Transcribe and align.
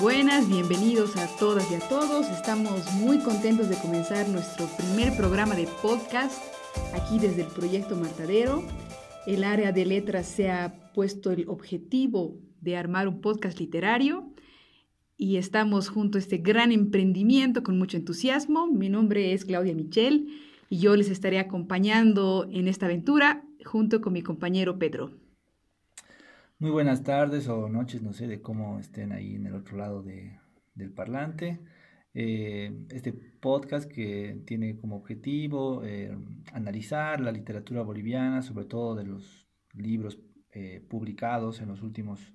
Buenas, 0.00 0.48
bienvenidos 0.48 1.16
a 1.16 1.28
todas 1.38 1.70
y 1.70 1.76
a 1.76 1.88
todos. 1.88 2.28
Estamos 2.28 2.92
muy 2.94 3.20
contentos 3.20 3.68
de 3.68 3.76
comenzar 3.76 4.28
nuestro 4.28 4.66
primer 4.76 5.16
programa 5.16 5.54
de 5.54 5.68
podcast 5.82 6.42
aquí 6.94 7.20
desde 7.20 7.42
el 7.42 7.48
proyecto 7.48 7.94
Martadero. 7.94 8.64
El 9.24 9.44
área 9.44 9.70
de 9.70 9.86
letras 9.86 10.26
se 10.26 10.50
ha 10.50 10.90
puesto 10.92 11.30
el 11.30 11.48
objetivo 11.48 12.36
de 12.60 12.76
armar 12.76 13.06
un 13.06 13.20
podcast 13.20 13.60
literario 13.60 14.34
y 15.16 15.36
estamos 15.36 15.90
junto 15.90 16.18
a 16.18 16.20
este 16.20 16.38
gran 16.38 16.72
emprendimiento 16.72 17.62
con 17.62 17.78
mucho 17.78 17.96
entusiasmo. 17.96 18.66
Mi 18.66 18.88
nombre 18.88 19.32
es 19.32 19.44
Claudia 19.44 19.76
Michel 19.76 20.26
y 20.68 20.78
yo 20.78 20.96
les 20.96 21.08
estaré 21.08 21.38
acompañando 21.38 22.48
en 22.50 22.66
esta 22.66 22.86
aventura 22.86 23.44
junto 23.64 24.00
con 24.00 24.12
mi 24.12 24.22
compañero 24.22 24.76
Pedro. 24.76 25.23
Muy 26.64 26.70
buenas 26.70 27.02
tardes 27.04 27.46
o 27.48 27.68
noches, 27.68 28.00
no 28.00 28.14
sé 28.14 28.26
de 28.26 28.40
cómo 28.40 28.78
estén 28.78 29.12
ahí 29.12 29.34
en 29.34 29.46
el 29.46 29.54
otro 29.54 29.76
lado 29.76 30.02
del 30.02 30.94
parlante. 30.94 31.60
Eh, 32.14 32.86
este 32.88 33.12
podcast 33.12 33.86
que 33.86 34.40
tiene 34.46 34.78
como 34.78 34.96
objetivo 34.96 35.84
eh, 35.84 36.16
analizar 36.54 37.20
la 37.20 37.32
literatura 37.32 37.82
boliviana, 37.82 38.40
sobre 38.40 38.64
todo 38.64 38.94
de 38.94 39.04
los 39.04 39.46
libros 39.74 40.18
eh, 40.52 40.82
publicados 40.88 41.60
en 41.60 41.68
los 41.68 41.82
últimos 41.82 42.32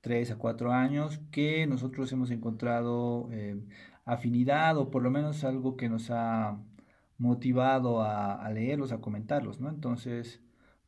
tres 0.00 0.30
a 0.30 0.38
cuatro 0.38 0.72
años, 0.72 1.20
que 1.32 1.66
nosotros 1.66 2.12
hemos 2.12 2.30
encontrado 2.30 3.30
afinidad 4.04 4.78
o 4.78 4.92
por 4.92 5.02
lo 5.02 5.10
menos 5.10 5.42
algo 5.42 5.76
que 5.76 5.88
nos 5.88 6.12
ha 6.12 6.56
motivado 7.18 8.00
a, 8.00 8.48
leerlos, 8.52 8.92
a 8.92 9.00
comentarlos, 9.00 9.60
¿no? 9.60 9.68
Entonces, 9.68 10.40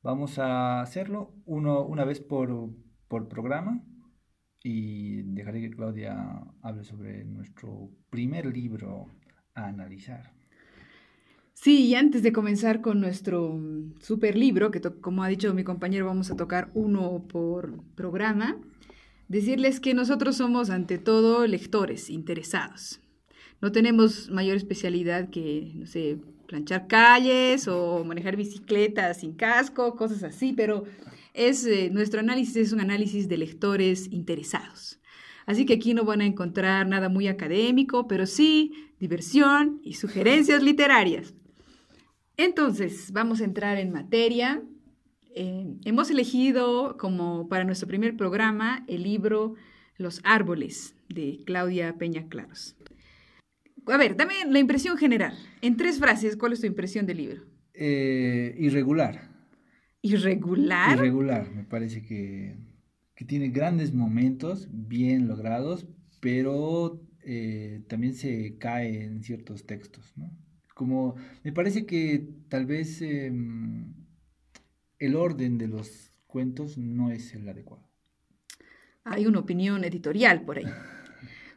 vamos 0.04 0.38
a 0.38 0.80
hacerlo 0.80 1.32
uno, 1.44 1.82
una 1.82 2.04
vez 2.04 2.20
por, 2.20 2.70
por 3.08 3.28
programa 3.28 3.82
y 4.62 5.22
dejaré 5.22 5.60
que 5.60 5.70
Claudia 5.70 6.16
hable 6.62 6.84
sobre 6.84 7.24
nuestro 7.24 7.90
primer 8.10 8.46
libro 8.46 9.06
a 9.54 9.66
analizar. 9.66 10.32
Sí, 11.52 11.86
y 11.86 11.94
antes 11.94 12.22
de 12.22 12.32
comenzar 12.32 12.80
con 12.80 13.00
nuestro 13.00 13.60
super 14.00 14.36
libro, 14.36 14.70
que 14.70 14.80
como 14.80 15.22
ha 15.22 15.28
dicho 15.28 15.54
mi 15.54 15.64
compañero, 15.64 16.06
vamos 16.06 16.30
a 16.30 16.36
tocar 16.36 16.70
uno 16.74 17.24
por 17.28 17.82
programa, 17.94 18.60
decirles 19.28 19.80
que 19.80 19.94
nosotros 19.94 20.36
somos 20.36 20.68
ante 20.70 20.98
todo 20.98 21.46
lectores 21.46 22.10
interesados. 22.10 23.00
No 23.62 23.72
tenemos 23.72 24.30
mayor 24.30 24.56
especialidad 24.56 25.30
que, 25.30 25.72
no 25.74 25.86
sé, 25.86 26.18
planchar 26.46 26.86
calles 26.86 27.68
o 27.68 28.04
manejar 28.04 28.36
bicicletas 28.36 29.20
sin 29.20 29.34
casco, 29.34 29.96
cosas 29.96 30.22
así, 30.22 30.52
pero 30.52 30.84
es, 31.34 31.66
eh, 31.66 31.90
nuestro 31.92 32.20
análisis 32.20 32.56
es 32.56 32.72
un 32.72 32.80
análisis 32.80 33.28
de 33.28 33.36
lectores 33.36 34.10
interesados. 34.10 35.00
Así 35.46 35.66
que 35.66 35.74
aquí 35.74 35.92
no 35.92 36.04
van 36.04 36.22
a 36.22 36.26
encontrar 36.26 36.86
nada 36.86 37.08
muy 37.08 37.28
académico, 37.28 38.08
pero 38.08 38.24
sí 38.24 38.72
diversión 38.98 39.80
y 39.82 39.94
sugerencias 39.94 40.62
literarias. 40.62 41.34
Entonces, 42.36 43.12
vamos 43.12 43.40
a 43.40 43.44
entrar 43.44 43.76
en 43.78 43.92
materia. 43.92 44.62
Eh, 45.34 45.66
hemos 45.84 46.10
elegido 46.10 46.96
como 46.96 47.48
para 47.48 47.64
nuestro 47.64 47.88
primer 47.88 48.16
programa 48.16 48.84
el 48.88 49.02
libro 49.02 49.54
Los 49.98 50.20
árboles 50.24 50.96
de 51.08 51.40
Claudia 51.44 51.98
Peña 51.98 52.28
Claros. 52.28 52.76
A 53.86 53.98
ver, 53.98 54.16
dame 54.16 54.34
la 54.48 54.58
impresión 54.58 54.96
general. 54.96 55.36
En 55.60 55.76
tres 55.76 55.98
frases, 55.98 56.36
¿cuál 56.36 56.54
es 56.54 56.60
tu 56.60 56.66
impresión 56.66 57.04
del 57.04 57.18
libro? 57.18 57.42
Eh, 57.74 58.54
irregular. 58.58 59.33
¿Irregular? 60.04 60.98
Irregular, 60.98 61.50
me 61.50 61.64
parece 61.64 62.02
que, 62.02 62.56
tiene 63.26 63.48
grandes 63.48 63.94
momentos 63.94 64.68
bien 64.70 65.28
logrados, 65.28 65.86
pero 66.20 67.00
eh, 67.22 67.80
también 67.88 68.14
se 68.14 68.58
cae 68.58 69.02
en 69.02 69.22
ciertos 69.22 69.64
textos, 69.64 70.12
¿no? 70.14 70.30
Como 70.74 71.14
me 71.42 71.52
parece 71.52 71.86
que 71.86 72.28
tal 72.50 72.66
vez 72.66 73.00
em, 73.00 73.94
el 74.98 75.16
orden 75.16 75.56
de 75.56 75.68
los 75.68 76.12
cuentos 76.26 76.76
no 76.76 77.10
es 77.10 77.32
el 77.34 77.48
adecuado. 77.48 77.88
Hay 79.04 79.26
una 79.26 79.38
opinión 79.38 79.84
editorial 79.84 80.42
por 80.42 80.58
ahí. 80.58 80.66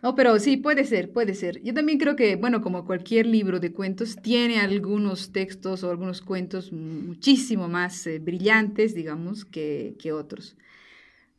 No, 0.04 0.14
pero 0.16 0.38
sí, 0.40 0.58
puede 0.58 0.84
ser, 0.86 1.12
puede 1.12 1.34
ser. 1.34 1.62
Yo 1.64 1.74
también 1.74 1.98
creo 1.98 2.16
que, 2.16 2.36
bueno, 2.36 2.62
como 2.62 2.86
cualquier 2.86 3.26
libro 3.26 3.60
de 3.60 3.74
cuentos, 3.74 4.16
tiene 4.22 4.60
algunos 4.60 5.32
textos 5.32 5.84
o 5.84 5.90
algunos 5.90 6.22
cuentos 6.22 6.72
muchísimo 6.72 7.68
más 7.68 8.06
eh, 8.06 8.20
brillantes, 8.20 8.94
digamos, 8.94 9.44
que, 9.44 9.96
otros. 10.14 10.56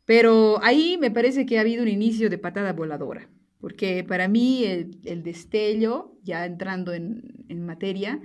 Pero 0.05 0.59
ahí 0.63 0.97
me 0.99 1.11
parece 1.11 1.45
que 1.45 1.57
ha 1.57 1.61
habido 1.61 1.83
un 1.83 1.89
inicio 1.89 2.29
de 2.29 2.37
patada 2.37 2.73
voladora, 2.73 3.29
porque 3.61 4.03
para 4.03 4.27
mí 4.27 4.65
el, 4.65 5.23
destello, 5.23 6.17
ya 6.23 6.45
entrando 6.45 6.93
en, 6.93 7.45
en, 7.47 7.65
materia, 7.65 8.21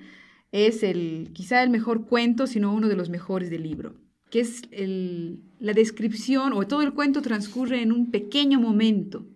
es 0.52 0.82
el, 0.82 1.30
quizá 1.32 1.62
el 1.62 1.70
mejor 1.70 2.06
cuento, 2.06 2.46
sino 2.46 2.74
uno 2.74 2.88
de 2.88 2.96
los 2.96 3.10
mejores 3.10 3.50
del 3.50 3.62
libro, 3.62 3.94
que 4.30 4.40
es 4.40 4.62
el, 4.70 5.40
la 5.60 5.72
descripción, 5.74 6.52
o 6.54 6.66
todo 6.66 6.82
el 6.82 6.92
cuento 6.94 7.22
transcurre 7.22 7.82
en 7.82 7.92
un 7.92 8.10
pequeño 8.10 8.60
momento 8.60 9.26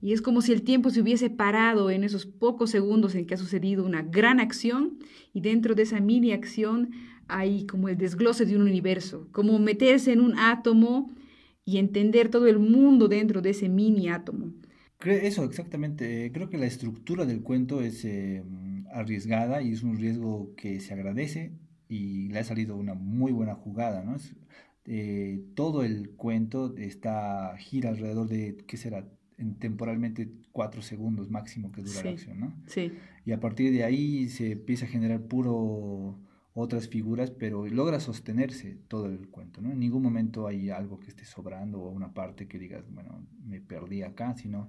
y 0.00 0.12
es 0.12 0.22
como 0.22 0.42
si 0.42 0.52
el 0.52 0.62
tiempo 0.62 0.90
se 0.90 1.00
hubiese 1.00 1.30
parado 1.30 1.90
en 1.90 2.04
esos 2.04 2.26
pocos 2.26 2.70
segundos 2.70 3.14
en 3.14 3.26
que 3.26 3.34
ha 3.34 3.38
sucedido 3.38 3.84
una 3.84 4.02
gran 4.02 4.40
acción 4.40 4.98
y 5.32 5.40
dentro 5.40 5.74
de 5.74 5.82
esa 5.82 6.00
mini 6.00 6.32
acción 6.32 6.90
hay 7.26 7.66
como 7.66 7.88
el 7.88 7.98
desglose 7.98 8.46
de 8.46 8.56
un 8.56 8.62
universo, 8.62 9.28
como 9.32 9.58
meterse 9.58 10.12
en 10.12 10.20
un 10.20 10.38
átomo 10.38 11.12
y 11.64 11.78
entender 11.78 12.30
todo 12.30 12.46
el 12.46 12.58
mundo 12.58 13.08
dentro 13.08 13.42
de 13.42 13.50
ese 13.50 13.68
mini 13.68 14.08
átomo. 14.08 14.52
Eso, 15.04 15.44
exactamente. 15.44 16.30
Creo 16.32 16.48
que 16.48 16.58
la 16.58 16.66
estructura 16.66 17.24
del 17.26 17.42
cuento 17.42 17.82
es 17.82 18.04
eh, 18.04 18.42
arriesgada 18.92 19.62
y 19.62 19.72
es 19.72 19.82
un 19.82 19.98
riesgo 19.98 20.54
que 20.56 20.80
se 20.80 20.94
agradece 20.94 21.52
y 21.88 22.28
le 22.28 22.38
ha 22.38 22.44
salido 22.44 22.76
una 22.76 22.94
muy 22.94 23.32
buena 23.32 23.54
jugada, 23.54 24.02
¿no? 24.02 24.16
Eh, 24.86 25.44
todo 25.54 25.84
el 25.84 26.10
cuento 26.10 26.74
está 26.76 27.54
gira 27.58 27.90
alrededor 27.90 28.28
de, 28.28 28.56
¿qué 28.66 28.76
será? 28.76 29.06
En 29.38 29.54
temporalmente 29.54 30.30
cuatro 30.52 30.82
segundos 30.82 31.30
máximo 31.30 31.72
que 31.72 31.82
dura 31.82 32.02
la 32.02 32.10
acción, 32.10 32.40
¿no? 32.40 32.54
Sí. 32.66 32.92
Y 33.24 33.32
a 33.32 33.40
partir 33.40 33.72
de 33.72 33.84
ahí 33.84 34.28
se 34.28 34.52
empieza 34.52 34.84
a 34.84 34.88
generar 34.88 35.22
puro 35.22 36.18
otras 36.54 36.88
figuras, 36.88 37.30
pero 37.30 37.66
logra 37.68 38.00
sostenerse 38.00 38.78
todo 38.88 39.06
el 39.06 39.28
cuento, 39.28 39.60
¿no? 39.60 39.70
En 39.70 39.78
ningún 39.78 40.02
momento 40.02 40.48
hay 40.48 40.70
algo 40.70 40.98
que 40.98 41.08
esté 41.08 41.24
sobrando 41.24 41.80
o 41.80 41.90
una 41.90 42.12
parte 42.12 42.48
que 42.48 42.58
digas, 42.58 42.84
bueno, 42.90 43.26
me 43.44 43.60
perdí 43.60 44.02
acá, 44.02 44.34
sino 44.34 44.68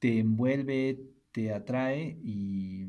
te 0.00 0.18
envuelve, 0.18 1.00
te 1.30 1.52
atrae 1.52 2.18
y 2.24 2.88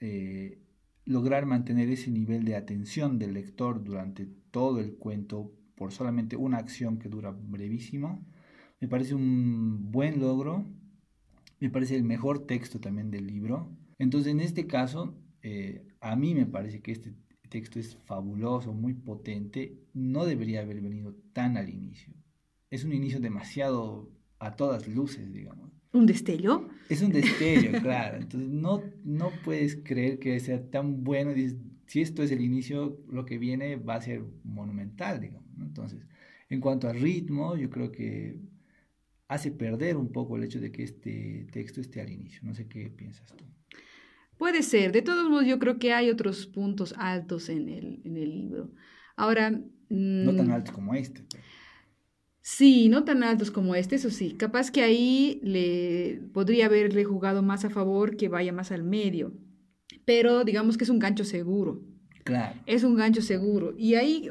eh, 0.00 0.58
lograr 1.06 1.46
mantener 1.46 1.88
ese 1.88 2.10
nivel 2.10 2.44
de 2.44 2.56
atención 2.56 3.18
del 3.18 3.34
lector 3.34 3.82
durante 3.82 4.26
todo 4.50 4.78
el 4.80 4.96
cuento 4.96 5.52
por 5.74 5.92
solamente 5.92 6.36
una 6.36 6.58
acción 6.58 6.98
que 6.98 7.08
dura 7.08 7.30
brevísimo, 7.30 8.24
me 8.82 8.88
parece 8.88 9.14
un 9.14 9.92
buen 9.92 10.18
logro, 10.18 10.66
me 11.60 11.70
parece 11.70 11.94
el 11.94 12.02
mejor 12.02 12.48
texto 12.48 12.80
también 12.80 13.12
del 13.12 13.28
libro. 13.28 13.70
Entonces, 13.96 14.32
en 14.32 14.40
este 14.40 14.66
caso, 14.66 15.14
eh, 15.40 15.86
a 16.00 16.16
mí 16.16 16.34
me 16.34 16.46
parece 16.46 16.80
que 16.80 16.90
este 16.90 17.14
texto 17.48 17.78
es 17.78 17.96
fabuloso, 18.06 18.72
muy 18.72 18.94
potente, 18.94 19.78
no 19.94 20.26
debería 20.26 20.62
haber 20.62 20.80
venido 20.80 21.14
tan 21.32 21.56
al 21.56 21.68
inicio. 21.68 22.12
Es 22.70 22.82
un 22.82 22.92
inicio 22.92 23.20
demasiado 23.20 24.10
a 24.40 24.56
todas 24.56 24.88
luces, 24.88 25.32
digamos. 25.32 25.70
¿Un 25.92 26.06
destello? 26.06 26.68
Es 26.88 27.02
un 27.02 27.12
destello, 27.12 27.70
claro. 27.82 28.16
Entonces 28.16 28.50
no, 28.50 28.82
no 29.04 29.30
puedes 29.44 29.76
creer 29.76 30.18
que 30.18 30.40
sea 30.40 30.60
tan 30.70 31.04
bueno. 31.04 31.32
Dices, 31.32 31.54
si 31.86 32.00
esto 32.00 32.24
es 32.24 32.32
el 32.32 32.40
inicio, 32.40 32.98
lo 33.08 33.26
que 33.26 33.38
viene 33.38 33.76
va 33.76 33.94
a 33.94 34.00
ser 34.00 34.24
monumental, 34.42 35.20
digamos. 35.20 35.48
Entonces, 35.60 36.04
en 36.48 36.60
cuanto 36.60 36.88
al 36.88 36.98
ritmo, 36.98 37.56
yo 37.56 37.70
creo 37.70 37.92
que 37.92 38.40
hace 39.28 39.50
perder 39.50 39.96
un 39.96 40.12
poco 40.12 40.36
el 40.36 40.44
hecho 40.44 40.60
de 40.60 40.70
que 40.70 40.82
este 40.82 41.46
texto 41.52 41.80
esté 41.80 42.00
al 42.00 42.10
inicio. 42.10 42.40
No 42.42 42.54
sé 42.54 42.68
qué 42.68 42.90
piensas 42.90 43.34
tú. 43.34 43.44
Puede 44.36 44.62
ser. 44.62 44.92
De 44.92 45.02
todos 45.02 45.28
modos, 45.28 45.46
yo 45.46 45.58
creo 45.58 45.78
que 45.78 45.92
hay 45.92 46.10
otros 46.10 46.46
puntos 46.46 46.94
altos 46.98 47.48
en 47.48 47.68
el, 47.68 48.02
en 48.04 48.16
el 48.16 48.30
libro. 48.30 48.70
Ahora... 49.16 49.50
no 49.50 50.36
tan 50.36 50.48
mm, 50.48 50.52
altos 50.52 50.74
como 50.74 50.94
este. 50.94 51.22
Sí, 52.40 52.88
no 52.88 53.04
tan 53.04 53.22
altos 53.22 53.52
como 53.52 53.76
este, 53.76 53.94
eso 53.94 54.10
sí. 54.10 54.32
Capaz 54.32 54.70
que 54.72 54.82
ahí 54.82 55.40
le 55.44 56.20
podría 56.32 56.66
haberle 56.66 57.04
jugado 57.04 57.42
más 57.42 57.64
a 57.64 57.70
favor 57.70 58.16
que 58.16 58.28
vaya 58.28 58.52
más 58.52 58.72
al 58.72 58.82
medio. 58.82 59.32
Pero 60.04 60.44
digamos 60.44 60.76
que 60.76 60.84
es 60.84 60.90
un 60.90 60.98
gancho 60.98 61.24
seguro. 61.24 61.80
Es 62.66 62.84
un 62.84 62.96
gancho 62.96 63.22
seguro. 63.22 63.74
Y 63.76 63.94
ahí 63.94 64.28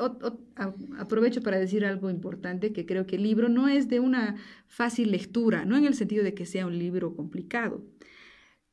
aprovecho 0.98 1.42
para 1.42 1.60
decir 1.60 1.86
algo 1.86 2.10
importante, 2.10 2.72
que 2.72 2.86
creo 2.86 3.06
que 3.06 3.18
el 3.18 3.24
libro 3.24 3.50
no 3.50 3.68
es 3.68 3.90
de 3.90 4.00
una 4.00 4.36
fácil 4.68 5.12
lectura, 5.12 5.66
no 5.66 5.78
en 5.78 5.86
el 5.86 5.94
sentido 5.94 6.24
de 6.24 6.34
que 6.34 6.46
sea 6.46 6.66
un 6.66 6.78
libro 6.78 7.16
complicado, 7.16 7.86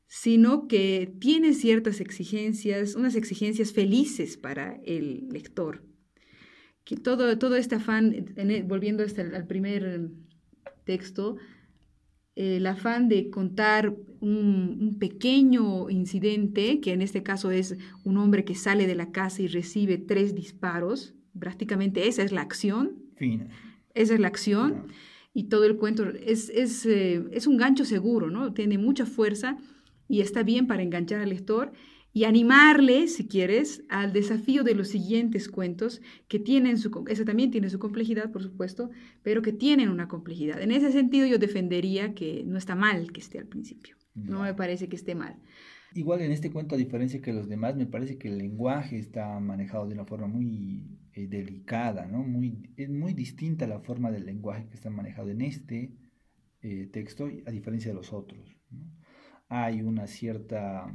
sino 0.06 0.68
que 0.68 1.12
tiene 1.18 1.52
ciertas 1.52 2.00
exigencias, 2.00 2.94
unas 2.94 3.14
exigencias 3.14 3.72
felices 3.72 4.36
para 4.36 4.80
el 4.84 5.28
lector. 5.30 5.82
Que 6.84 6.96
todo, 6.96 7.38
todo 7.38 7.56
este 7.56 7.74
afán, 7.74 8.34
volviendo 8.66 9.04
hasta 9.04 9.22
al 9.22 9.46
primer 9.46 10.10
texto, 10.84 11.36
el 12.38 12.66
afán 12.68 13.08
de 13.08 13.30
contar 13.30 13.96
un, 14.20 14.96
pequeño 15.00 15.90
incidente, 15.90 16.78
que 16.80 16.92
en 16.92 17.02
este 17.02 17.24
caso 17.24 17.50
es 17.50 17.76
un 18.04 18.16
hombre 18.16 18.44
que 18.44 18.54
sale 18.54 18.86
de 18.86 18.94
la 18.94 19.10
casa 19.10 19.42
y 19.42 19.48
recibe 19.48 19.98
tres 19.98 20.36
disparos, 20.36 21.14
prácticamente 21.36 22.06
esa 22.06 22.22
es 22.22 22.30
la 22.30 22.42
acción. 22.42 22.92
Esa 23.92 24.14
es 24.14 24.20
la 24.20 24.28
acción. 24.28 24.86
Y 25.34 25.44
todo 25.44 25.64
el 25.64 25.76
cuento 25.76 26.08
es, 26.10 26.48
es, 26.50 26.86
eh, 26.86 27.24
es 27.32 27.48
un 27.48 27.56
gancho 27.56 27.84
seguro, 27.84 28.30
¿no? 28.30 28.52
Tiene 28.52 28.78
mucha 28.78 29.04
fuerza 29.04 29.58
y 30.08 30.20
está 30.20 30.44
bien 30.44 30.68
para 30.68 30.82
enganchar 30.82 31.20
al 31.20 31.30
lector 31.30 31.72
y 32.12 32.24
animarle, 32.24 33.06
si 33.08 33.28
quieres, 33.28 33.84
al 33.88 34.12
desafío 34.12 34.64
de 34.64 34.74
los 34.74 34.88
siguientes 34.88 35.48
cuentos 35.48 36.00
que 36.26 36.38
tienen 36.38 36.78
su, 36.78 37.04
ese 37.08 37.24
también 37.24 37.50
tiene 37.50 37.70
su 37.70 37.78
complejidad, 37.78 38.32
por 38.32 38.42
supuesto, 38.42 38.90
pero 39.22 39.42
que 39.42 39.52
tienen 39.52 39.88
una 39.88 40.08
complejidad. 40.08 40.60
En 40.60 40.72
ese 40.72 40.90
sentido 40.90 41.26
yo 41.26 41.38
defendería 41.38 42.14
que 42.14 42.44
no 42.46 42.58
está 42.58 42.74
mal 42.74 43.12
que 43.12 43.20
esté 43.20 43.38
al 43.38 43.46
principio, 43.46 43.96
no 44.14 44.42
me 44.42 44.54
parece 44.54 44.88
que 44.88 44.96
esté 44.96 45.14
mal. 45.14 45.36
Igual 45.94 46.20
en 46.20 46.32
este 46.32 46.50
cuento, 46.50 46.74
a 46.74 46.78
diferencia 46.78 47.22
que 47.22 47.32
los 47.32 47.48
demás, 47.48 47.74
me 47.76 47.86
parece 47.86 48.18
que 48.18 48.28
el 48.28 48.38
lenguaje 48.38 48.98
está 48.98 49.40
manejado 49.40 49.86
de 49.86 49.94
una 49.94 50.04
forma 50.04 50.26
muy 50.26 50.98
eh, 51.14 51.26
delicada, 51.28 52.06
¿no? 52.06 52.22
Muy, 52.22 52.72
es 52.76 52.90
muy 52.90 53.14
distinta 53.14 53.66
la 53.66 53.80
forma 53.80 54.10
del 54.10 54.26
lenguaje 54.26 54.66
que 54.68 54.74
está 54.74 54.90
manejado 54.90 55.30
en 55.30 55.40
este 55.40 55.94
eh, 56.60 56.88
texto, 56.92 57.28
a 57.46 57.50
diferencia 57.50 57.90
de 57.90 57.94
los 57.94 58.12
otros. 58.12 58.54
Hay 59.48 59.80
una 59.80 60.06
cierta 60.06 60.92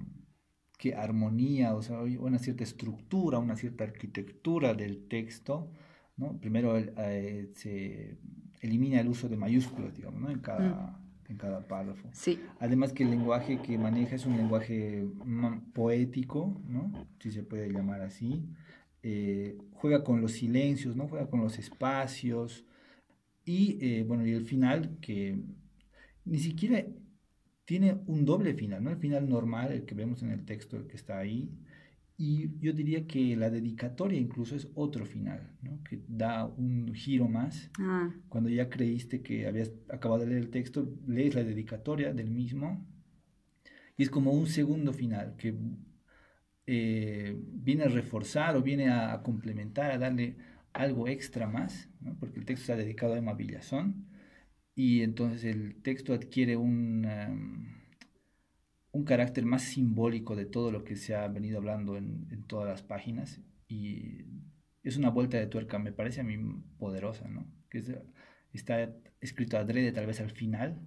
que 0.77 0.95
armonía, 0.95 1.75
o 1.75 1.81
sea, 1.81 2.01
una 2.01 2.39
cierta 2.39 2.63
estructura, 2.63 3.39
una 3.39 3.55
cierta 3.55 3.83
arquitectura 3.83 4.73
del 4.73 5.07
texto, 5.07 5.71
¿no? 6.17 6.37
Primero 6.39 6.77
eh, 6.77 7.51
se 7.55 8.17
elimina 8.61 8.99
el 8.99 9.07
uso 9.07 9.29
de 9.29 9.37
mayúsculas, 9.37 9.95
digamos, 9.95 10.21
¿no? 10.21 10.29
En 10.29 10.39
cada, 10.39 10.69
mm. 11.27 11.31
en 11.31 11.37
cada 11.37 11.67
párrafo. 11.67 12.09
Sí. 12.13 12.39
Además 12.59 12.93
que 12.93 13.03
el 13.03 13.11
lenguaje 13.11 13.61
que 13.61 13.77
maneja 13.77 14.15
es 14.15 14.25
un 14.25 14.37
lenguaje 14.37 15.05
poético, 15.73 16.61
¿no? 16.67 17.07
Si 17.19 17.31
se 17.31 17.43
puede 17.43 17.71
llamar 17.71 18.01
así. 18.01 18.45
Eh, 19.03 19.57
juega 19.73 20.03
con 20.03 20.21
los 20.21 20.33
silencios, 20.33 20.95
¿no? 20.95 21.07
Juega 21.07 21.29
con 21.29 21.41
los 21.41 21.59
espacios. 21.59 22.65
Y, 23.45 23.77
eh, 23.81 24.03
bueno, 24.03 24.25
y 24.25 24.31
el 24.31 24.45
final 24.45 24.97
que 25.01 25.37
ni 26.25 26.39
siquiera 26.39 26.85
tiene 27.73 27.97
un 28.05 28.23
doble 28.23 28.53
final, 28.53 28.83
¿no? 28.83 28.91
El 28.91 28.97
final 28.97 29.27
normal, 29.27 29.71
el 29.71 29.83
que 29.83 29.95
vemos 29.95 30.21
en 30.21 30.29
el 30.29 30.45
texto 30.45 30.87
que 30.87 30.95
está 30.95 31.17
ahí, 31.17 31.49
y 32.19 32.59
yo 32.59 32.71
diría 32.71 33.07
que 33.07 33.35
la 33.35 33.49
dedicatoria 33.49 34.19
incluso 34.19 34.55
es 34.55 34.67
otro 34.75 35.07
final, 35.07 35.57
¿no? 35.63 35.83
Que 35.83 35.99
da 36.07 36.45
un 36.45 36.93
giro 36.93 37.27
más. 37.27 37.71
Ah. 37.79 38.13
Cuando 38.29 38.51
ya 38.51 38.69
creíste 38.69 39.23
que 39.23 39.47
habías 39.47 39.71
acabado 39.89 40.21
de 40.21 40.27
leer 40.27 40.43
el 40.43 40.51
texto, 40.51 40.87
lees 41.07 41.33
la 41.33 41.43
dedicatoria 41.43 42.13
del 42.13 42.29
mismo, 42.29 42.85
y 43.97 44.03
es 44.03 44.11
como 44.11 44.33
un 44.33 44.45
segundo 44.45 44.93
final 44.93 45.35
que 45.35 45.55
eh, 46.67 47.35
viene 47.53 47.85
a 47.85 47.87
reforzar 47.87 48.55
o 48.55 48.61
viene 48.61 48.89
a, 48.89 49.19
complementar, 49.23 49.89
a 49.89 49.97
darle 49.97 50.35
algo 50.73 51.07
extra 51.07 51.47
más, 51.47 51.89
¿no? 52.01 52.15
porque 52.19 52.39
el 52.39 52.45
texto 52.45 52.71
está 52.71 52.75
dedicado 52.75 53.15
a 53.15 53.17
Emma 53.17 53.33
Villazón 53.33 54.12
y 54.75 55.01
entonces 55.01 55.43
el 55.43 55.81
texto 55.81 56.13
adquiere 56.13 56.57
un, 56.57 57.05
em, 57.05 57.83
un 58.91 59.03
carácter 59.05 59.45
más 59.45 59.63
simbólico 59.63 60.35
de 60.35 60.45
todo 60.45 60.71
lo 60.71 60.83
que 60.83 60.95
se 60.95 61.15
ha 61.15 61.27
venido 61.27 61.57
hablando 61.57 61.97
en, 61.97 62.27
en, 62.31 62.43
todas 62.43 62.67
las 62.67 62.83
páginas 62.83 63.41
y 63.67 64.25
es 64.83 64.97
una 64.97 65.09
vuelta 65.09 65.37
de 65.37 65.47
tuerca, 65.47 65.79
me 65.79 65.91
parece 65.91 66.21
a 66.21 66.23
mí 66.23 66.37
poderosa, 66.77 67.27
¿no? 67.27 67.45
Que 67.69 67.83
está 68.53 68.93
escrito 69.21 69.57
adrede 69.57 69.91
tal 69.91 70.05
vez 70.05 70.19
al 70.19 70.31
final, 70.31 70.79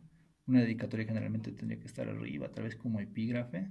una 0.47 0.61
dedicatoria 0.61 1.07
generalmente 1.07 1.53
tendría 1.53 1.81
que 1.81 1.87
estar 1.87 2.09
arriba, 2.09 2.51
tal 2.51 2.65
vez 2.65 2.77
como 2.77 3.01
epígrafe, 3.01 3.71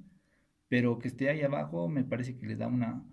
pero 0.68 1.00
que 1.00 1.08
esté 1.08 1.30
ahí 1.30 1.42
abajo 1.42 1.88
me 1.88 2.04
parece 2.04 2.38
que 2.38 2.48
le 2.48 2.56
da 2.56 2.68
una, 2.68 3.06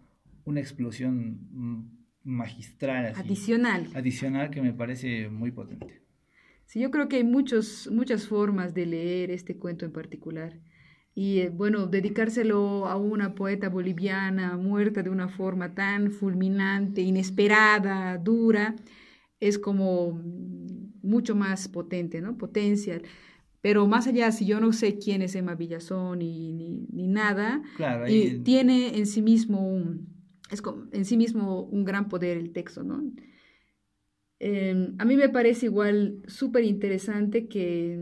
una 0.44 0.60
explosión 0.60 2.08
magistral. 2.24 3.12
adicional. 3.16 3.88
Adicional 3.94 4.50
que 4.50 4.62
me 4.62 4.72
parece 4.72 5.28
muy 5.28 5.52
potente. 5.52 6.01
Sí, 6.72 6.80
yo 6.80 6.90
creo 6.90 7.06
que 7.06 7.16
hay 7.16 7.24
muchos, 7.24 7.90
muchas 7.92 8.26
formas 8.26 8.72
de 8.72 8.86
leer 8.86 9.30
este 9.30 9.58
cuento 9.58 9.84
en 9.84 9.92
particular. 9.92 10.58
Y 11.14 11.40
eh, 11.40 11.50
bueno, 11.50 11.86
dedicárselo 11.86 12.86
a 12.86 12.96
una 12.96 13.34
poeta 13.34 13.68
boliviana 13.68 14.56
muerta 14.56 15.02
de 15.02 15.10
una 15.10 15.28
forma 15.28 15.74
tan 15.74 16.10
fulminante, 16.10 17.02
inesperada, 17.02 18.16
dura, 18.16 18.74
es 19.38 19.58
como 19.58 20.18
mucho 21.02 21.34
más 21.34 21.68
potente, 21.68 22.22
¿no? 22.22 22.38
Potencial. 22.38 23.02
Pero 23.60 23.86
más 23.86 24.06
allá, 24.06 24.32
si 24.32 24.46
yo 24.46 24.58
no 24.58 24.72
sé 24.72 24.96
quién 24.96 25.20
es 25.20 25.34
Emma 25.34 25.54
Villazón 25.54 26.20
ni, 26.20 26.86
ni, 26.90 27.06
nada, 27.06 27.62
y 28.08 28.38
tiene 28.38 28.96
en 28.96 29.04
sí 29.04 29.20
mismo 29.20 29.60
un, 29.60 30.08
es 30.50 30.62
en 30.92 31.04
sí 31.04 31.18
mismo 31.18 31.64
un 31.64 31.84
gran 31.84 32.08
poder 32.08 32.38
el 32.38 32.50
texto, 32.50 32.82
¿no? 32.82 33.02
Em, 34.44 34.96
a 34.98 35.04
mí 35.04 35.14
me 35.16 35.28
parece 35.28 35.66
igual 35.66 36.20
súper 36.26 36.64
interesante 36.64 37.46
que 37.46 37.96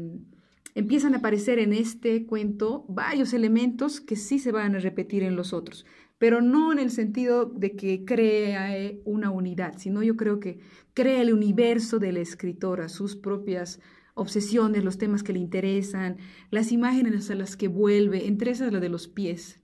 empiezan 0.74 1.12
a 1.12 1.18
aparecer 1.18 1.58
en 1.58 1.74
este 1.74 2.24
cuento 2.24 2.86
varios 2.88 3.34
elementos 3.34 4.00
que 4.00 4.16
sí 4.16 4.38
se 4.38 4.50
van 4.50 4.74
a 4.74 4.78
repetir 4.78 5.22
en 5.22 5.36
los 5.36 5.52
otros, 5.52 5.84
pero 6.16 6.40
no 6.40 6.72
en 6.72 6.78
el 6.78 6.90
sentido 6.90 7.44
de 7.44 7.76
que 7.76 8.06
crea 8.06 8.74
una 9.04 9.30
unidad, 9.30 9.76
sino 9.76 10.02
yo 10.02 10.16
creo 10.16 10.40
que 10.40 10.60
crea 10.94 11.20
el 11.20 11.34
universo 11.34 11.98
de 11.98 12.12
la 12.12 12.20
escritora, 12.20 12.88
sus 12.88 13.16
propias 13.16 13.78
obsesiones, 14.14 14.82
los 14.82 14.96
temas 14.96 15.22
que 15.22 15.34
le 15.34 15.40
interesan, 15.40 16.16
las 16.50 16.72
imágenes 16.72 17.30
a 17.30 17.34
las 17.34 17.54
que 17.54 17.68
vuelve, 17.68 18.26
entre 18.26 18.52
esas 18.52 18.72
la 18.72 18.80
de 18.80 18.88
los 18.88 19.08
pies. 19.08 19.60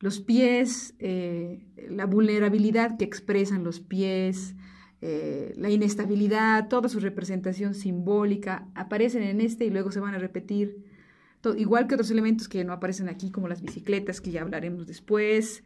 Los 0.00 0.20
pies, 0.20 0.94
eh, 1.00 1.66
la 1.90 2.06
vulnerabilidad 2.06 2.96
que 2.96 3.04
expresan 3.04 3.62
los 3.62 3.78
pies, 3.78 4.56
eh, 5.04 5.52
la 5.56 5.68
inestabilidad, 5.68 6.68
toda 6.68 6.88
su 6.88 7.00
representación 7.00 7.74
simbólica, 7.74 8.68
aparecen 8.76 9.24
en 9.24 9.40
este 9.40 9.64
y 9.64 9.70
luego 9.70 9.90
se 9.90 9.98
van 9.98 10.14
a 10.14 10.18
repetir, 10.18 10.84
igual 11.56 11.88
que 11.88 11.96
otros 11.96 12.12
elementos 12.12 12.48
que 12.48 12.62
no 12.62 12.72
aparecen 12.72 13.08
aquí, 13.08 13.32
como 13.32 13.48
las 13.48 13.62
bicicletas, 13.62 14.20
que 14.20 14.30
ya 14.30 14.42
hablaremos 14.42 14.86
después. 14.86 15.64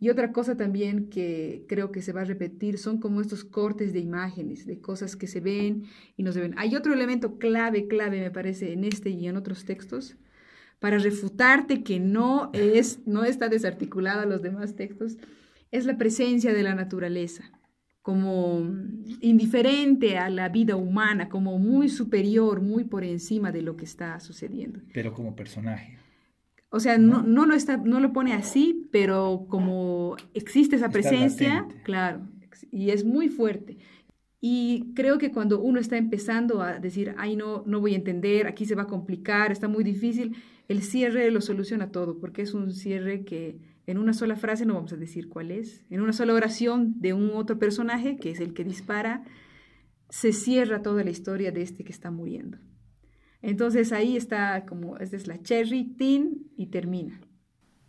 Y 0.00 0.10
otra 0.10 0.32
cosa 0.32 0.56
también 0.56 1.10
que 1.10 1.64
creo 1.68 1.92
que 1.92 2.02
se 2.02 2.12
va 2.12 2.22
a 2.22 2.24
repetir 2.24 2.78
son 2.78 2.98
como 2.98 3.20
estos 3.20 3.44
cortes 3.44 3.92
de 3.92 4.00
imágenes, 4.00 4.66
de 4.66 4.80
cosas 4.80 5.14
que 5.14 5.28
se 5.28 5.38
ven 5.38 5.84
y 6.16 6.24
no 6.24 6.32
se 6.32 6.40
ven. 6.40 6.54
Hay 6.58 6.74
otro 6.74 6.92
elemento 6.92 7.38
clave, 7.38 7.86
clave, 7.86 8.20
me 8.20 8.32
parece, 8.32 8.72
en 8.72 8.82
este 8.82 9.10
y 9.10 9.28
en 9.28 9.36
otros 9.36 9.64
textos, 9.64 10.16
para 10.80 10.98
refutarte 10.98 11.84
que 11.84 12.00
no, 12.00 12.50
es, 12.52 12.98
no 13.06 13.24
está 13.24 13.48
desarticulado 13.48 14.22
a 14.22 14.26
los 14.26 14.42
demás 14.42 14.74
textos, 14.74 15.18
es 15.70 15.86
la 15.86 15.96
presencia 15.96 16.52
de 16.52 16.64
la 16.64 16.74
naturaleza 16.74 17.52
como 18.04 18.70
indiferente 19.22 20.18
a 20.18 20.28
la 20.28 20.50
vida 20.50 20.76
humana, 20.76 21.30
como 21.30 21.58
muy 21.58 21.88
superior, 21.88 22.60
muy 22.60 22.84
por 22.84 23.02
encima 23.02 23.50
de 23.50 23.62
lo 23.62 23.78
que 23.78 23.86
está 23.86 24.20
sucediendo. 24.20 24.80
Pero 24.92 25.14
como 25.14 25.34
personaje. 25.34 25.96
O 26.68 26.80
sea, 26.80 26.98
no, 26.98 27.22
no, 27.22 27.46
lo, 27.46 27.54
está, 27.54 27.78
no 27.78 28.00
lo 28.00 28.12
pone 28.12 28.34
así, 28.34 28.90
pero 28.92 29.46
como 29.48 30.16
existe 30.34 30.76
esa 30.76 30.90
presencia, 30.90 31.66
claro, 31.82 32.28
y 32.70 32.90
es 32.90 33.06
muy 33.06 33.30
fuerte. 33.30 33.78
Y 34.38 34.92
creo 34.94 35.16
que 35.16 35.30
cuando 35.30 35.62
uno 35.62 35.80
está 35.80 35.96
empezando 35.96 36.60
a 36.60 36.78
decir, 36.78 37.14
ay, 37.16 37.36
no, 37.36 37.62
no 37.64 37.80
voy 37.80 37.94
a 37.94 37.96
entender, 37.96 38.46
aquí 38.46 38.66
se 38.66 38.74
va 38.74 38.82
a 38.82 38.86
complicar, 38.86 39.50
está 39.50 39.66
muy 39.66 39.82
difícil, 39.82 40.36
el 40.68 40.82
cierre 40.82 41.30
lo 41.30 41.40
soluciona 41.40 41.90
todo, 41.90 42.18
porque 42.18 42.42
es 42.42 42.52
un 42.52 42.70
cierre 42.70 43.24
que 43.24 43.56
en 43.86 43.98
una 43.98 44.12
sola 44.12 44.36
frase, 44.36 44.66
no 44.66 44.74
vamos 44.74 44.92
a 44.92 44.96
decir 44.96 45.28
cuál 45.28 45.50
es, 45.50 45.84
en 45.90 46.00
una 46.00 46.12
sola 46.12 46.34
oración 46.34 47.00
de 47.00 47.12
un 47.12 47.30
otro 47.34 47.58
personaje, 47.58 48.16
que 48.16 48.30
es 48.30 48.40
el 48.40 48.54
que 48.54 48.64
dispara, 48.64 49.24
se 50.08 50.32
cierra 50.32 50.82
toda 50.82 51.04
la 51.04 51.10
historia 51.10 51.52
de 51.52 51.62
este 51.62 51.84
que 51.84 51.92
está 51.92 52.10
muriendo. 52.10 52.58
Entonces 53.42 53.92
ahí 53.92 54.16
está 54.16 54.64
como, 54.64 54.96
esta 54.98 55.16
es 55.16 55.26
la 55.26 55.42
cherry, 55.42 55.84
tin 55.96 56.50
y 56.56 56.66
termina. 56.66 57.20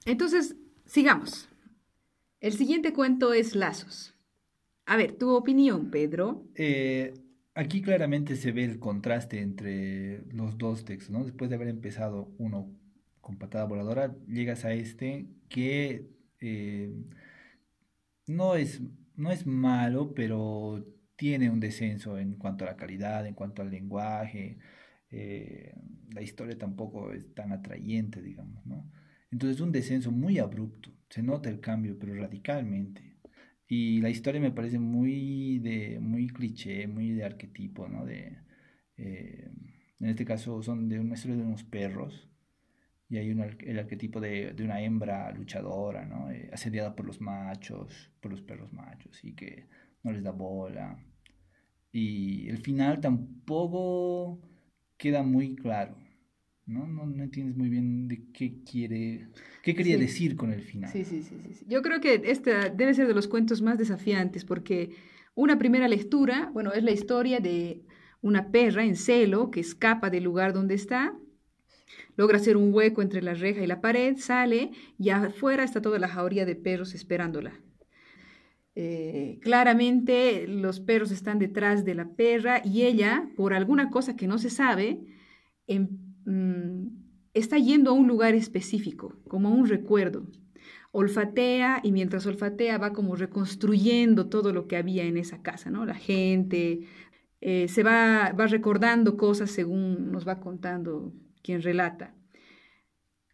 Entonces, 0.05 0.55
sigamos. 0.85 1.49
El 2.41 2.53
siguiente 2.53 2.93
cuento 2.93 3.33
es 3.33 3.55
Lazos. 3.55 4.15
A 4.85 4.97
ver, 4.97 5.13
tu 5.13 5.31
opinión, 5.31 5.89
Pedro. 5.89 6.45
Eh, 6.55 7.13
aquí 7.53 7.81
claramente 7.81 8.35
se 8.35 8.51
ve 8.51 8.65
el 8.65 8.79
contraste 8.79 9.39
entre 9.41 10.25
los 10.31 10.57
dos 10.57 10.85
textos, 10.85 11.11
¿no? 11.11 11.23
Después 11.23 11.49
de 11.49 11.55
haber 11.55 11.69
empezado 11.69 12.33
uno 12.37 12.69
con 13.25 13.37
patada 13.39 13.65
voladora, 13.65 14.15
llegas 14.27 14.65
a 14.65 14.73
este 14.73 15.27
que 15.49 16.07
eh, 16.41 16.93
no, 18.27 18.55
es, 18.55 18.81
no 19.15 19.31
es 19.31 19.47
malo, 19.47 20.13
pero 20.13 20.85
tiene 21.15 21.49
un 21.49 21.59
descenso 21.59 22.19
en 22.19 22.35
cuanto 22.35 22.65
a 22.65 22.67
la 22.67 22.77
calidad, 22.77 23.25
en 23.25 23.33
cuanto 23.33 23.63
al 23.63 23.71
lenguaje. 23.71 24.59
Eh, 25.09 25.73
la 26.13 26.21
historia 26.21 26.55
tampoco 26.57 27.13
es 27.13 27.33
tan 27.33 27.51
atrayente, 27.51 28.21
digamos, 28.21 28.63
¿no? 28.67 28.91
Entonces 29.31 29.59
un 29.59 29.71
descenso 29.71 30.11
muy 30.11 30.37
abrupto, 30.37 30.91
se 31.09 31.23
nota 31.23 31.49
el 31.49 31.59
cambio, 31.59 31.97
pero 31.99 32.13
radicalmente. 32.13 33.17
Y 33.67 34.01
la 34.01 34.09
historia 34.11 34.39
me 34.39 34.51
parece 34.51 34.77
muy 34.77 35.57
de 35.59 35.99
muy 35.99 36.27
cliché, 36.27 36.87
muy 36.87 37.11
de 37.11 37.23
arquetipo, 37.25 37.87
¿no? 37.87 38.05
De, 38.05 38.37
eh, 38.97 39.49
En 39.99 40.09
este 40.09 40.25
caso 40.25 40.61
son 40.61 40.89
de 40.89 40.99
una 40.99 41.15
historia 41.15 41.37
de 41.37 41.43
unos 41.43 41.63
perros 41.63 42.29
y 43.07 43.17
hay 43.17 43.31
un, 43.31 43.41
el 43.41 43.79
arquetipo 43.79 44.19
de, 44.19 44.53
de, 44.53 44.63
una 44.63 44.81
hembra 44.81 45.31
luchadora, 45.31 46.05
¿no? 46.05 46.31
Eh, 46.31 46.49
asediada 46.51 46.95
por 46.95 47.05
los 47.05 47.21
machos, 47.21 48.11
por 48.19 48.31
los 48.31 48.41
perros 48.41 48.73
machos 48.73 49.23
y 49.23 49.33
que 49.33 49.67
no 50.03 50.11
les 50.11 50.23
da 50.23 50.31
bola. 50.31 50.97
Y 51.91 52.49
el 52.49 52.57
final 52.57 52.99
tampoco 52.99 54.41
queda 54.97 55.23
muy 55.23 55.55
claro. 55.55 55.95
¿no? 56.65 56.87
No, 56.87 57.05
no 57.05 57.23
entiendes 57.23 57.55
muy 57.55 57.69
bien 57.69 58.07
de 58.07 58.31
qué 58.31 58.63
quiere, 58.63 59.29
qué 59.61 59.75
quería 59.75 59.97
decir 59.97 60.35
con 60.35 60.51
el 60.51 60.61
final. 60.61 60.91
Sí, 60.91 61.05
sí, 61.05 61.21
sí, 61.21 61.37
sí, 61.41 61.65
Yo 61.67 61.81
creo 61.81 62.01
que 62.01 62.21
este 62.25 62.71
debe 62.71 62.93
ser 62.93 63.07
de 63.07 63.13
los 63.13 63.27
cuentos 63.27 63.61
más 63.61 63.77
desafiantes 63.77 64.45
porque 64.45 64.95
una 65.35 65.59
primera 65.59 65.87
lectura, 65.87 66.49
bueno, 66.53 66.73
es 66.73 66.83
la 66.83 66.91
historia 66.91 67.39
de 67.39 67.83
una 68.21 68.51
perra 68.51 68.83
en 68.83 68.95
celo 68.95 69.51
que 69.51 69.59
escapa 69.59 70.09
del 70.09 70.23
lugar 70.23 70.53
donde 70.53 70.73
está, 70.73 71.15
logra 72.15 72.37
hacer 72.37 72.57
un 72.57 72.73
hueco 72.73 73.01
entre 73.01 73.21
la 73.21 73.33
reja 73.33 73.61
y 73.61 73.67
la 73.67 73.81
pared, 73.81 74.17
sale 74.17 74.71
y 74.97 75.09
afuera 75.09 75.63
está 75.63 75.81
toda 75.81 75.99
la 75.99 76.07
jauría 76.07 76.45
de 76.45 76.55
perros 76.55 76.93
esperándola. 76.93 77.53
Eh, 78.77 79.39
claramente 79.41 80.47
los 80.47 80.81
perros 80.81 81.11
están 81.11 81.39
detrás 81.39 81.85
de 81.85 81.95
la 81.95 82.09
perra 82.09 82.61
y 82.63 82.83
ella, 82.83 83.29
por 83.37 83.53
alguna 83.53 83.89
cosa 83.89 84.17
que 84.17 84.27
no 84.27 84.37
se 84.37 84.49
sabe, 84.49 84.99
em, 85.67 85.87
mm, 86.25 86.87
está 87.33 87.57
yendo 87.57 87.91
a 87.91 87.93
un 87.93 88.07
lugar 88.07 88.35
específico, 88.35 89.15
como 89.27 89.49
un 89.53 89.67
recuerdo. 89.67 90.27
Olfatea 90.91 91.81
y 91.83 91.91
mientras 91.91 92.25
olfatea 92.25 92.77
va 92.77 92.93
como 92.93 93.15
reconstruyendo 93.15 94.27
todo 94.29 94.53
lo 94.53 94.67
que 94.67 94.77
había 94.77 95.03
en 95.03 95.17
esa 95.17 95.41
casa, 95.41 95.69
¿no? 95.69 95.85
La 95.85 95.95
gente, 95.95 96.81
eh, 97.41 97.67
se 97.67 97.83
va, 97.83 98.31
va 98.31 98.47
recordando 98.47 99.17
cosas 99.17 99.51
según 99.51 100.11
nos 100.11 100.27
va 100.27 100.39
contando 100.39 101.13
quien 101.45 101.61
relata. 101.61 102.13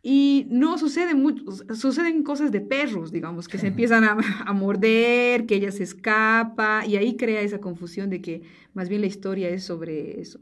Y 0.04 0.48
no 0.50 0.78
sucede 0.78 1.14
mucho, 1.14 1.44
suceden 1.76 2.24
cosas 2.24 2.52
de 2.52 2.60
perros, 2.60 3.12
digamos, 3.12 3.48
que 3.48 3.60
se 3.60 3.68
empiezan 3.68 4.04
a, 4.04 4.54
morder, 4.54 5.46
que 5.46 5.56
ella 5.56 5.72
se 5.72 5.84
escapa, 5.84 6.84
y 6.88 6.96
ahí 6.96 7.16
crea 7.16 7.42
esa 7.42 7.60
confusión 7.60 8.10
de 8.10 8.20
que 8.20 8.42
más 8.74 8.90
bien 8.90 9.02
la 9.02 9.08
historia 9.08 9.50
es 9.50 9.64
sobre 9.64 10.20
eso. 10.20 10.40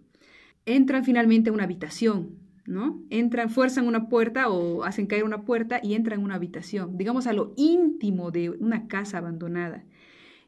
Entran 0.65 1.03
finalmente 1.03 1.49
a 1.49 1.53
una 1.53 1.65
habitación, 1.65 2.37
¿no? 2.65 3.03
Entran, 3.09 3.49
fuerzan 3.49 3.85
una 3.85 4.07
puerta 4.07 4.49
o 4.49 4.83
hacen 4.83 5.07
caer 5.07 5.25
una 5.25 5.43
puerta 5.43 5.81
y 5.83 5.93
entran 5.93 6.21
a 6.21 6.23
una 6.23 6.35
habitación, 6.35 6.97
digamos 6.97 7.27
a 7.27 7.33
lo 7.33 7.53
íntimo 7.57 8.31
de 8.31 8.49
una 8.49 8.87
casa 8.87 9.17
abandonada. 9.17 9.83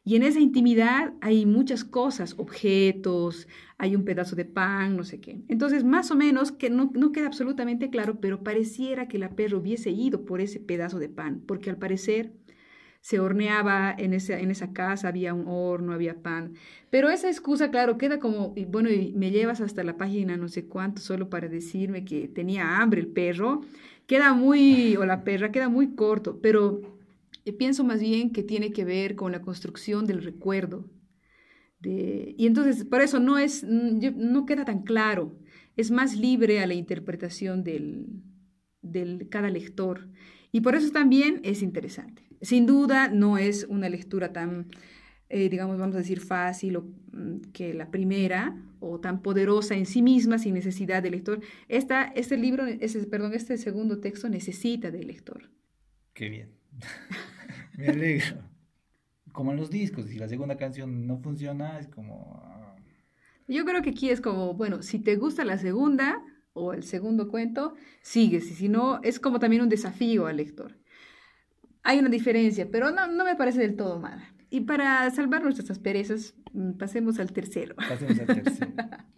Y 0.03 0.15
en 0.15 0.23
esa 0.23 0.39
intimidad 0.39 1.13
hay 1.21 1.45
muchas 1.45 1.83
cosas, 1.83 2.33
objetos, 2.37 3.47
hay 3.77 3.95
un 3.95 4.03
pedazo 4.03 4.35
de 4.35 4.45
pan, 4.45 4.97
no 4.97 5.03
sé 5.03 5.19
qué. 5.19 5.41
Entonces, 5.47 5.83
más 5.83 6.09
o 6.09 6.15
menos, 6.15 6.51
que 6.51 6.69
no, 6.71 6.91
no 6.95 7.11
queda 7.11 7.27
absolutamente 7.27 7.89
claro, 7.91 8.19
pero 8.19 8.43
pareciera 8.43 9.07
que 9.07 9.19
la 9.19 9.35
perro 9.35 9.59
hubiese 9.59 9.91
ido 9.91 10.25
por 10.25 10.41
ese 10.41 10.59
pedazo 10.59 10.97
de 10.97 11.09
pan, 11.09 11.41
porque 11.45 11.69
al 11.69 11.77
parecer 11.77 12.33
se 13.01 13.19
horneaba 13.19 13.93
en 13.97 14.13
esa, 14.13 14.39
en 14.39 14.51
esa 14.51 14.73
casa, 14.73 15.07
había 15.07 15.33
un 15.33 15.47
horno, 15.47 15.93
había 15.93 16.21
pan. 16.21 16.53
Pero 16.89 17.09
esa 17.09 17.29
excusa, 17.29 17.71
claro, 17.71 17.97
queda 17.97 18.19
como, 18.19 18.53
bueno, 18.69 18.89
y 18.89 19.13
me 19.13 19.31
llevas 19.31 19.61
hasta 19.61 19.83
la 19.83 19.97
página 19.97 20.37
no 20.37 20.47
sé 20.47 20.67
cuánto 20.67 21.01
solo 21.01 21.29
para 21.29 21.47
decirme 21.47 22.05
que 22.05 22.27
tenía 22.27 22.77
hambre 22.79 23.01
el 23.01 23.07
perro, 23.07 23.61
queda 24.05 24.33
muy, 24.33 24.95
o 24.97 25.05
la 25.05 25.23
perra, 25.23 25.51
queda 25.51 25.69
muy 25.69 25.95
corto, 25.95 26.39
pero 26.41 26.90
pienso 27.57 27.83
más 27.83 27.99
bien 27.99 28.31
que 28.31 28.43
tiene 28.43 28.71
que 28.71 28.85
ver 28.85 29.15
con 29.15 29.31
la 29.31 29.41
construcción 29.41 30.05
del 30.05 30.23
recuerdo. 30.23 30.89
De, 31.79 32.35
y 32.37 32.45
entonces, 32.45 32.85
por 32.85 33.01
eso 33.01 33.19
no, 33.19 33.37
es, 33.37 33.63
no 33.63 34.45
queda 34.45 34.65
tan 34.65 34.83
claro, 34.83 35.39
es 35.75 35.89
más 35.89 36.15
libre 36.15 36.61
a 36.61 36.67
la 36.67 36.75
interpretación 36.75 37.63
del, 37.63 38.07
del 38.81 39.29
cada 39.29 39.49
lector. 39.49 40.09
Y 40.51 40.61
por 40.61 40.75
eso 40.75 40.91
también 40.91 41.39
es 41.43 41.61
interesante. 41.61 42.23
Sin 42.41 42.65
duda 42.65 43.07
no 43.07 43.37
es 43.37 43.65
una 43.69 43.89
lectura 43.89 44.33
tan, 44.33 44.67
eh, 45.29 45.49
digamos, 45.49 45.77
vamos 45.77 45.95
a 45.95 45.99
decir, 45.99 46.19
fácil 46.19 46.79
mm, 47.11 47.51
que 47.53 47.73
la 47.73 47.89
primera 47.89 48.61
o 48.79 48.99
tan 48.99 49.21
poderosa 49.21 49.75
en 49.75 49.85
sí 49.85 50.01
misma 50.01 50.39
sin 50.39 50.55
necesidad 50.55 51.03
del 51.03 51.13
lector. 51.13 51.39
Esta, 51.67 52.05
este 52.15 52.35
libro, 52.37 52.65
ese, 52.65 53.05
perdón, 53.05 53.33
este 53.33 53.57
segundo 53.57 53.99
texto 53.99 54.27
necesita 54.27 54.91
del 54.91 55.07
lector. 55.07 55.49
Qué 56.13 56.29
bien. 56.29 56.49
Me 57.77 57.87
alegro. 57.87 58.43
Como 59.31 59.51
en 59.51 59.57
los 59.57 59.69
discos, 59.69 60.05
si 60.05 60.17
la 60.17 60.27
segunda 60.27 60.57
canción 60.57 61.07
no 61.07 61.17
funciona, 61.17 61.79
es 61.79 61.87
como... 61.87 62.41
Ah. 62.43 62.75
Yo 63.47 63.65
creo 63.65 63.81
que 63.81 63.91
aquí 63.91 64.09
es 64.09 64.21
como, 64.21 64.53
bueno, 64.53 64.81
si 64.81 64.99
te 64.99 65.15
gusta 65.15 65.45
la 65.45 65.57
segunda 65.57 66.23
o 66.53 66.73
el 66.73 66.83
segundo 66.83 67.29
cuento, 67.29 67.75
sigues. 68.01 68.49
Y 68.51 68.53
si 68.53 68.69
no, 68.69 69.01
es 69.03 69.19
como 69.19 69.39
también 69.39 69.61
un 69.61 69.69
desafío 69.69 70.27
al 70.27 70.37
lector. 70.37 70.77
Hay 71.83 71.99
una 71.99 72.09
diferencia, 72.09 72.69
pero 72.71 72.91
no, 72.91 73.07
no 73.07 73.25
me 73.25 73.35
parece 73.35 73.59
del 73.59 73.75
todo 73.75 73.99
mala. 73.99 74.33
Y 74.49 74.61
para 74.61 75.09
salvar 75.11 75.43
nuestras 75.43 75.71
asperezas, 75.71 76.35
mm, 76.53 76.73
pasemos 76.73 77.19
al 77.19 77.31
tercero. 77.31 77.75
Pasemos 77.75 78.19
al 78.19 78.25
tercero. 78.27 78.71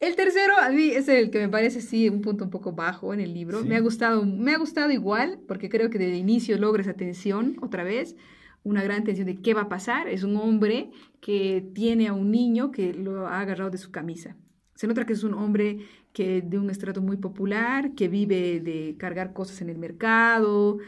El 0.00 0.14
tercero 0.14 0.56
a 0.56 0.70
mí 0.70 0.90
es 0.90 1.08
el 1.08 1.30
que 1.30 1.40
me 1.40 1.48
parece 1.48 1.80
sí 1.80 2.08
un 2.08 2.22
punto 2.22 2.44
un 2.44 2.50
poco 2.50 2.72
bajo 2.72 3.12
en 3.12 3.20
el 3.20 3.34
libro. 3.34 3.64
Me 3.64 3.74
ha 3.74 3.80
gustado, 3.80 4.24
me 4.24 4.52
ha 4.52 4.58
gustado 4.58 4.92
igual 4.92 5.40
porque 5.48 5.68
creo 5.68 5.90
que 5.90 5.98
desde 5.98 6.12
el 6.12 6.18
inicio 6.18 6.56
logra 6.56 6.82
esa 6.82 6.94
tensión 6.94 7.56
otra 7.62 7.82
vez, 7.82 8.14
una 8.62 8.84
gran 8.84 9.02
tensión 9.02 9.26
de 9.26 9.40
qué 9.40 9.54
va 9.54 9.62
a 9.62 9.68
pasar. 9.68 10.06
Es 10.08 10.22
un 10.22 10.36
hombre 10.36 10.90
que 11.20 11.68
tiene 11.74 12.06
a 12.06 12.12
un 12.12 12.30
niño 12.30 12.70
que 12.70 12.94
lo 12.94 13.26
ha 13.26 13.40
agarrado 13.40 13.70
de 13.70 13.78
su 13.78 13.90
camisa. 13.90 14.36
Se 14.76 14.86
nota 14.86 15.04
que 15.04 15.14
es 15.14 15.24
un 15.24 15.34
hombre 15.34 15.78
que 16.12 16.42
de 16.42 16.58
un 16.60 16.70
estrato 16.70 17.02
muy 17.02 17.16
popular, 17.16 17.94
que 17.96 18.06
vive 18.06 18.60
de 18.60 18.94
cargar 18.98 19.32
cosas 19.32 19.60
en 19.62 19.68
el 19.68 19.78
mercado, 19.78 20.78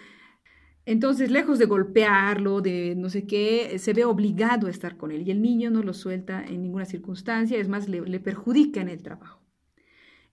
entonces, 0.87 1.31
lejos 1.31 1.59
de 1.59 1.67
golpearlo, 1.67 2.61
de 2.61 2.95
no 2.97 3.11
sé 3.11 3.27
qué, 3.27 3.79
se 3.79 3.93
ve 3.93 4.05
obligado 4.05 4.67
a 4.67 4.71
estar 4.71 4.97
con 4.97 5.13
él 5.13 5.27
y 5.27 5.31
el 5.31 5.43
niño 5.43 5.71
no 5.71 5.83
lo 5.83 5.93
suelta 5.93 6.45
en 6.45 6.63
ninguna 6.63 6.87
circunstancia, 6.87 7.59
es 7.59 7.69
más, 7.69 7.89
le, 7.89 8.21
perjudica 8.21 8.81
en 8.81 8.89
el 8.89 9.03
trabajo. 9.03 9.41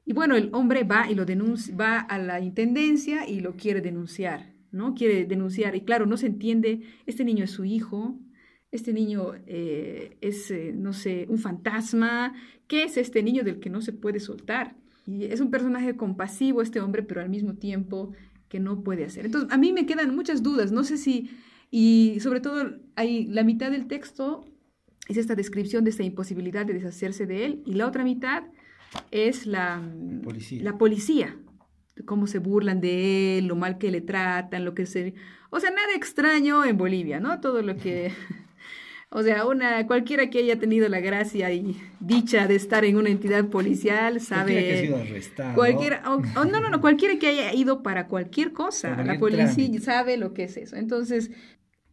Y 0.05 0.13
bueno, 0.13 0.35
el 0.35 0.49
hombre 0.53 0.83
va 0.83 1.11
y 1.11 1.15
lo 1.15 1.25
denuncia, 1.25 1.75
va 1.75 1.99
a 1.99 2.17
la 2.17 2.39
intendencia 2.39 3.27
y 3.27 3.41
lo 3.41 3.57
quiere 3.57 3.81
denunciar, 3.81 4.53
¿no? 4.71 4.93
Quiere 4.95 5.25
denunciar 5.25 5.75
y 5.75 5.81
claro, 5.81 6.05
no 6.05 6.15
se 6.15 6.27
entiende, 6.27 6.81
este 7.05 7.25
niño 7.25 7.43
es 7.43 7.51
su 7.51 7.65
hijo, 7.65 8.17
este 8.71 8.93
niño 8.93 9.33
eh, 9.47 10.17
es, 10.21 10.49
eh, 10.49 10.71
no 10.73 10.93
sé, 10.93 11.25
un 11.27 11.39
fantasma, 11.39 12.33
¿qué 12.67 12.83
es 12.83 12.95
este 12.95 13.21
niño 13.21 13.43
del 13.43 13.59
que 13.59 13.69
no 13.69 13.81
se 13.81 13.91
puede 13.91 14.21
soltar? 14.21 14.77
Y 15.05 15.25
es 15.25 15.41
un 15.41 15.51
personaje 15.51 15.97
compasivo 15.97 16.61
este 16.61 16.79
hombre, 16.79 17.03
pero 17.03 17.19
al 17.19 17.29
mismo 17.29 17.55
tiempo 17.55 18.13
que 18.49 18.59
no 18.59 18.83
puede 18.83 19.05
hacer. 19.05 19.25
Entonces, 19.25 19.51
a 19.51 19.57
mí 19.57 19.73
me 19.73 19.85
quedan 19.85 20.15
muchas 20.15 20.43
dudas, 20.43 20.71
no 20.71 20.83
sé 20.83 20.97
si, 20.97 21.29
y 21.69 22.19
sobre 22.21 22.39
todo 22.39 22.77
hay 22.95 23.25
la 23.27 23.43
mitad 23.43 23.71
del 23.71 23.87
texto 23.87 24.45
es 25.07 25.17
esta 25.17 25.35
descripción 25.35 25.83
de 25.83 25.91
esta 25.91 26.03
imposibilidad 26.03 26.65
de 26.65 26.73
deshacerse 26.73 27.25
de 27.25 27.45
él, 27.45 27.63
y 27.65 27.73
la 27.73 27.87
otra 27.87 28.03
mitad 28.03 28.43
es 29.11 29.45
la 29.45 29.81
policía, 30.23 30.63
la 30.63 30.77
policía 30.77 31.37
cómo 32.05 32.27
se 32.27 32.39
burlan 32.39 32.81
de 32.81 33.37
él, 33.37 33.47
lo 33.47 33.55
mal 33.55 33.77
que 33.77 33.91
le 33.91 34.01
tratan, 34.01 34.65
lo 34.65 34.73
que 34.73 34.85
se... 34.85 35.15
O 35.49 35.59
sea, 35.59 35.71
nada 35.71 35.95
extraño 35.95 36.65
en 36.65 36.77
Bolivia, 36.77 37.19
¿no? 37.19 37.39
Todo 37.39 37.61
lo 37.61 37.75
que 37.77 38.11
O 39.09 39.23
sea, 39.23 39.45
una, 39.45 39.87
cualquiera 39.87 40.29
que 40.29 40.39
haya 40.39 40.59
tenido 40.59 40.89
la 40.89 40.99
gracia 40.99 41.51
y 41.53 41.77
dicha 42.01 42.45
de 42.45 42.55
estar 42.55 42.83
en 42.83 42.97
una 42.97 43.09
entidad 43.09 43.45
policial 43.45 44.19
sabe. 44.19 44.53
Cualquiera 44.53 44.67
que 44.67 44.73
haya 44.73 44.85
sido 44.85 44.97
arrestado. 44.97 45.55
Cualquiera, 45.55 46.03
no, 46.35 46.45
no, 46.45 46.69
no, 46.69 46.81
cualquiera 46.81 47.17
que 47.17 47.27
haya 47.27 47.53
ido 47.53 47.83
para 47.83 48.07
cualquier 48.07 48.51
cosa. 48.51 49.01
la 49.03 49.17
policía 49.17 49.79
sabe 49.79 50.17
lo 50.17 50.33
que 50.33 50.43
es 50.43 50.57
eso. 50.57 50.75
Entonces, 50.75 51.31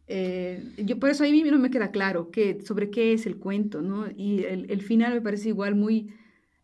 eh, 0.07 0.61
yo 0.77 0.99
por 0.99 1.09
eso 1.09 1.23
a 1.23 1.27
mí 1.27 1.41
no 1.43 1.57
me 1.57 1.71
queda 1.71 1.91
claro 1.91 2.31
qué, 2.31 2.59
sobre 2.65 2.89
qué 2.89 3.13
es 3.13 3.25
el 3.25 3.37
cuento, 3.37 3.81
¿no? 3.81 4.07
Y 4.15 4.43
el, 4.43 4.69
el 4.69 4.81
final 4.81 5.13
me 5.13 5.21
parece 5.21 5.49
igual 5.49 5.75
muy 5.75 6.13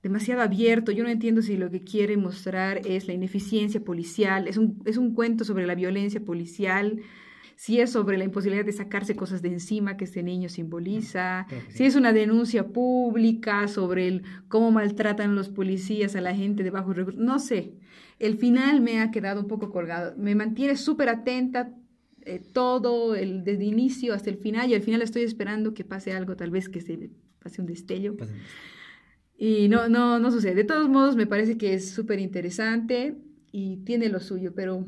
demasiado 0.04 0.42
abierto. 0.42 0.92
Yo 0.92 1.04
no 1.04 1.10
entiendo 1.10 1.42
si 1.42 1.56
lo 1.56 1.72
que 1.72 1.82
quiere 1.82 2.18
mostrar 2.18 2.82
es 2.86 3.08
la 3.08 3.14
ineficiencia 3.14 3.82
policial. 3.82 4.50
Es 4.50 4.58
un, 4.58 4.82
es 4.86 4.98
un 4.98 5.14
cuento 5.14 5.46
sobre 5.46 5.66
la 5.66 5.76
violencia 5.76 6.20
policial 6.20 7.00
si 7.62 7.80
es 7.80 7.92
sobre 7.92 8.18
la 8.18 8.24
imposibilidad 8.24 8.66
de 8.66 8.72
sacarse 8.72 9.16
cosas 9.16 9.44
de 9.44 9.50
encima 9.50 9.96
que 9.96 10.06
este 10.06 10.24
niño 10.24 10.50
simboliza, 10.50 11.46
si 11.70 11.86
es 11.86 11.96
una 11.96 12.12
denuncia 12.12 12.70
pública 12.70 13.68
sobre 13.68 14.08
el, 14.08 14.24
cómo 14.48 14.72
maltratan 14.72 15.36
los 15.36 15.50
policías 15.50 16.16
a 16.16 16.22
la 16.22 16.34
gente 16.34 16.64
de 16.64 16.72
bajos 16.72 16.96
recursos, 16.96 17.22
no 17.22 17.38
sé. 17.38 17.76
El 18.18 18.36
final 18.36 18.82
me 18.82 19.00
ha 19.00 19.12
quedado 19.12 19.42
un 19.42 19.48
poco 19.48 19.70
colgado. 19.70 20.16
Me 20.18 20.34
mantiene 20.34 20.76
súper 20.76 21.10
atenta 21.10 21.72
eh, 22.24 22.42
todo, 22.52 23.14
el, 23.14 23.44
desde 23.44 23.62
el 23.62 23.74
inicio 23.74 24.16
hasta 24.16 24.32
el 24.32 24.38
final, 24.38 24.72
y 24.72 24.74
al 24.74 24.82
final 24.82 25.04
estoy 25.04 25.22
esperando 25.22 25.76
que 25.76 25.84
pase 25.84 26.14
algo, 26.14 26.36
tal 26.36 26.50
vez 26.50 26.68
que 26.68 26.82
se 26.82 27.12
pase 27.44 27.62
un 27.62 27.68
destello. 27.68 28.18
Y 29.38 29.70
no, 29.70 29.88
no, 29.88 30.18
no 30.18 30.32
sucede. 30.32 30.56
De 30.56 30.64
todos 30.64 30.90
modos, 30.90 31.16
me 31.16 31.28
parece 31.28 31.60
que 31.60 31.76
es 31.76 31.92
súper 31.92 32.18
interesante 32.18 33.18
y 33.52 33.78
tiene 33.84 34.10
lo 34.10 34.20
suyo, 34.20 34.52
pero 34.56 34.88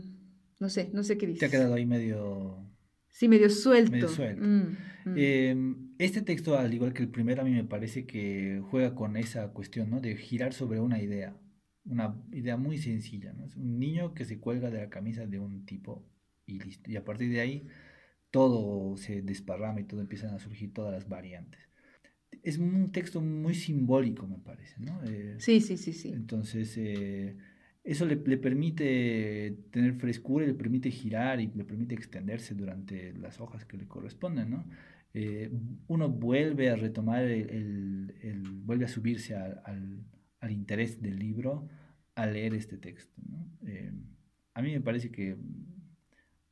no 0.64 0.70
sé, 0.70 0.90
no 0.94 1.04
sé 1.04 1.18
qué 1.18 1.28
dices. 1.28 1.42
Te 1.42 1.46
ha 1.48 1.50
quedado 1.50 1.74
ahí 1.74 1.86
medio... 1.86 2.66
Sí, 3.10 3.28
medio 3.28 3.50
suelto. 3.50 3.92
Medio 3.92 4.08
suelto. 4.08 4.42
Mm, 4.42 4.78
mm. 5.04 5.14
Eh, 5.18 5.76
este 6.00 6.22
texto, 6.22 6.58
al 6.58 6.74
igual 6.74 6.94
que 6.94 7.04
el 7.04 7.10
primero, 7.10 7.42
a 7.42 7.46
mí 7.46 7.52
me 7.52 7.66
parece 7.66 8.06
que 8.06 8.62
juega 8.70 8.96
con 8.96 9.18
esa 9.18 9.50
cuestión, 9.50 9.90
¿no? 9.90 10.00
De 10.00 10.16
girar 10.16 10.54
sobre 10.54 10.80
una 10.80 11.02
idea, 11.02 11.36
una 11.84 12.16
idea 12.32 12.56
muy 12.56 12.78
sencilla, 12.78 13.34
¿no? 13.34 13.46
Es 13.46 13.58
un 13.58 13.78
niño 13.78 14.14
que 14.14 14.24
se 14.24 14.40
cuelga 14.40 14.70
de 14.70 14.80
la 14.80 14.90
camisa 14.90 15.28
de 15.28 15.38
un 15.38 15.66
tipo 15.66 16.08
y 16.46 16.60
listo. 16.60 16.90
Y 16.90 16.96
a 16.96 17.04
partir 17.04 17.30
de 17.30 17.42
ahí 17.42 17.68
todo 18.32 18.96
se 18.96 19.22
desparrama 19.22 19.82
y 19.82 19.84
todo 19.84 20.00
empiezan 20.00 20.34
a 20.34 20.40
surgir 20.40 20.72
todas 20.72 20.94
las 20.94 21.10
variantes. 21.10 21.60
Es 22.42 22.58
un 22.58 22.90
texto 22.94 23.20
muy 23.20 23.54
simbólico, 23.54 24.28
me 24.28 24.38
parece, 24.38 24.80
¿no? 24.80 25.04
Eh, 25.04 25.36
sí, 25.40 25.60
sí, 25.60 25.76
sí, 25.76 25.92
sí. 25.92 26.14
Entonces, 26.14 26.74
eh, 26.78 27.36
eso 27.84 28.06
le, 28.06 28.16
le, 28.16 28.38
permite 28.38 29.58
tener 29.72 29.96
frescura 29.96 30.46
le 30.46 30.54
permite 30.54 30.90
girar 30.90 31.42
y 31.42 31.48
le 31.48 31.66
permite 31.66 31.96
extenderse 31.96 32.56
durante 32.56 33.14
las 33.14 33.42
hojas 33.42 33.66
que 33.66 33.78
le 33.78 33.88
corresponden, 33.88 34.50
¿no? 34.50 34.66
Eh, 35.14 35.52
uno 35.88 36.10
vuelve 36.10 36.72
a 36.72 36.76
retomar, 36.76 37.24
el, 37.24 38.16
el, 38.22 38.42
vuelve 38.64 38.86
a 38.86 38.88
subirse 38.88 39.36
a, 39.36 39.62
al, 39.66 40.04
al, 40.40 40.52
interés 40.52 41.02
del 41.02 41.20
libro 41.20 41.68
al 42.16 42.34
leer 42.34 42.56
este 42.56 42.78
texto. 42.78 43.22
¿no? 43.30 43.48
Eh, 43.68 43.92
a 44.56 44.62
mí 44.62 44.72
me 44.72 44.82
parece 44.82 45.12
que 45.12 45.38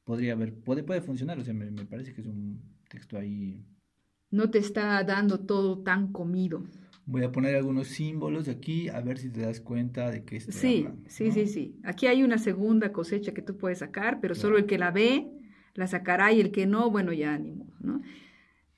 podría 0.04 0.34
haber, 0.34 0.54
puede, 0.54 0.84
puede 0.84 1.02
funcionar, 1.02 1.40
o 1.40 1.44
sea, 1.44 1.56
me, 1.56 1.72
me, 1.72 1.86
parece 1.86 2.14
que 2.14 2.22
es 2.22 2.28
un 2.28 2.62
texto 2.88 3.18
ahí. 3.18 3.66
No 4.30 4.52
te 4.52 4.60
está 4.60 5.04
dando 5.04 5.40
todo 5.40 5.80
tan 5.80 6.12
comido. 6.12 6.64
Voy 7.12 7.24
a 7.24 7.32
poner 7.32 7.56
algunos 7.56 7.88
símbolos 7.88 8.48
aquí 8.48 8.88
a 8.88 9.02
ver 9.02 9.18
si 9.18 9.30
te 9.30 9.42
das 9.42 9.60
cuenta 9.60 10.10
de 10.10 10.24
que 10.24 10.38
estoy 10.38 10.54
sí, 10.54 10.78
hablando, 10.86 11.10
Sí, 11.10 11.28
¿no? 11.28 11.34
sí, 11.34 11.48
sí. 11.48 11.76
Aquí 11.84 12.08
hay 12.08 12.24
una 12.24 12.38
segunda 12.38 12.92
cosecha 12.94 13.34
que 13.34 13.42
tú 13.42 13.58
puedes 13.58 13.80
sacar, 13.80 14.20
pero 14.22 14.34
claro. 14.34 14.48
solo 14.48 14.58
el 14.58 14.66
que 14.66 14.78
la 14.78 14.92
ve 14.92 15.28
la 15.74 15.88
sacará 15.88 16.32
y 16.32 16.40
el 16.40 16.52
que 16.52 16.66
no, 16.66 16.90
bueno, 16.90 17.14
ya 17.14 17.34
ánimo, 17.34 17.68
¿no? 17.80 18.02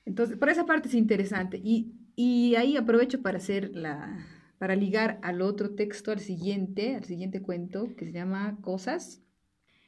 Entonces, 0.04 0.36
por 0.36 0.48
esa 0.48 0.66
parte 0.66 0.88
es 0.88 0.94
interesante. 0.94 1.60
Y, 1.62 1.92
y 2.16 2.54
ahí 2.56 2.76
aprovecho 2.76 3.22
para 3.22 3.38
hacer 3.38 3.70
la, 3.74 4.26
para 4.58 4.76
ligar 4.76 5.18
al 5.22 5.42
otro 5.42 5.70
texto, 5.70 6.12
al 6.12 6.20
siguiente, 6.20 6.96
al 6.96 7.04
siguiente 7.04 7.40
cuento, 7.42 7.94
que 7.96 8.06
se 8.06 8.12
llama 8.12 8.58
Cosas. 8.60 9.22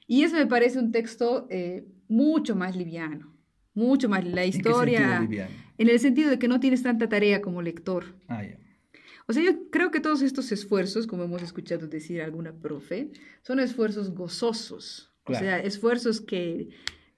Y 0.06 0.22
eso 0.22 0.36
me 0.36 0.46
parece 0.46 0.78
un 0.78 0.92
texto 0.92 1.46
eh, 1.50 1.86
mucho 2.08 2.54
más 2.54 2.76
liviano, 2.76 3.36
mucho 3.74 4.08
más 4.08 4.24
la 4.24 4.44
historia. 4.44 5.18
¿En, 5.18 5.28
qué 5.30 5.46
en 5.78 5.88
el 5.88 5.98
sentido 5.98 6.30
de 6.30 6.38
que 6.38 6.48
no 6.48 6.60
tienes 6.60 6.82
tanta 6.82 7.08
tarea 7.08 7.40
como 7.40 7.62
lector. 7.62 8.16
Ah, 8.28 8.42
yeah. 8.42 8.58
O 9.28 9.32
sea, 9.32 9.42
yo 9.42 9.70
creo 9.70 9.90
que 9.90 10.00
todos 10.00 10.22
estos 10.22 10.52
esfuerzos, 10.52 11.06
como 11.06 11.24
hemos 11.24 11.42
escuchado 11.42 11.88
decir 11.88 12.22
alguna 12.22 12.52
profe, 12.52 13.10
son 13.42 13.58
esfuerzos 13.58 14.14
gozosos. 14.14 15.12
Claro. 15.24 15.44
O 15.44 15.48
sea, 15.48 15.58
esfuerzos 15.58 16.20
que 16.20 16.68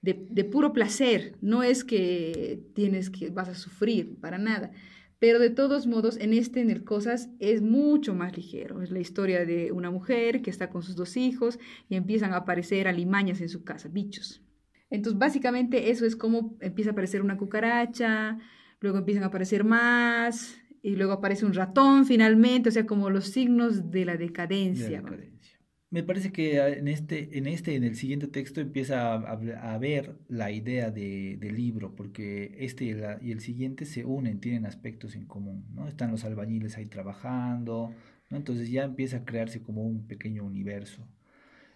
de, 0.01 0.25
de, 0.31 0.43
puro 0.43 0.73
placer, 0.73 1.35
no 1.41 1.61
es 1.61 1.83
que 1.83 2.63
tienes 2.73 3.11
que 3.11 3.29
vas 3.29 3.49
a 3.49 3.53
sufrir 3.53 4.19
para 4.19 4.39
nada. 4.39 4.71
Pero 5.19 5.37
de 5.37 5.49
todos 5.49 5.85
modos, 5.85 6.17
en 6.17 6.33
este, 6.33 6.61
en 6.61 6.71
el 6.71 6.83
Cosas, 6.83 7.29
es 7.39 7.61
mucho 7.61 8.15
más 8.15 8.35
ligero. 8.35 8.81
Es 8.81 8.89
la 8.89 8.99
historia 8.99 9.45
de 9.45 9.71
una 9.71 9.91
mujer 9.91 10.41
que 10.41 10.49
está 10.49 10.69
con 10.69 10.81
sus 10.81 10.95
dos 10.95 11.17
hijos 11.17 11.59
y 11.89 11.95
empiezan 11.95 12.33
a 12.33 12.37
aparecer 12.37 12.87
alimañas 12.87 13.41
en 13.41 13.49
su 13.49 13.63
casa, 13.63 13.89
bichos. 13.89 14.41
Entonces, 14.89 15.19
básicamente, 15.19 15.91
eso 15.91 16.05
es 16.05 16.15
como 16.15 16.57
empieza 16.61 16.91
a 16.91 16.93
aparecer 16.93 17.21
una 17.21 17.37
cucaracha, 17.37 18.39
luego 18.79 18.97
empiezan 18.97 19.23
a 19.23 19.27
aparecer 19.27 19.63
más, 19.63 20.59
y 20.81 20.95
luego 20.95 21.13
aparece 21.13 21.45
un 21.45 21.53
ratón 21.53 22.05
finalmente, 22.05 22.69
o 22.69 22.71
sea, 22.71 22.85
como 22.85 23.09
los 23.09 23.25
signos 23.25 23.91
de 23.91 24.05
la 24.05 24.17
decadencia. 24.17 24.85
De 24.85 24.91
la 24.91 25.01
decadencia. 25.01 25.59
Me 25.91 26.03
parece 26.03 26.31
que 26.31 26.59
en 26.59 26.87
este, 26.87 27.35
en 27.37 27.47
este, 27.47 27.75
en 27.75 27.83
el 27.83 27.95
siguiente 27.95 28.27
texto 28.27 28.61
empieza 28.61 29.13
a, 29.15 29.73
a 29.73 29.77
ver 29.79 30.19
la 30.27 30.51
idea 30.51 30.91
de, 30.91 31.37
de, 31.39 31.51
libro, 31.51 31.95
porque 31.95 32.55
este 32.59 32.85
y, 32.85 32.93
la, 32.93 33.17
y, 33.21 33.31
el 33.31 33.39
siguiente 33.39 33.85
se 33.85 34.05
unen, 34.05 34.39
tienen 34.39 34.67
aspectos 34.67 35.15
en 35.15 35.25
común, 35.25 35.65
¿no? 35.73 35.87
Están 35.87 36.11
los 36.11 36.23
albañiles 36.25 36.77
ahí 36.77 36.85
trabajando, 36.85 37.91
¿no? 38.29 38.37
Entonces 38.37 38.69
ya 38.69 38.83
empieza 38.83 39.17
a 39.17 39.25
crearse 39.25 39.63
como 39.63 39.81
un 39.81 40.05
pequeño 40.05 40.43
universo. 40.43 41.07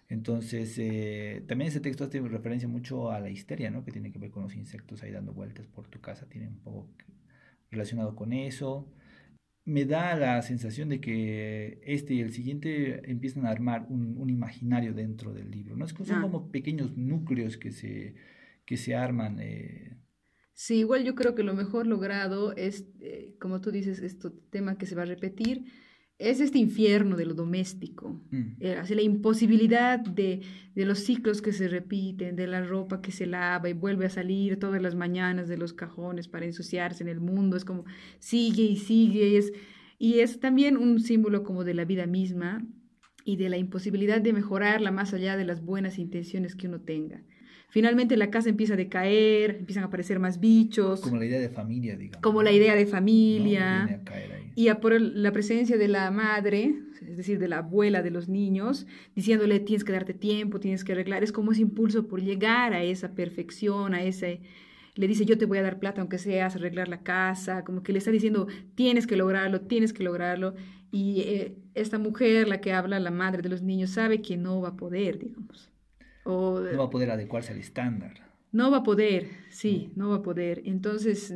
Entonces, 0.08 0.76
eh, 0.78 1.44
también 1.48 1.68
ese 1.68 1.80
texto 1.80 2.04
hace 2.04 2.20
referencia 2.20 2.68
mucho 2.68 3.10
a 3.10 3.20
la 3.20 3.30
histeria, 3.30 3.70
¿no? 3.70 3.84
Que 3.84 3.92
tiene 3.92 4.12
que 4.12 4.18
ver 4.18 4.30
con 4.30 4.42
los 4.42 4.54
insectos 4.54 5.02
ahí 5.02 5.10
dando 5.10 5.32
vueltas 5.32 5.66
por 5.66 5.88
tu 5.88 6.00
casa, 6.00 6.28
tiene 6.28 6.48
un 6.48 6.60
poco 6.60 6.88
relacionado 7.70 8.14
con 8.14 8.32
eso 8.32 8.92
me 9.64 9.86
da 9.86 10.14
la 10.14 10.42
sensación 10.42 10.90
de 10.90 11.00
que 11.00 11.80
este 11.84 12.14
y 12.14 12.20
el 12.20 12.32
siguiente 12.32 13.10
empiezan 13.10 13.46
a 13.46 13.50
armar 13.50 13.86
un, 13.88 14.16
un 14.18 14.28
imaginario 14.28 14.92
dentro 14.92 15.32
del 15.32 15.50
libro, 15.50 15.76
¿no? 15.76 15.84
Es 15.84 15.94
que 15.94 16.04
son 16.04 16.18
ah. 16.18 16.22
como 16.22 16.50
pequeños 16.50 16.96
núcleos 16.96 17.56
que 17.56 17.72
se, 17.72 18.14
que 18.66 18.76
se 18.76 18.94
arman. 18.94 19.38
Eh. 19.40 19.96
Sí, 20.52 20.80
igual 20.80 21.04
yo 21.04 21.14
creo 21.14 21.34
que 21.34 21.42
lo 21.42 21.54
mejor 21.54 21.86
logrado 21.86 22.54
es, 22.56 22.86
eh, 23.00 23.36
como 23.40 23.62
tú 23.62 23.70
dices, 23.70 24.00
este 24.00 24.28
tema 24.50 24.76
que 24.76 24.86
se 24.86 24.94
va 24.94 25.02
a 25.02 25.06
repetir, 25.06 25.64
es 26.18 26.40
este 26.40 26.58
infierno 26.58 27.16
de 27.16 27.26
lo 27.26 27.34
doméstico, 27.34 28.20
mm. 28.30 28.42
eh, 28.60 28.76
así 28.76 28.94
la 28.94 29.02
imposibilidad 29.02 29.98
de, 29.98 30.42
de, 30.74 30.84
los 30.84 31.00
ciclos 31.00 31.42
que 31.42 31.52
se 31.52 31.68
repiten, 31.68 32.36
de 32.36 32.46
la 32.46 32.62
ropa 32.62 33.00
que 33.00 33.10
se 33.10 33.26
lava 33.26 33.68
y 33.68 33.72
vuelve 33.72 34.06
a 34.06 34.10
salir 34.10 34.58
todas 34.58 34.80
las 34.80 34.94
mañanas 34.94 35.48
de 35.48 35.56
los 35.56 35.72
cajones 35.72 36.28
para 36.28 36.46
ensuciarse 36.46 37.02
en 37.02 37.08
el 37.08 37.20
mundo, 37.20 37.56
es 37.56 37.64
como 37.64 37.84
sigue 38.20 38.62
y 38.62 38.76
sigue, 38.76 39.28
y 39.28 39.36
es, 39.36 39.52
y 39.98 40.20
es 40.20 40.38
también 40.38 40.76
un 40.76 41.00
símbolo 41.00 41.42
como 41.42 41.64
de 41.64 41.74
la 41.74 41.84
vida 41.84 42.06
misma 42.06 42.64
y 43.24 43.36
de 43.36 43.48
la 43.48 43.56
imposibilidad 43.56 44.20
de 44.20 44.32
mejorarla 44.32 44.92
más 44.92 45.14
allá 45.14 45.36
de 45.36 45.44
las 45.44 45.64
buenas 45.64 45.98
intenciones 45.98 46.54
que 46.54 46.68
uno 46.68 46.80
tenga. 46.80 47.22
Finalmente 47.74 48.16
la 48.16 48.30
casa 48.30 48.50
empieza 48.50 48.74
a 48.74 48.76
decaer, 48.76 49.56
empiezan 49.58 49.82
a 49.82 49.86
aparecer 49.86 50.20
más 50.20 50.38
bichos. 50.38 51.00
Como 51.00 51.16
la 51.16 51.26
idea 51.26 51.40
de 51.40 51.48
familia, 51.48 51.96
digamos. 51.96 52.22
Como 52.22 52.40
la 52.44 52.52
idea 52.52 52.76
de 52.76 52.86
familia. 52.86 53.86
¿no? 53.86 54.03
Y 54.54 54.68
a 54.68 54.80
por 54.80 55.00
la 55.00 55.32
presencia 55.32 55.76
de 55.76 55.88
la 55.88 56.10
madre, 56.10 56.74
es 57.02 57.16
decir, 57.16 57.38
de 57.38 57.48
la 57.48 57.58
abuela 57.58 58.02
de 58.02 58.10
los 58.10 58.28
niños, 58.28 58.86
diciéndole 59.14 59.58
tienes 59.60 59.84
que 59.84 59.92
darte 59.92 60.14
tiempo, 60.14 60.60
tienes 60.60 60.84
que 60.84 60.92
arreglar. 60.92 61.24
Es 61.24 61.32
como 61.32 61.52
ese 61.52 61.62
impulso 61.62 62.06
por 62.06 62.22
llegar 62.22 62.72
a 62.72 62.82
esa 62.82 63.14
perfección, 63.14 63.94
a 63.94 64.02
ese... 64.02 64.40
Le 64.96 65.08
dice, 65.08 65.24
yo 65.24 65.36
te 65.36 65.46
voy 65.46 65.58
a 65.58 65.62
dar 65.62 65.80
plata 65.80 66.00
aunque 66.00 66.18
seas 66.18 66.54
arreglar 66.54 66.86
la 66.86 67.02
casa, 67.02 67.64
como 67.64 67.82
que 67.82 67.92
le 67.92 67.98
está 67.98 68.12
diciendo, 68.12 68.46
tienes 68.76 69.08
que 69.08 69.16
lograrlo, 69.16 69.62
tienes 69.62 69.92
que 69.92 70.04
lograrlo. 70.04 70.54
Y 70.92 71.22
eh, 71.22 71.56
esta 71.74 71.98
mujer, 71.98 72.46
la 72.46 72.60
que 72.60 72.72
habla, 72.72 73.00
la 73.00 73.10
madre 73.10 73.42
de 73.42 73.48
los 73.48 73.62
niños, 73.62 73.90
sabe 73.90 74.22
que 74.22 74.36
no 74.36 74.60
va 74.60 74.68
a 74.68 74.76
poder, 74.76 75.18
digamos. 75.18 75.72
O, 76.22 76.60
no 76.60 76.78
va 76.78 76.84
a 76.84 76.90
poder 76.90 77.10
adecuarse 77.10 77.52
al 77.52 77.58
estándar. 77.58 78.14
No 78.52 78.70
va 78.70 78.78
a 78.78 78.82
poder, 78.84 79.30
sí, 79.50 79.90
no 79.96 80.10
va 80.10 80.16
a 80.16 80.22
poder. 80.22 80.62
Entonces, 80.64 81.34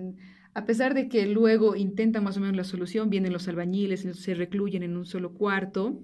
a 0.58 0.64
pesar 0.66 0.92
de 0.92 1.08
que 1.08 1.24
luego 1.26 1.76
intenta 1.76 2.20
más 2.20 2.36
o 2.36 2.40
menos 2.40 2.56
la 2.56 2.64
solución, 2.64 3.10
vienen 3.10 3.32
los 3.32 3.46
albañiles, 3.46 4.00
se 4.00 4.34
recluyen 4.34 4.82
en 4.82 4.96
un 4.96 5.06
solo 5.06 5.32
cuarto, 5.34 6.00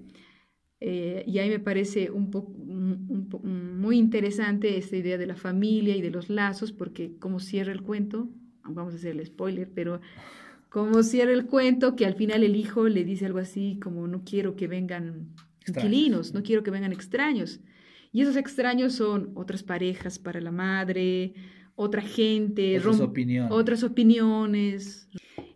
eh, 0.79 1.25
y 1.27 1.39
ahí 1.39 1.49
me 1.49 1.59
parece 1.59 2.09
un 2.09 2.31
poco 2.31 2.53
muy 2.53 3.97
interesante 3.97 4.77
esta 4.77 4.95
idea 4.95 5.17
de 5.17 5.27
la 5.27 5.35
familia 5.35 5.97
y 5.97 6.01
de 6.01 6.09
los 6.09 6.29
lazos, 6.29 6.71
porque 6.71 7.17
como 7.19 7.41
cierra 7.41 7.73
el 7.73 7.81
cuento, 7.81 8.29
vamos 8.63 8.93
a 8.93 8.95
hacer 8.95 9.11
el 9.11 9.25
spoiler, 9.25 9.69
pero 9.73 9.99
como 10.69 11.03
cierra 11.03 11.33
el 11.33 11.47
cuento, 11.47 11.97
que 11.97 12.05
al 12.05 12.15
final 12.15 12.41
el 12.41 12.55
hijo 12.55 12.87
le 12.87 13.03
dice 13.03 13.25
algo 13.25 13.39
así 13.39 13.77
como 13.83 14.07
no 14.07 14.23
quiero 14.23 14.55
que 14.55 14.67
vengan 14.69 15.35
inquilinos, 15.67 16.33
no 16.33 16.43
quiero 16.43 16.63
que 16.63 16.71
vengan 16.71 16.93
extraños. 16.93 17.59
Y 18.13 18.21
esos 18.21 18.37
extraños 18.37 18.93
son 18.93 19.31
otras 19.35 19.63
parejas 19.63 20.17
para 20.17 20.39
la 20.39 20.51
madre, 20.51 21.33
otra 21.75 22.01
gente, 22.01 22.77
otras 22.79 22.99
opiniones. 23.01 23.51
otras 23.51 23.83
opiniones. 23.83 25.09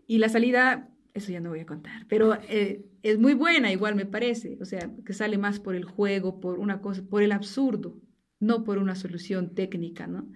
Y 0.08 0.18
la 0.18 0.30
salida, 0.30 0.90
eso 1.14 1.32
ya 1.32 1.40
no 1.40 1.50
voy 1.50 1.60
a 1.60 1.66
contar, 1.66 2.06
pero 2.08 2.38
eh, 2.50 2.86
es 3.04 3.20
muy 3.20 3.34
buena 3.34 3.72
igual 3.72 3.96
me 3.96 4.06
parece, 4.06 4.58
o 4.62 4.66
sea, 4.66 4.92
que 5.06 5.14
sale 5.14 5.38
más 5.38 5.60
por 5.60 5.76
el 5.76 5.86
juego, 5.86 6.40
por 6.40 6.60
una 6.60 6.82
cosa, 6.82 7.04
por 7.04 7.24
el 7.24 7.32
absurdo, 7.32 7.96
no 8.40 8.64
por 8.64 8.78
una 8.78 8.96
solución 8.96 9.54
técnica, 9.54 10.08
¿no? 10.08 10.28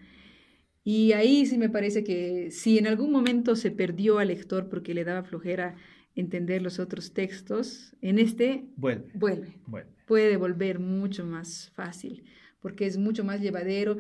Y 0.86 1.14
ahí 1.14 1.46
sí 1.46 1.58
me 1.58 1.70
parece 1.70 2.04
que 2.04 2.52
si 2.52 2.78
en 2.78 2.88
algún 2.88 3.12
momento 3.12 3.56
se 3.56 3.72
perdió 3.72 4.20
al 4.20 4.28
lector 4.28 4.68
porque 4.68 4.94
le 4.94 5.06
daba 5.06 5.24
flojera 5.24 5.76
entender 6.16 6.62
los 6.62 6.80
otros 6.80 7.14
textos, 7.14 7.96
en 8.02 8.20
este 8.20 8.66
vuelve. 8.76 9.10
vuelve. 9.14 9.54
vuelve. 9.66 9.90
Puede 10.06 10.38
volver 10.38 10.80
mucho 10.80 11.26
más 11.26 11.72
fácil, 11.74 12.24
porque 12.60 12.86
es 12.86 12.98
mucho 12.98 13.24
más 13.24 13.42
llevadero. 13.42 13.98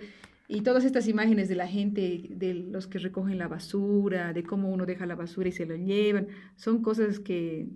Y 0.54 0.62
todas 0.62 0.86
estas 0.86 1.08
imágenes 1.08 1.50
de 1.50 1.56
la 1.56 1.68
gente, 1.68 2.28
de 2.30 2.54
los 2.54 2.86
que 2.86 3.00
recogen 3.00 3.39
la 3.39 3.48
basura, 3.48 4.34
de 4.34 4.44
cómo 4.44 4.70
uno 4.70 4.86
deja 4.86 5.08
la 5.08 5.16
basura 5.16 5.50
y 5.50 5.52
se 5.52 5.66
lo 5.66 5.76
llevan, 5.76 6.28
son 6.56 6.84
cosas 6.84 7.20
que 7.20 7.70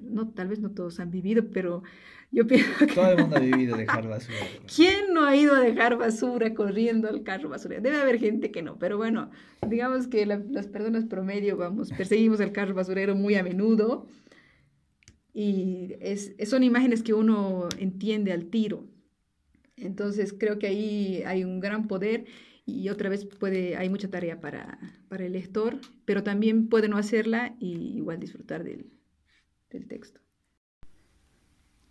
no, 0.00 0.30
tal 0.32 0.46
vez 0.46 0.60
no 0.60 0.70
todos 0.70 1.00
han 1.00 1.10
vivido, 1.10 1.50
pero 1.52 1.82
yo 2.30 2.46
pienso 2.46 2.86
que... 2.86 2.94
Todo 2.94 3.10
el 3.10 3.18
mundo 3.18 3.36
ha 3.36 3.40
vivido 3.40 3.76
dejar 3.76 4.06
basura. 4.08 4.38
¿Quién 4.72 5.12
no 5.12 5.24
ha 5.24 5.34
ido 5.34 5.56
a 5.56 5.60
dejar 5.60 5.98
basura 5.98 6.54
corriendo 6.54 7.08
al 7.08 7.24
carro 7.24 7.48
basura? 7.48 7.80
Debe 7.80 7.96
haber 7.96 8.20
gente 8.20 8.52
que 8.52 8.62
no, 8.62 8.78
pero 8.78 8.96
bueno, 8.96 9.32
digamos 9.68 10.06
que 10.06 10.24
la, 10.24 10.40
las 10.48 10.68
personas 10.68 11.06
promedio, 11.06 11.56
vamos, 11.56 11.90
perseguimos 11.90 12.40
al 12.40 12.52
carro 12.52 12.74
basurero 12.74 13.16
muy 13.16 13.34
a 13.34 13.42
menudo 13.42 14.06
y 15.32 15.94
es, 15.98 16.32
son 16.48 16.62
imágenes 16.62 17.02
que 17.02 17.12
uno 17.12 17.68
entiende 17.78 18.30
al 18.30 18.46
tiro. 18.46 18.86
Entonces 19.76 20.34
creo 20.38 20.58
que 20.58 20.66
ahí 20.66 21.22
hay 21.26 21.44
un 21.44 21.60
gran 21.60 21.88
poder 21.88 22.24
y 22.66 22.88
otra 22.88 23.08
vez 23.08 23.24
puede, 23.24 23.76
hay 23.76 23.90
mucha 23.90 24.08
tarea 24.08 24.40
para, 24.40 24.78
para 25.08 25.26
el 25.26 25.32
lector, 25.32 25.80
pero 26.04 26.22
también 26.22 26.68
puede 26.68 26.88
no 26.88 26.96
hacerla 26.96 27.54
y 27.58 27.96
igual 27.96 28.20
disfrutar 28.20 28.64
del, 28.64 28.86
del 29.70 29.86
texto. 29.86 30.20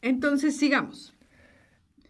Entonces, 0.01 0.57
sigamos. 0.57 1.15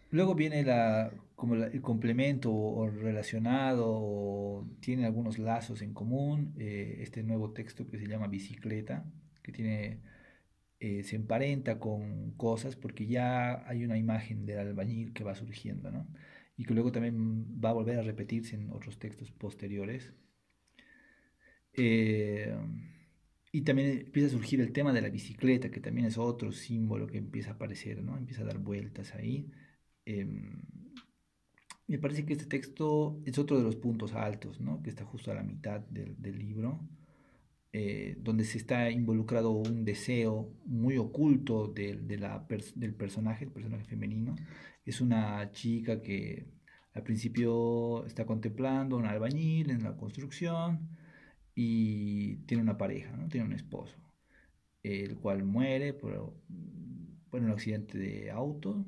Luego 0.09 0.33
viene 0.33 0.63
la, 0.63 1.12
como 1.36 1.55
el 1.55 1.81
complemento 1.81 2.51
o, 2.51 2.89
relacionado 2.89 3.86
o 3.88 4.67
tiene 4.79 5.05
algunos 5.05 5.38
lazos 5.38 5.81
en 5.81 5.93
común, 5.93 6.53
eh, 6.57 6.99
este 7.01 7.21
nuevo 7.21 7.51
texto 7.51 7.88
que 7.88 7.99
se 7.99 8.07
llama 8.07 8.27
Bicicleta, 8.27 9.05
que 9.43 9.51
tiene, 9.51 9.99
eh, 10.83 11.03
se 11.03 11.15
emparenta 11.15 11.79
con 11.79 12.31
cosas 12.31 12.75
porque 12.75 13.07
ya 13.07 13.67
hay 13.67 13.83
una 13.85 13.97
imagen 13.97 14.45
del 14.45 14.59
albañil 14.59 15.13
que 15.13 15.23
va 15.23 15.35
surgiendo, 15.35 15.91
¿no? 15.91 16.07
y 16.57 16.65
que 16.65 16.73
luego 16.73 16.91
también 16.91 17.45
va 17.63 17.69
a 17.69 17.73
volver 17.73 17.99
a 17.99 18.03
repetirse 18.03 18.55
en 18.55 18.69
otros 18.71 18.99
textos 18.99 19.31
posteriores. 19.31 20.13
Eh, 21.73 22.55
y 23.51 23.61
también 23.61 23.99
empieza 24.05 24.27
a 24.27 24.31
surgir 24.31 24.61
el 24.61 24.71
tema 24.71 24.93
de 24.93 25.01
la 25.01 25.09
bicicleta, 25.09 25.71
que 25.71 25.79
también 25.79 26.07
es 26.07 26.17
otro 26.17 26.51
símbolo 26.51 27.07
que 27.07 27.17
empieza 27.17 27.51
a 27.51 27.53
aparecer, 27.53 28.03
¿no? 28.03 28.17
Empieza 28.17 28.41
a 28.43 28.45
dar 28.45 28.59
vueltas 28.59 29.13
ahí. 29.15 29.51
Em, 30.05 30.61
me 31.87 31.99
parece 31.99 32.25
que 32.25 32.33
este 32.33 32.45
texto 32.45 33.21
es 33.25 33.37
otro 33.39 33.57
de 33.57 33.63
los 33.63 33.75
puntos 33.75 34.13
altos, 34.13 34.59
¿no? 34.59 34.81
Que 34.81 34.89
está 34.89 35.05
justo 35.05 35.31
a 35.31 35.35
la 35.35 35.43
mitad 35.43 35.81
del, 35.81 36.15
libro, 36.37 36.87
eh, 37.75 38.15
donde 38.19 38.43
se 38.45 38.59
está 38.59 38.91
involucrado 38.91 39.49
un 39.49 39.83
deseo 39.83 40.53
muy 40.65 40.97
oculto 40.97 41.67
de, 41.67 41.95
del 41.95 42.93
personaje, 42.93 43.45
el 43.45 43.51
personaje 43.51 43.86
femenino, 43.86 44.36
es 44.86 45.01
una 45.01 45.51
chica 45.51 45.99
que 46.03 46.45
al 46.93 47.01
principio 47.01 48.05
está 48.05 48.27
contemplando 48.27 48.95
un 48.95 49.07
albañil 49.07 49.71
en 49.71 49.83
la 49.83 49.97
construcción 49.97 50.88
y 51.55 52.36
tiene 52.45 52.62
una 52.62 52.77
pareja, 52.77 53.17
¿no? 53.17 53.27
tiene 53.27 53.47
un 53.47 53.53
esposo, 53.53 53.97
el 54.83 55.17
cual 55.17 55.43
muere 55.43 55.93
por, 55.93 56.36
un 57.31 57.49
accidente 57.49 57.97
de 57.97 58.29
auto 58.29 58.86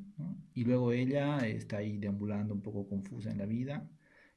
y 0.54 0.64
luego 0.64 0.92
ella 0.92 1.40
está 1.40 1.78
ahí 1.78 1.98
deambulando 1.98 2.54
un 2.54 2.62
poco 2.62 2.88
confusa 2.88 3.32
en 3.32 3.40
la 3.40 3.48
vida 3.48 3.90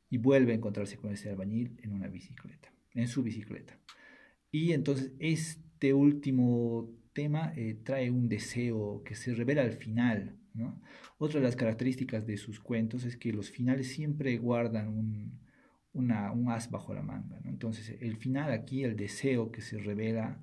y 0.08 0.16
vuelve 0.16 0.52
a 0.52 0.54
encontrarse 0.56 0.96
con 0.96 1.12
ese 1.12 1.28
albañil 1.28 1.78
en 1.82 1.92
una 1.92 2.08
bicicleta, 2.08 2.72
en 2.94 3.08
su 3.08 3.22
bicicleta. 3.22 3.78
Y 4.50 4.72
entonces 4.72 5.12
este 5.18 5.94
último 5.94 6.90
tema 7.12 7.52
eh, 7.56 7.80
trae 7.84 8.11
un 8.11 8.28
deseo 8.28 9.02
que 9.04 9.14
se 9.14 9.34
revela 9.34 9.62
al 9.62 9.72
final, 9.72 10.38
otra 11.18 11.40
de 11.40 11.46
las 11.46 11.56
características 11.56 12.26
de 12.26 12.37
sus 12.37 12.61
cuentos 12.61 13.04
es 13.04 13.16
que 13.16 13.32
los 13.32 13.50
finales 13.50 13.88
siempre 13.88 14.38
guardan 14.38 14.88
un, 14.88 15.40
un 15.92 16.50
as 16.50 16.70
bajo 16.70 16.94
la 16.94 17.02
manga. 17.02 17.40
Entonces, 17.44 17.96
el 18.00 18.16
final 18.16 18.52
aquí, 18.52 18.84
el 18.84 18.96
deseo 18.96 19.50
que 19.50 19.61
se 19.61 19.78
revela 19.78 20.40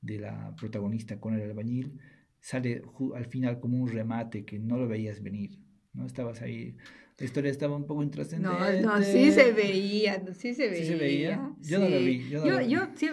de 0.00 0.18
la 0.18 0.54
protagonista 0.56 1.20
con 1.20 1.34
el 1.34 1.42
albañil, 1.42 1.98
sale 2.40 2.82
al 3.14 3.26
final 3.26 3.60
como 3.60 3.78
un 3.78 3.88
remate 3.88 4.44
que 4.44 4.58
no 4.58 4.76
lo 4.76 4.88
veías 4.88 5.22
venir. 5.22 5.58
¿no? 5.92 6.06
Estabas 6.06 6.42
ahí 6.42 6.76
la 7.16 7.24
historia 7.26 7.50
estaba 7.50 7.76
un 7.76 7.86
poco 7.86 8.02
intrascendente. 8.02 8.82
No, 8.82 8.98
no, 8.98 9.02
sí 9.04 9.30
se 9.30 9.52
veía, 9.52 10.20
sí 10.32 10.52
se 10.52 10.68
veía. 10.68 10.82
¿Sí 10.82 10.86
se 10.86 10.96
veía? 10.96 11.52
Yo 11.60 11.78
no 11.78 11.88
lo 11.88 11.98
vi. 11.98 12.28
Yo, 12.28 12.60
yo, 12.60 12.80
sí, 12.96 13.08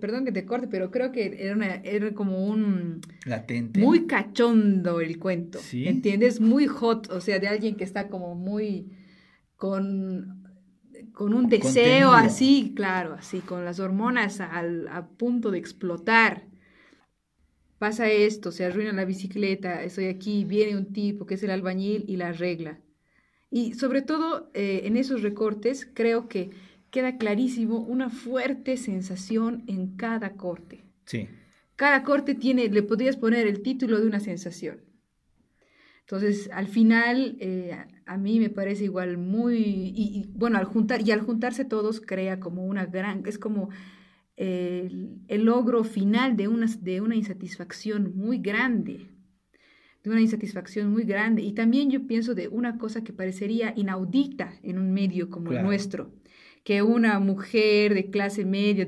perdón 0.00 0.24
que 0.24 0.32
te 0.32 0.44
corte, 0.44 0.66
pero 0.68 0.90
creo 0.90 1.12
que 1.12 1.36
era, 1.38 1.54
una, 1.54 1.76
era 1.76 2.12
como 2.12 2.44
un... 2.44 3.00
Latente. 3.24 3.78
Muy 3.78 4.06
cachondo 4.06 5.00
el 5.00 5.20
cuento, 5.20 5.60
¿Sí? 5.60 5.86
¿entiendes? 5.86 6.40
Muy 6.40 6.66
hot, 6.66 7.08
o 7.10 7.20
sea, 7.20 7.38
de 7.38 7.46
alguien 7.46 7.76
que 7.76 7.84
está 7.84 8.08
como 8.08 8.34
muy... 8.34 8.90
con 9.54 10.42
con 11.12 11.32
un 11.32 11.48
deseo 11.48 12.12
así, 12.12 12.74
claro, 12.76 13.14
así, 13.14 13.40
con 13.40 13.64
las 13.64 13.80
hormonas 13.80 14.40
al, 14.40 14.86
a 14.88 15.08
punto 15.08 15.50
de 15.50 15.56
explotar. 15.56 16.46
Pasa 17.78 18.10
esto, 18.10 18.52
se 18.52 18.66
arruina 18.66 18.92
la 18.92 19.06
bicicleta, 19.06 19.82
estoy 19.82 20.06
aquí, 20.06 20.44
viene 20.44 20.76
un 20.76 20.92
tipo 20.92 21.24
que 21.24 21.34
es 21.34 21.42
el 21.42 21.50
albañil 21.50 22.04
y 22.06 22.16
la 22.16 22.28
arregla. 22.28 22.80
Y 23.56 23.72
sobre 23.72 24.02
todo 24.02 24.50
eh, 24.52 24.82
en 24.84 24.98
esos 24.98 25.22
recortes 25.22 25.88
creo 25.94 26.28
que 26.28 26.50
queda 26.90 27.16
clarísimo 27.16 27.78
una 27.78 28.10
fuerte 28.10 28.76
sensación 28.76 29.64
en 29.66 29.96
cada 29.96 30.34
corte. 30.34 30.84
Sí. 31.06 31.26
Cada 31.74 32.02
corte 32.02 32.34
tiene, 32.34 32.68
le 32.68 32.82
podrías 32.82 33.16
poner 33.16 33.46
el 33.46 33.62
título 33.62 33.98
de 33.98 34.06
una 34.06 34.20
sensación. 34.20 34.82
Entonces, 36.00 36.50
al 36.52 36.68
final, 36.68 37.38
eh, 37.40 37.74
a 38.04 38.18
mí 38.18 38.40
me 38.40 38.50
parece 38.50 38.84
igual 38.84 39.16
muy, 39.16 39.56
y, 39.56 40.26
bueno, 40.34 40.58
al 40.58 40.66
juntar, 40.66 41.00
y 41.00 41.10
al 41.12 41.22
juntarse 41.22 41.64
todos 41.64 42.02
crea 42.02 42.38
como 42.38 42.66
una 42.66 42.84
gran, 42.84 43.22
es 43.24 43.38
como 43.38 43.70
el, 44.36 45.22
el 45.28 45.44
logro 45.46 45.82
final 45.82 46.36
de 46.36 46.48
una, 46.48 46.66
de 46.66 47.00
una 47.00 47.16
insatisfacción 47.16 48.14
muy 48.18 48.36
grande 48.36 49.15
de 50.06 50.12
una 50.12 50.20
insatisfacción 50.20 50.92
muy 50.92 51.02
grande. 51.02 51.42
Y 51.42 51.52
también 51.52 51.90
yo 51.90 52.06
pienso 52.06 52.34
de 52.34 52.46
una 52.46 52.78
cosa 52.78 53.02
que 53.02 53.12
parecería 53.12 53.72
inaudita 53.76 54.54
en 54.62 54.78
un 54.78 54.92
medio 54.92 55.30
como 55.30 55.50
el 55.50 55.64
nuestro, 55.64 56.12
que 56.62 56.80
una 56.82 57.18
mujer 57.18 57.92
de 57.92 58.08
clase 58.08 58.44
media 58.44 58.86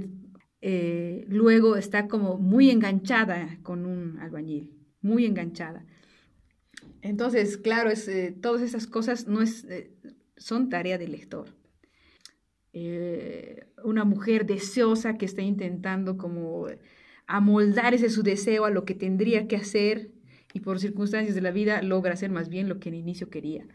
eh, 0.60 1.24
luego 1.28 1.76
está 1.76 2.06
como 2.06 2.38
muy 2.38 2.70
enganchada 2.70 3.58
con 3.64 3.84
un 3.84 4.18
albañil, 4.20 4.72
muy 5.00 5.26
enganchada. 5.26 5.84
Entonces, 7.02 7.56
claro, 7.56 7.90
es, 7.90 8.06
eh, 8.06 8.36
todas 8.40 8.62
esas 8.62 8.86
cosas 8.86 9.26
no 9.26 9.42
es, 9.42 9.64
eh, 9.64 9.90
son 10.36 10.68
tarea 10.68 10.98
del 10.98 11.12
lector. 11.12 11.56
una 13.82 14.04
mujer 14.04 14.46
deseosa 14.46 15.16
que 15.18 15.24
está 15.24 15.42
intentando 15.42 16.16
como 16.16 16.66
amoldar 17.26 17.92
ese 17.94 18.08
su 18.08 18.22
deseo 18.22 18.66
a 18.66 18.70
lo 18.70 18.84
que 18.84 18.94
tendría 18.94 19.48
que 19.48 19.56
hacer 19.56 20.12
y 20.52 20.60
por 20.60 20.80
circunstancias 20.80 21.34
de 21.34 21.40
la 21.40 21.50
vida 21.50 21.82
logra 21.82 22.14
hacer 22.14 22.30
más 22.30 22.48
bien 22.48 22.68
lo 22.68 22.80
que 22.80 22.88
en 22.88 22.94
inicio 22.94 23.30
quería. 23.30 23.66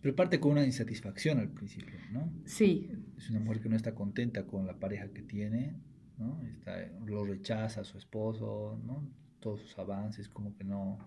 pero 0.00 0.16
parte 0.16 0.40
con 0.40 0.52
una 0.52 0.64
insatisfacción 0.64 1.38
al 1.38 1.50
principio, 1.50 1.98
¿no? 2.12 2.32
Sí. 2.44 2.90
Es 3.16 3.30
una 3.30 3.40
mujer 3.40 3.60
que 3.60 3.68
no 3.68 3.76
está 3.76 3.94
contenta 3.94 4.46
con 4.46 4.66
la 4.66 4.78
pareja 4.78 5.08
que 5.08 5.22
tiene, 5.22 5.74
¿no? 6.18 6.40
Está, 6.42 6.88
lo 7.06 7.24
rechaza 7.24 7.82
a 7.82 7.84
su 7.84 7.98
esposo, 7.98 8.80
¿no? 8.84 9.08
Todos 9.40 9.60
sus 9.60 9.78
avances, 9.78 10.28
como 10.28 10.56
que 10.56 10.64
no, 10.64 10.98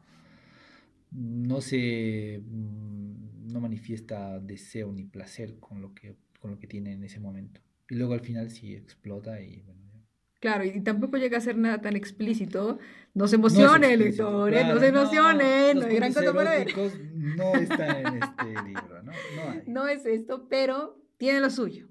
no 1.11 1.61
se, 1.61 2.41
mm, 2.43 3.51
no 3.51 3.59
manifiesta 3.59 4.39
deseo 4.39 4.91
ni 4.93 5.03
placer 5.03 5.59
con 5.59 5.81
lo 5.81 5.93
que, 5.93 6.15
con 6.39 6.51
lo 6.51 6.59
que 6.59 6.67
tiene 6.67 6.93
en 6.93 7.03
ese 7.03 7.19
momento. 7.19 7.61
Y 7.89 7.95
luego 7.95 8.13
al 8.13 8.21
final 8.21 8.49
sí 8.49 8.73
explota 8.73 9.41
y 9.41 9.61
bueno, 9.61 9.80
Claro, 10.41 10.65
y 10.65 10.81
tampoco 10.81 11.17
llega 11.17 11.37
a 11.37 11.41
ser 11.41 11.55
nada 11.55 11.81
tan 11.81 11.95
explícito. 11.95 12.79
No 13.13 13.27
se 13.27 13.35
emocione, 13.35 13.95
no 13.95 14.03
lectores, 14.03 14.67
no 14.67 14.79
se 14.79 14.87
emocione. 14.87 15.73
No, 15.75 15.85
hay 15.85 15.95
gran 15.95 16.13
cosa 16.13 16.33
para 16.33 16.49
ver. 16.49 16.67
No 17.13 17.55
está 17.55 18.01
en 18.01 18.23
este 18.23 18.63
libro, 18.65 19.03
¿no? 19.03 19.11
No, 19.67 19.87
es 19.87 20.03
esto, 20.07 20.47
pero 20.49 20.99
tiene 21.17 21.39
lo 21.41 21.51
suyo. 21.51 21.87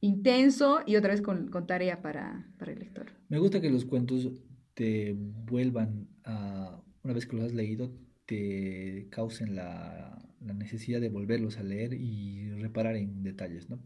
Intenso 0.00 0.80
y 0.84 0.96
otra 0.96 1.12
vez 1.12 1.22
con, 1.22 1.48
con 1.48 1.68
tarea 1.68 2.02
para, 2.02 2.50
para, 2.58 2.72
el 2.72 2.80
lector. 2.80 3.06
Me 3.28 3.38
gusta 3.38 3.60
que 3.60 3.70
los 3.70 3.84
cuentos 3.84 4.28
te 4.74 5.14
vuelvan 5.16 6.08
a, 6.24 6.82
una 7.04 7.14
vez 7.14 7.24
que 7.26 7.36
los 7.36 7.44
has 7.44 7.52
leído, 7.52 7.92
te 8.26 9.06
causen 9.10 9.54
la, 9.54 10.28
la 10.44 10.54
necesidad 10.54 11.00
de 11.00 11.08
volverlos 11.08 11.56
a 11.58 11.62
leer 11.62 11.94
y 11.94 12.50
reparar 12.54 12.96
en 12.96 13.22
detalles, 13.22 13.70
¿no? 13.70 13.78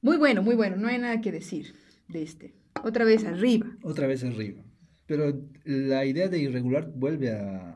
Muy 0.00 0.16
bueno, 0.16 0.42
muy 0.42 0.54
bueno. 0.54 0.76
No 0.76 0.88
hay 0.88 0.96
nada 0.96 1.20
que 1.20 1.32
decir 1.32 1.74
de 2.08 2.22
este. 2.22 2.65
Otra 2.84 3.04
vez 3.04 3.24
arriba. 3.24 3.66
Otra 3.82 4.06
vez 4.06 4.24
arriba. 4.24 4.62
Pero 5.06 5.40
la 5.64 6.04
idea 6.04 6.28
de 6.28 6.38
irregular 6.38 6.90
vuelve 6.92 7.30
a, 7.30 7.72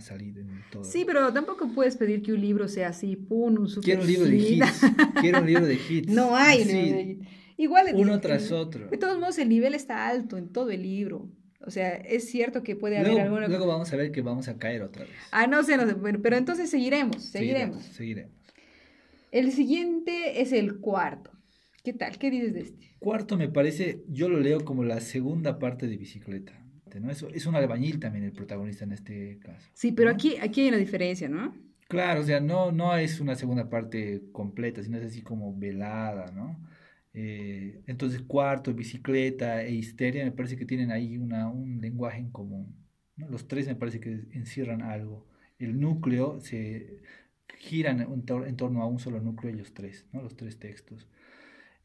salir 0.00 0.38
en 0.38 0.62
todo. 0.70 0.84
Sí, 0.84 1.04
pero 1.04 1.32
tampoco 1.32 1.68
puedes 1.74 1.96
pedir 1.96 2.22
que 2.22 2.32
un 2.32 2.40
libro 2.40 2.68
sea 2.68 2.88
así, 2.90 3.16
pum, 3.16 3.58
un 3.58 3.68
super 3.68 3.84
Quiero 3.84 4.02
un 4.02 4.06
libro 4.06 4.26
de 4.26 4.36
hits. 4.36 4.80
Quiero 5.20 5.40
un 5.40 5.46
libro 5.46 5.66
de 5.66 5.74
hits. 5.74 6.08
No 6.08 6.36
hay 6.36 6.64
libro 6.64 6.96
de 6.96 7.02
hits. 7.02 7.28
Igual 7.56 7.86
Uno 7.94 8.20
tras 8.20 8.52
otro. 8.52 8.86
De 8.88 8.96
todos 8.96 9.18
modos, 9.18 9.38
el 9.38 9.48
nivel 9.48 9.74
está 9.74 10.06
alto 10.06 10.36
en 10.36 10.48
todo 10.50 10.70
el 10.70 10.82
libro. 10.82 11.28
O 11.66 11.70
sea, 11.72 11.96
es 11.96 12.30
cierto 12.30 12.62
que 12.62 12.76
puede 12.76 12.98
haber 12.98 13.20
alguna... 13.20 13.48
Luego 13.48 13.66
vamos 13.66 13.92
a 13.92 13.96
ver 13.96 14.12
que 14.12 14.22
vamos 14.22 14.46
a 14.46 14.56
caer 14.56 14.82
otra 14.82 15.04
vez. 15.04 15.12
Ah, 15.32 15.48
no 15.48 15.64
sé, 15.64 15.76
no 15.76 15.86
sé. 15.86 15.94
Bueno, 15.94 16.20
pero 16.22 16.36
entonces 16.36 16.70
seguiremos, 16.70 17.24
seguiremos. 17.24 17.82
Seguiremos. 17.82 18.32
El 19.32 19.50
siguiente 19.52 20.40
es 20.40 20.52
el 20.52 20.78
cuarto. 20.78 21.32
¿Qué 21.82 21.92
tal? 21.92 22.18
¿Qué 22.18 22.30
dices 22.30 22.54
de 22.54 22.60
este? 22.60 22.96
Cuarto 22.98 23.36
me 23.36 23.48
parece, 23.48 24.02
yo 24.08 24.28
lo 24.28 24.40
leo 24.40 24.64
como 24.64 24.84
la 24.84 25.00
segunda 25.00 25.58
parte 25.58 25.86
de 25.86 25.96
bicicleta. 25.96 26.64
¿no? 27.00 27.10
Es, 27.10 27.22
es 27.22 27.46
un 27.46 27.54
albañil 27.54 28.00
también 28.00 28.24
el 28.24 28.32
protagonista 28.32 28.84
en 28.84 28.92
este 28.92 29.38
caso. 29.38 29.70
Sí, 29.74 29.92
pero 29.92 30.10
aquí, 30.10 30.36
aquí 30.40 30.62
hay 30.62 30.68
una 30.68 30.78
diferencia, 30.78 31.28
¿no? 31.28 31.54
Claro, 31.88 32.20
o 32.20 32.24
sea, 32.24 32.40
no, 32.40 32.72
no 32.72 32.96
es 32.96 33.20
una 33.20 33.34
segunda 33.34 33.70
parte 33.70 34.22
completa, 34.32 34.82
sino 34.82 34.98
es 34.98 35.06
así 35.06 35.22
como 35.22 35.56
velada, 35.56 36.30
¿no? 36.32 36.58
Eh, 37.14 37.82
entonces, 37.86 38.22
cuarto, 38.22 38.74
bicicleta 38.74 39.62
e 39.62 39.72
histeria 39.72 40.24
me 40.24 40.32
parece 40.32 40.56
que 40.56 40.66
tienen 40.66 40.92
ahí 40.92 41.16
una, 41.18 41.48
un 41.48 41.80
lenguaje 41.80 42.18
en 42.18 42.30
común. 42.30 42.76
¿no? 43.16 43.28
Los 43.28 43.48
tres 43.48 43.66
me 43.66 43.74
parece 43.74 44.00
que 44.00 44.10
encierran 44.32 44.82
algo. 44.82 45.26
El 45.58 45.80
núcleo 45.80 46.40
se 46.40 46.98
giran 47.58 48.00
en, 48.00 48.56
torno 48.56 48.82
a 48.82 48.86
un 48.86 48.98
solo 49.00 49.20
núcleo 49.20 49.52
ellos 49.52 49.72
tres, 49.74 50.06
¿no? 50.12 50.22
los 50.22 50.36
tres 50.36 50.58
textos. 50.58 51.08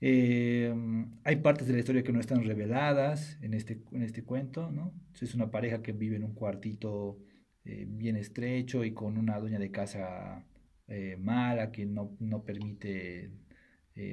Eh, 0.06 0.76
hay 1.24 1.38
partes 1.38 1.66
de 1.66 1.72
la 1.72 1.80
historia 1.80 2.04
que 2.04 2.12
no 2.12 2.20
están 2.20 2.44
reveladas 2.44 3.38
en 3.42 3.54
este, 3.54 3.82
en 3.94 4.02
este 4.02 4.26
cuento, 4.26 4.70
¿no? 4.70 4.94
Es 5.22 5.34
una 5.34 5.50
pareja 5.50 5.82
que 5.82 5.94
vive 5.94 6.18
en 6.18 6.26
un 6.26 6.34
cuartito 6.34 7.20
eh, 7.64 7.86
bien 7.88 8.18
estrecho 8.18 8.84
y 8.84 8.92
con 8.92 9.18
una 9.18 9.40
dueña 9.40 9.60
de 9.60 9.72
casa 9.72 10.46
eh, 10.90 11.16
mala 11.18 11.72
que 11.72 11.86
no, 11.86 12.18
no 12.20 12.44
permite 12.44 13.32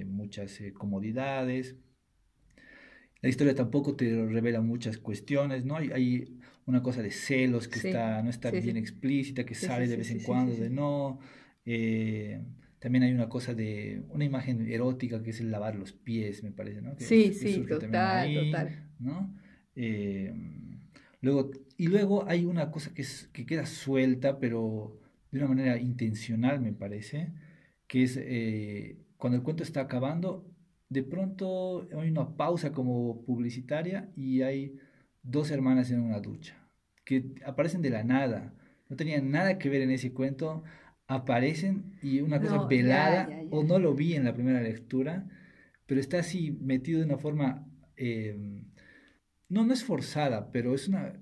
muchas 0.06 0.62
comodidades. 0.74 1.74
La 3.20 3.28
historia 3.28 3.56
tampoco 3.56 3.96
te 3.96 4.26
revela 4.26 4.60
muchas 4.60 4.96
cuestiones, 4.98 5.64
¿no? 5.64 5.76
Hay, 5.76 5.90
hay 5.90 6.38
una 6.66 6.84
cosa 6.84 7.02
de 7.02 7.10
celos 7.10 7.66
que 7.66 7.88
está, 7.88 8.22
no 8.22 8.30
está 8.30 8.52
bien 8.52 8.76
explícita, 8.76 9.44
que 9.44 9.56
sale 9.56 9.88
de 9.88 9.96
vez 9.96 10.10
en 10.12 10.20
cuando, 10.20 10.54
de 10.54 10.70
no. 10.70 11.18
Eh, 11.64 12.40
también 12.80 13.04
hay 13.04 13.12
una 13.12 13.28
cosa 13.28 13.54
de 13.54 14.02
una 14.08 14.24
imagen 14.24 14.66
erótica 14.70 15.22
que 15.22 15.30
es 15.30 15.40
el 15.40 15.50
lavar 15.50 15.76
los 15.76 15.92
pies, 15.92 16.42
me 16.42 16.50
parece, 16.50 16.82
¿no? 16.82 16.94
sí, 16.98 17.32
sí, 17.32 17.64
total, 17.68 18.34
total. 18.34 18.90
¿no? 18.98 19.36
Eh, 19.76 20.34
luego, 21.20 21.50
y 21.76 21.86
luego 21.86 22.28
hay 22.28 22.44
una 22.44 22.70
cosa 22.70 22.92
que, 22.92 23.02
es, 23.02 23.28
que 23.32 23.46
queda 23.46 23.66
suelta, 23.66 24.38
pero 24.40 24.98
de 25.30 25.38
una 25.38 25.48
manera 25.48 25.78
intencional, 25.78 26.60
me 26.60 26.72
parece, 26.72 27.32
que 27.86 28.02
es 28.02 28.18
eh, 28.20 28.98
cuando 29.16 29.36
el 29.36 29.44
cuento 29.44 29.62
está 29.62 29.82
acabando, 29.82 30.50
de 30.88 31.04
pronto 31.04 31.86
hay 31.96 32.10
una 32.10 32.36
pausa 32.36 32.72
como 32.72 33.24
publicitaria 33.24 34.10
y 34.16 34.42
hay 34.42 34.76
dos 35.22 35.50
hermanas 35.50 35.90
en 35.90 36.00
una 36.00 36.18
ducha 36.18 36.60
que 37.10 37.34
aparecen 37.44 37.82
de 37.82 37.90
la 37.90 38.04
nada, 38.04 38.54
no 38.88 38.96
tenían 38.96 39.30
nada 39.30 39.58
que 39.58 39.68
ver 39.68 39.82
en 39.82 39.90
ese 39.90 40.12
cuento, 40.12 40.62
aparecen 41.10 41.96
y 42.02 42.20
una 42.20 42.40
cosa 42.40 42.66
velada, 42.66 43.28
o 43.50 43.64
no 43.64 43.80
lo 43.80 43.94
vi 43.94 44.14
en 44.14 44.24
la 44.24 44.32
primera 44.32 44.62
lectura, 44.62 45.28
pero 45.86 46.00
está 46.00 46.20
así 46.20 46.56
metido 46.62 47.00
de 47.00 47.06
una 47.06 47.18
forma, 47.18 47.66
eh, 47.96 48.38
no, 49.48 49.66
no 49.66 49.74
es 49.74 49.82
forzada, 49.82 50.52
pero 50.52 50.72
es 50.72 50.86
una, 50.86 51.20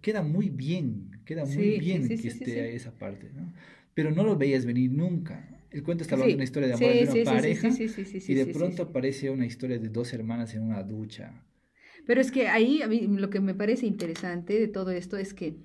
queda 0.00 0.22
muy 0.22 0.48
bien, 0.48 1.20
queda 1.26 1.44
muy 1.44 1.78
bien 1.78 2.08
que 2.08 2.28
esté 2.28 2.74
esa 2.74 2.96
parte, 2.96 3.30
¿no? 3.34 3.52
Pero 3.92 4.10
no 4.10 4.24
lo 4.24 4.36
veías 4.36 4.64
venir 4.64 4.90
nunca. 4.90 5.46
El 5.70 5.82
cuento 5.82 6.02
está 6.02 6.14
hablando 6.14 6.30
de 6.30 6.36
una 6.36 6.44
historia 6.44 6.68
de 6.68 6.74
amor 6.74 7.14
de 7.14 7.22
una 7.22 7.30
pareja 7.30 7.68
y 7.78 8.34
de 8.34 8.46
pronto 8.46 8.84
aparece 8.84 9.28
una 9.28 9.44
historia 9.44 9.78
de 9.78 9.90
dos 9.90 10.14
hermanas 10.14 10.54
en 10.54 10.62
una 10.62 10.82
ducha. 10.82 11.44
Pero 12.06 12.22
es 12.22 12.30
que 12.30 12.48
ahí 12.48 12.80
a 12.80 12.88
mí 12.88 13.06
lo 13.06 13.28
que 13.28 13.40
me 13.40 13.54
parece 13.54 13.84
interesante 13.84 14.58
de 14.58 14.68
todo 14.68 14.92
esto 14.92 15.18
es 15.18 15.34
que 15.34 15.56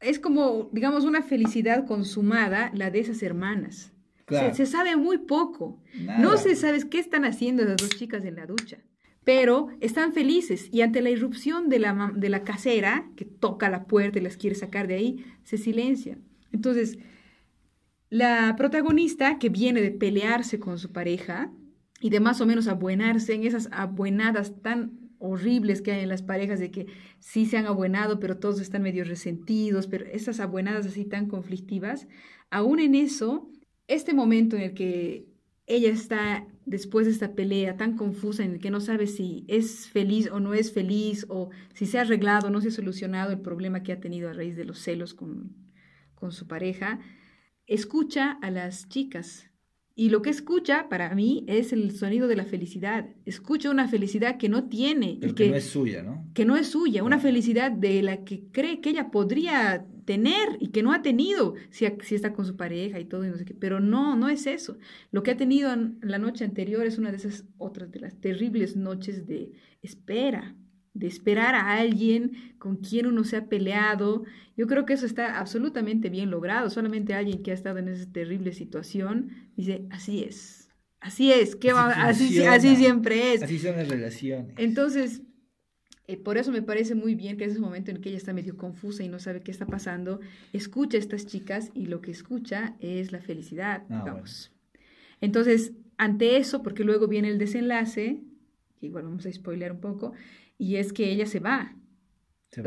es 0.00 0.18
como, 0.18 0.70
digamos, 0.72 1.04
una 1.04 1.22
felicidad 1.22 1.86
consumada 1.86 2.70
la 2.74 2.90
de 2.90 3.00
esas 3.00 3.22
hermanas. 3.22 3.92
Se, 4.54 4.64
sabe 4.64 4.96
muy 4.96 5.18
poco. 5.18 5.82
No 6.18 6.36
se 6.36 6.54
sabe 6.54 6.88
qué 6.88 7.00
están 7.00 7.24
haciendo 7.24 7.64
esas 7.64 7.78
dos 7.78 7.90
chicas 7.90 8.24
en 8.24 8.36
la 8.36 8.46
ducha. 8.46 8.78
Pero 9.24 9.68
están 9.80 10.12
felices 10.12 10.68
y 10.72 10.82
ante 10.82 11.02
la 11.02 11.10
irrupción 11.10 11.68
de 11.68 11.80
la, 11.80 12.12
de 12.14 12.28
la 12.28 12.44
casera, 12.44 13.10
que 13.16 13.24
toca 13.24 13.68
la 13.68 13.84
puerta 13.84 14.18
y 14.18 14.22
las 14.22 14.36
quiere 14.36 14.54
sacar 14.54 14.86
de 14.86 14.94
ahí, 14.94 15.24
se 15.42 15.58
silencia. 15.58 16.16
Entonces, 16.52 16.98
la 18.08 18.54
protagonista 18.56 19.38
que 19.38 19.48
viene 19.48 19.82
de 19.82 19.90
pelearse 19.90 20.58
con 20.58 20.78
su 20.78 20.92
pareja 20.92 21.52
y 22.00 22.10
de 22.10 22.20
más 22.20 22.40
o 22.40 22.46
menos 22.46 22.66
abuenarse 22.66 23.34
en 23.34 23.44
esas 23.44 23.68
abuenadas 23.72 24.62
tan 24.62 25.09
horribles 25.20 25.82
que 25.82 25.92
hay 25.92 26.02
en 26.02 26.08
las 26.08 26.22
parejas 26.22 26.58
de 26.58 26.70
que 26.70 26.86
sí 27.20 27.46
se 27.46 27.58
han 27.58 27.66
abuenado, 27.66 28.18
pero 28.18 28.38
todos 28.38 28.60
están 28.60 28.82
medio 28.82 29.04
resentidos, 29.04 29.86
pero 29.86 30.06
esas 30.06 30.40
abuenadas 30.40 30.86
así 30.86 31.04
tan 31.04 31.28
conflictivas, 31.28 32.08
aún 32.50 32.80
en 32.80 32.94
eso, 32.94 33.48
este 33.86 34.14
momento 34.14 34.56
en 34.56 34.62
el 34.62 34.74
que 34.74 35.26
ella 35.66 35.90
está 35.90 36.48
después 36.64 37.06
de 37.06 37.12
esta 37.12 37.34
pelea 37.34 37.76
tan 37.76 37.96
confusa 37.96 38.44
en 38.44 38.54
el 38.54 38.60
que 38.60 38.70
no 38.70 38.80
sabe 38.80 39.06
si 39.06 39.44
es 39.46 39.88
feliz 39.88 40.30
o 40.30 40.40
no 40.40 40.54
es 40.54 40.72
feliz, 40.72 41.26
o 41.28 41.50
si 41.74 41.86
se 41.86 41.98
ha 41.98 42.02
arreglado 42.02 42.48
o 42.48 42.50
no 42.50 42.60
se 42.60 42.68
ha 42.68 42.72
solucionado 42.72 43.30
el 43.30 43.40
problema 43.40 43.82
que 43.82 43.92
ha 43.92 44.00
tenido 44.00 44.30
a 44.30 44.32
raíz 44.32 44.56
de 44.56 44.64
los 44.64 44.78
celos 44.78 45.14
con, 45.14 45.54
con 46.14 46.32
su 46.32 46.46
pareja, 46.46 46.98
escucha 47.66 48.32
a 48.42 48.50
las 48.50 48.88
chicas 48.88 49.49
y 50.00 50.08
lo 50.08 50.22
que 50.22 50.30
escucha 50.30 50.88
para 50.88 51.14
mí 51.14 51.44
es 51.46 51.74
el 51.74 51.94
sonido 51.94 52.26
de 52.26 52.34
la 52.34 52.46
felicidad. 52.46 53.10
Escucha 53.26 53.70
una 53.70 53.86
felicidad 53.86 54.38
que 54.38 54.48
no 54.48 54.64
tiene. 54.64 55.18
y 55.20 55.34
que, 55.34 55.50
no 55.50 55.56
es 55.56 55.64
suya, 55.64 56.02
¿no? 56.02 56.26
Que 56.32 56.46
no 56.46 56.56
es 56.56 56.68
suya. 56.68 57.04
Una 57.04 57.18
felicidad 57.18 57.70
de 57.70 58.00
la 58.00 58.24
que 58.24 58.44
cree 58.50 58.80
que 58.80 58.88
ella 58.88 59.10
podría 59.10 59.84
tener 60.06 60.56
y 60.58 60.68
que 60.68 60.82
no 60.82 60.94
ha 60.94 61.02
tenido 61.02 61.52
si, 61.68 61.84
si 62.00 62.14
está 62.14 62.32
con 62.32 62.46
su 62.46 62.56
pareja 62.56 62.98
y 62.98 63.04
todo 63.04 63.26
y 63.26 63.28
no 63.28 63.36
sé 63.36 63.44
qué. 63.44 63.52
Pero 63.52 63.78
no, 63.78 64.16
no 64.16 64.30
es 64.30 64.46
eso. 64.46 64.78
Lo 65.10 65.22
que 65.22 65.32
ha 65.32 65.36
tenido 65.36 65.70
la 66.00 66.16
noche 66.16 66.46
anterior 66.46 66.86
es 66.86 66.96
una 66.96 67.10
de 67.10 67.18
esas 67.18 67.44
otras 67.58 67.90
de 67.90 68.00
las 68.00 68.18
terribles 68.22 68.76
noches 68.76 69.26
de 69.26 69.52
espera, 69.82 70.56
de 70.92 71.06
esperar 71.06 71.54
a 71.54 71.72
alguien 71.78 72.54
con 72.58 72.76
quien 72.76 73.06
uno 73.06 73.24
se 73.24 73.36
ha 73.36 73.46
peleado. 73.46 74.24
Yo 74.56 74.66
creo 74.66 74.86
que 74.86 74.94
eso 74.94 75.06
está 75.06 75.38
absolutamente 75.38 76.10
bien 76.10 76.30
logrado. 76.30 76.70
Solamente 76.70 77.14
alguien 77.14 77.42
que 77.42 77.52
ha 77.52 77.54
estado 77.54 77.78
en 77.78 77.88
esa 77.88 78.10
terrible 78.10 78.52
situación 78.52 79.30
dice, 79.56 79.86
así 79.90 80.24
es, 80.24 80.70
así 81.00 81.32
es, 81.32 81.56
¿qué 81.56 81.70
así, 81.70 82.42
así, 82.44 82.76
siempre 82.76 83.34
es. 83.34 83.42
Así 83.42 83.58
son 83.58 83.76
las 83.76 83.88
relaciones. 83.88 84.54
Entonces, 84.58 85.22
eh, 86.10 86.16
por 86.16 86.38
eso 86.38 86.50
me 86.50 86.62
parece 86.62 86.96
muy 86.96 87.14
bien 87.14 87.36
que 87.36 87.44
en 87.44 87.50
ese 87.50 87.60
momento 87.60 87.92
en 87.92 88.00
que 88.00 88.08
ella 88.08 88.18
está 88.18 88.32
medio 88.32 88.56
confusa 88.56 89.04
y 89.04 89.08
no 89.08 89.20
sabe 89.20 89.42
qué 89.42 89.52
está 89.52 89.66
pasando, 89.66 90.18
escucha 90.52 90.96
a 90.96 91.00
estas 91.00 91.26
chicas 91.26 91.70
y 91.72 91.86
lo 91.86 92.00
que 92.00 92.10
escucha 92.10 92.74
es 92.80 93.12
la 93.12 93.20
felicidad, 93.20 93.84
ah, 93.90 94.20
Entonces, 95.20 95.72
ante 95.98 96.36
eso, 96.38 96.64
porque 96.64 96.82
luego 96.82 97.06
viene 97.06 97.28
el 97.28 97.38
desenlace, 97.38 98.24
que 98.80 98.86
igual 98.86 99.04
vamos 99.04 99.24
a 99.26 99.32
spoilear 99.32 99.70
un 99.70 99.80
poco, 99.80 100.12
y 100.60 100.76
es 100.76 100.92
que 100.92 101.10
ella 101.10 101.24
se 101.24 101.40
va. 101.40 101.74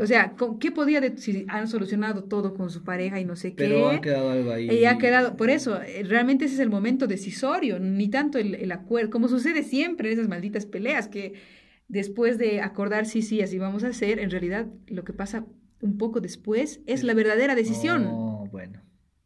O 0.00 0.06
sea, 0.06 0.34
¿qué 0.58 0.72
podía 0.72 1.00
decir? 1.00 1.20
si 1.20 1.46
han 1.48 1.68
solucionado 1.68 2.24
todo 2.24 2.54
con 2.54 2.70
su 2.70 2.82
pareja 2.82 3.20
y 3.20 3.24
no 3.24 3.36
sé 3.36 3.50
qué? 3.50 3.68
Pero 3.68 3.88
ha 3.90 4.00
quedado 4.00 4.30
algo 4.30 4.50
ahí. 4.50 4.68
Ella 4.68 4.92
ha 4.92 4.98
quedado, 4.98 5.36
por 5.36 5.48
eso, 5.48 5.80
eh, 5.80 6.02
realmente 6.02 6.46
ese 6.46 6.54
es 6.54 6.60
el 6.60 6.70
momento 6.70 7.06
decisorio, 7.06 7.78
ni 7.78 8.08
tanto 8.08 8.38
el, 8.38 8.56
el 8.56 8.72
acuerdo, 8.72 9.10
como 9.10 9.28
sucede 9.28 9.62
siempre 9.62 10.08
en 10.08 10.14
esas 10.18 10.28
malditas 10.28 10.66
peleas, 10.66 11.06
que 11.06 11.34
después 11.86 12.36
de 12.36 12.62
acordar, 12.62 13.06
sí, 13.06 13.22
sí, 13.22 13.42
así 13.42 13.58
vamos 13.58 13.84
a 13.84 13.88
hacer, 13.88 14.18
en 14.18 14.30
realidad 14.30 14.66
lo 14.88 15.04
que 15.04 15.12
pasa 15.12 15.46
un 15.80 15.98
poco 15.98 16.20
después 16.20 16.80
es 16.86 17.04
la 17.04 17.14
verdadera 17.14 17.54
decisión. 17.54 18.06
Oh, 18.06 18.48
bueno. 18.50 18.80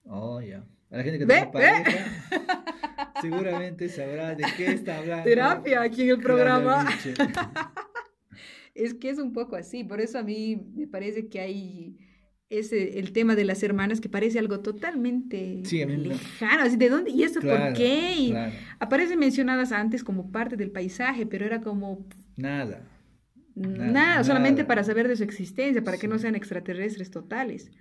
Oh, 0.05 0.41
ya. 0.43 0.67
A 0.91 0.97
la 0.97 1.03
gente 1.05 1.19
que 1.21 1.27
pareja, 1.27 1.85
seguramente 3.21 3.89
sabrá 3.89 4.35
de 4.35 4.45
qué 4.57 4.73
está 4.73 4.99
hablando. 4.99 5.25
Terapia 5.25 5.83
aquí 5.83 6.03
en 6.03 6.11
el 6.11 6.19
programa. 6.19 6.89
Es 8.79 8.95
que 8.95 9.11
es 9.11 9.19
un 9.19 9.33
poco 9.33 9.57
así, 9.57 9.85
por 9.85 10.01
eso 10.01 10.19
a 10.19 10.23
mí 10.23 10.57
me 10.75 10.87
parece 10.87 11.29
que 11.29 11.41
hay 11.41 11.99
ese, 12.51 12.99
el 12.99 13.13
tema 13.13 13.35
de 13.37 13.45
las 13.45 13.63
hermanas 13.63 14.01
que 14.01 14.09
parece 14.09 14.39
algo 14.39 14.61
totalmente 14.61 15.63
lejano, 15.71 16.63
así, 16.63 16.77
¿de 16.77 16.89
dónde? 16.89 17.11
¿Y 17.11 17.23
eso 17.23 17.41
por 17.41 17.73
qué? 17.75 18.15
Y 18.17 18.35
aparecen 18.79 19.19
mencionadas 19.19 19.73
antes 19.73 20.03
como 20.03 20.31
parte 20.31 20.57
del 20.57 20.71
paisaje, 20.71 21.27
pero 21.27 21.45
era 21.45 21.61
como... 21.61 22.07
Nada. 22.37 22.89
Nada, 23.55 24.23
solamente 24.23 24.65
para 24.65 24.85
saber 24.85 25.09
de 25.09 25.17
su 25.17 25.25
existencia, 25.25 25.83
para 25.83 25.99
que 25.99 26.07
no 26.07 26.19
sean 26.19 26.37
extraterrestres 26.37 27.11
totales. 27.11 27.73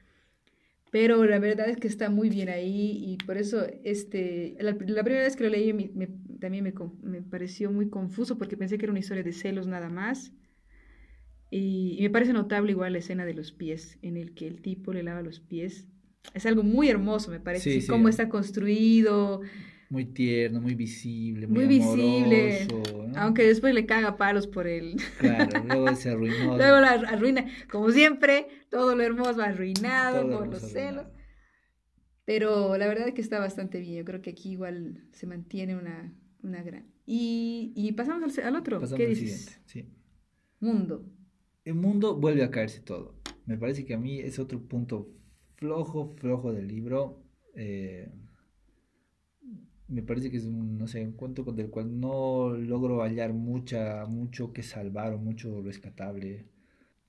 Pero 0.90 1.24
la 1.26 1.38
verdad 1.38 1.70
es 1.70 1.78
que 1.78 1.88
está 1.88 2.10
muy 2.10 2.30
bien 2.30 2.50
ahí 2.50 3.04
y 3.06 3.18
por 3.26 3.38
eso 3.38 3.66
este, 3.84 4.56
la, 4.60 4.74
primera 4.76 5.04
vez 5.04 5.36
que 5.36 5.44
lo 5.44 5.50
leí 5.50 5.72
también 6.40 6.64
me, 6.64 6.74
me, 7.04 7.22
pareció 7.22 7.72
muy 7.72 7.90
confuso 7.90 8.38
porque 8.38 8.56
pensé 8.56 8.78
que 8.78 8.86
era 8.86 8.92
una 8.92 9.00
historia 9.00 9.24
de 9.24 9.34
celos 9.34 9.68
nada 9.68 9.90
más. 9.90 10.32
Y, 11.50 11.98
me 12.02 12.10
parece 12.10 12.34
notable 12.34 12.72
igual 12.72 12.94
la 12.94 13.00
escena 13.00 13.26
de 13.26 13.34
los 13.34 13.52
pies, 13.52 13.98
en 14.02 14.18
el 14.18 14.34
que 14.34 14.48
el 14.48 14.62
tipo 14.62 14.94
le 14.94 15.04
lava 15.04 15.22
los 15.22 15.40
pies. 15.40 15.88
Es 16.34 16.46
algo 16.46 16.64
muy 16.64 16.90
hermoso, 16.90 17.32
me 17.32 17.40
parece, 17.40 17.86
cómo 17.88 18.10
está 18.10 18.28
construido. 18.28 19.42
Muy 19.90 20.06
tierno, 20.06 20.60
muy 20.60 20.76
visible, 20.76 21.48
muy, 21.48 21.66
muy 21.66 21.68
visible. 21.68 22.68
Aunque 23.16 23.44
después 23.44 23.74
le 23.74 23.86
caga 23.86 24.18
palos 24.18 24.46
por 24.46 24.68
él. 24.68 24.98
Claro, 25.20 25.64
luego 25.66 25.96
se 25.96 26.10
arruinó. 26.10 26.58
luego 26.58 26.80
la 26.82 26.92
arruina. 26.92 27.46
Como 27.72 27.92
siempre, 27.92 28.48
todo 28.70 28.96
lo 28.96 29.04
hermoso 29.04 29.42
arruinado 29.42 30.30
por 30.30 30.48
los 30.48 30.62
celos. 30.62 31.08
Pero 32.26 32.78
la 32.78 32.88
verdad 32.88 33.08
es 33.08 33.14
que 33.14 33.22
está 33.22 33.40
bastante 33.40 33.80
bien. 33.80 34.00
Yo 34.00 34.04
creo 34.04 34.22
que 34.22 34.32
aquí 34.32 34.52
igual 34.52 35.06
se 35.14 35.26
mantiene 35.26 35.78
una, 35.78 36.14
una 36.44 36.62
gran. 36.62 36.92
Y, 37.06 37.72
y 37.74 37.94
pasamos 37.94 38.38
al, 38.38 38.56
otro. 38.58 38.82
Pasamos 38.82 38.98
¿Qué 38.98 39.08
dices? 39.08 39.62
sí. 39.66 39.86
Mundo 40.60 41.06
el 41.68 41.76
mundo 41.76 42.16
vuelve 42.16 42.44
a 42.44 42.52
caerse 42.52 42.80
todo. 42.80 43.14
Me 43.46 43.58
parece 43.58 43.86
que 43.86 43.94
a 43.94 43.98
mí 43.98 44.20
es 44.20 44.40
otro 44.40 44.62
punto 44.62 45.10
flojo, 45.58 46.16
flojo 46.16 46.54
del 46.54 46.68
libro. 46.68 47.22
Eh, 47.56 48.10
me 49.90 50.02
parece 50.02 50.32
que 50.32 50.38
es 50.38 50.46
un, 50.46 50.78
no 50.78 50.88
sé, 50.88 51.06
un 51.06 51.12
cuento 51.14 51.44
del 51.44 51.70
cual 51.70 52.00
no 52.00 52.52
logro 52.56 53.02
hallar 53.02 53.34
mucha, 53.34 54.06
mucho 54.06 54.54
que 54.54 54.64
salvar 54.64 55.14
o 55.14 55.18
mucho 55.18 55.62
rescatable. 55.62 56.46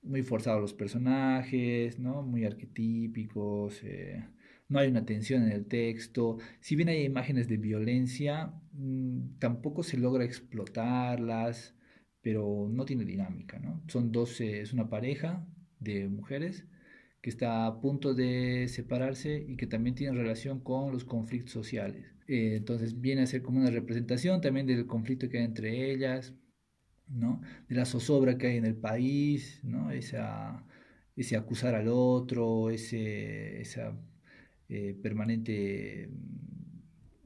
Muy 0.03 0.23
forzados 0.23 0.61
los 0.61 0.73
personajes, 0.73 1.97
¿no? 1.97 2.21
Muy 2.21 2.45
arquetípicos, 2.45 3.81
eh, 3.83 4.25
no 4.67 4.79
hay 4.79 4.89
una 4.89 5.05
tensión 5.05 5.43
en 5.43 5.51
el 5.51 5.65
texto, 5.65 6.37
si 6.61 6.75
bien 6.75 6.89
hay 6.89 7.03
imágenes 7.03 7.47
de 7.47 7.57
violencia, 7.57 8.53
mm, 8.73 9.39
tampoco 9.39 9.83
se 9.83 9.97
logra 9.97 10.23
explotarlas, 10.25 11.75
pero 12.21 12.67
no 12.69 12.85
tiene 12.85 13.05
dinámica, 13.05 13.59
¿no? 13.59 13.81
Son 13.87 14.11
dos, 14.11 14.41
es 14.41 14.73
una 14.73 14.89
pareja 14.89 15.45
de 15.79 16.07
mujeres 16.09 16.65
que 17.21 17.29
está 17.29 17.65
a 17.65 17.81
punto 17.81 18.13
de 18.13 18.67
separarse 18.69 19.45
y 19.47 19.57
que 19.57 19.67
también 19.67 19.95
tiene 19.95 20.17
relación 20.17 20.59
con 20.61 20.91
los 20.91 21.03
conflictos 21.05 21.51
sociales. 21.51 22.05
Eh, 22.27 22.55
entonces 22.57 23.01
viene 23.01 23.23
a 23.23 23.27
ser 23.27 23.41
como 23.41 23.59
una 23.59 23.71
representación 23.71 24.41
también 24.41 24.67
del 24.67 24.85
conflicto 24.85 25.29
que 25.29 25.39
hay 25.39 25.45
entre 25.45 25.91
ellas, 25.91 26.33
¿no? 27.07 27.41
de 27.67 27.75
la 27.75 27.85
zozobra 27.85 28.37
que 28.37 28.47
hay 28.47 28.57
en 28.57 28.65
el 28.65 28.75
país, 28.75 29.59
¿no? 29.63 29.91
Esa, 29.91 30.65
ese 31.15 31.35
acusar 31.37 31.75
al 31.75 31.87
otro, 31.89 32.69
ese, 32.69 33.61
esa 33.61 33.97
eh, 34.69 34.95
permanente 35.01 36.09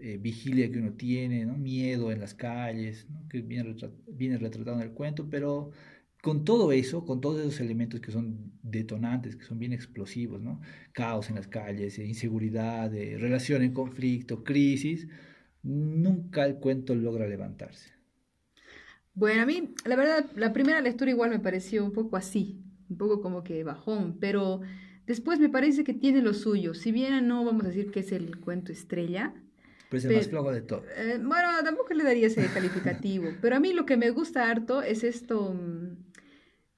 eh, 0.05 0.17
vigilia 0.17 0.69
que 0.69 0.79
uno 0.79 0.91
tiene, 0.95 1.45
miedo 1.45 2.11
en 2.11 2.19
las 2.19 2.33
calles, 2.33 3.07
que 3.29 3.39
viene, 3.39 4.37
retratado 4.37 4.75
en 4.75 4.83
el 4.83 4.91
cuento, 4.91 5.29
pero 5.29 5.71
con 6.21 6.43
todo 6.43 6.73
eso, 6.73 7.05
con 7.05 7.21
todos 7.21 7.39
esos 7.39 7.61
elementos 7.61 8.01
que 8.01 8.11
son 8.11 8.51
detonantes, 8.61 9.37
que 9.37 9.45
son 9.45 9.59
bien 9.59 9.71
explosivos, 9.71 10.41
¿no? 10.41 10.59
Caos 10.91 11.29
en 11.29 11.35
las 11.35 11.47
calles, 11.47 11.97
eh, 11.99 12.05
inseguridad, 12.05 12.91
relación 12.91 13.61
en 13.63 13.73
conflicto, 13.73 14.43
crisis, 14.43 15.07
nunca 15.61 16.45
el 16.45 16.55
cuento 16.55 16.95
logra 16.95 17.25
levantarse. 17.25 17.93
Bueno, 19.13 19.43
a 19.43 19.45
mí, 19.45 19.73
la 19.85 19.95
verdad, 19.95 20.25
la 20.35 20.51
primera 20.51 20.81
lectura 20.81 21.11
igual 21.11 21.29
me 21.29 21.39
pareció 21.39 21.85
un 21.85 21.93
poco 21.93 22.17
así, 22.17 22.61
un 22.89 22.97
poco 22.97 23.21
como 23.21 23.41
que 23.45 23.63
bajón, 23.63 24.17
pero 24.19 24.59
después 25.07 25.39
me 25.39 25.47
parece 25.47 25.85
que 25.85 25.93
tiene 25.93 26.21
lo 26.21 26.33
suyo. 26.33 26.73
Si 26.73 26.91
bien 26.91 27.25
no 27.25 27.45
vamos 27.45 27.63
a 27.63 27.69
decir 27.69 27.89
que 27.89 28.01
es 28.01 28.11
el 28.11 28.37
cuento 28.41 28.73
estrella, 28.73 29.33
pues 29.93 30.05
el 30.05 30.15
más 30.15 30.27
flojo 30.27 30.51
de 30.51 30.61
todo. 30.61 30.83
Eh, 30.97 31.19
bueno, 31.21 31.49
tampoco 31.63 31.93
le 31.93 32.03
daría 32.03 32.25
ese 32.25 32.47
calificativo, 32.47 33.29
pero 33.41 33.55
a 33.57 33.59
mí 33.59 33.73
lo 33.73 33.85
que 33.85 33.95
me 33.95 34.09
gusta 34.09 34.49
harto 34.49 34.81
es 34.81 35.03
esto, 35.03 35.53
mm, 35.53 35.97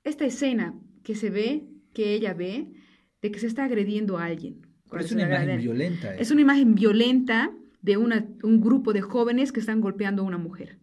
esta 0.04 0.26
escena 0.26 0.78
que 1.02 1.16
se 1.16 1.30
ve, 1.30 1.64
que 1.94 2.14
ella 2.14 2.34
ve, 2.34 2.74
de 3.22 3.32
que 3.32 3.40
se 3.40 3.48
está 3.48 3.64
agrediendo 3.64 4.18
a 4.18 4.26
alguien. 4.26 4.68
es 5.00 5.14
una 5.14 5.24
imagen 5.24 5.58
violenta. 5.62 6.16
Es 6.16 6.30
una 6.32 6.42
imagen 6.42 6.76
violenta 6.76 7.54
de 7.82 7.96
una, 7.96 8.28
un 8.44 8.60
grupo 8.60 8.92
de 8.92 9.02
jóvenes 9.02 9.54
que 9.54 9.62
están 9.62 9.80
golpeando 9.80 10.24
a 10.24 10.26
una 10.26 10.38
mujer. 10.38 10.80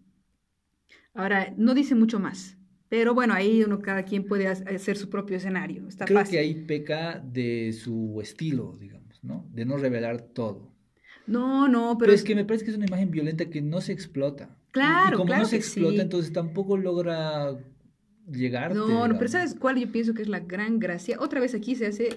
Ahora, 1.12 1.52
no 1.58 1.74
dice 1.74 1.94
mucho 1.94 2.18
más, 2.18 2.56
pero 2.88 3.12
bueno, 3.12 3.34
ahí 3.34 3.62
uno, 3.62 3.78
cada 3.80 4.04
quien 4.04 4.24
puede 4.24 4.46
hacer 4.46 4.96
su 4.96 5.10
propio 5.10 5.36
escenario. 5.36 5.86
Está 5.86 6.06
Creo 6.06 6.24
que 6.24 6.38
ahí 6.38 6.54
peca 6.54 7.18
de 7.18 7.74
su 7.74 8.18
estilo, 8.22 8.78
digamos, 8.80 9.22
¿no? 9.22 9.46
De 9.52 9.66
no 9.66 9.76
revelar 9.76 10.22
todo. 10.22 10.71
No, 11.26 11.68
no, 11.68 11.96
pero... 11.98 12.12
es 12.12 12.24
que 12.24 12.35
me 12.35 12.44
parece 12.44 12.64
que 12.64 12.70
es 12.72 12.76
una 12.76 12.87
imagen 12.87 13.11
violenta 13.11 13.48
que 13.48 13.61
no 13.61 13.80
se 13.80 13.92
explota. 13.92 14.56
Claro, 14.72 15.16
y 15.16 15.18
como 15.18 15.35
no 15.35 15.44
se 15.44 15.56
explota, 15.56 16.02
entonces 16.02 16.32
tampoco 16.32 16.76
logra 16.76 17.56
llegar. 18.30 18.74
No, 18.74 19.06
no, 19.06 19.18
pero 19.18 19.28
¿sabes 19.28 19.54
cuál 19.54 19.78
yo 19.78 19.90
pienso 19.90 20.14
que 20.14 20.22
es 20.22 20.28
la 20.28 20.40
gran 20.40 20.78
gracia? 20.78 21.18
Otra 21.20 21.40
vez 21.40 21.54
aquí 21.54 21.74
se 21.74 21.87
hace 21.87 22.16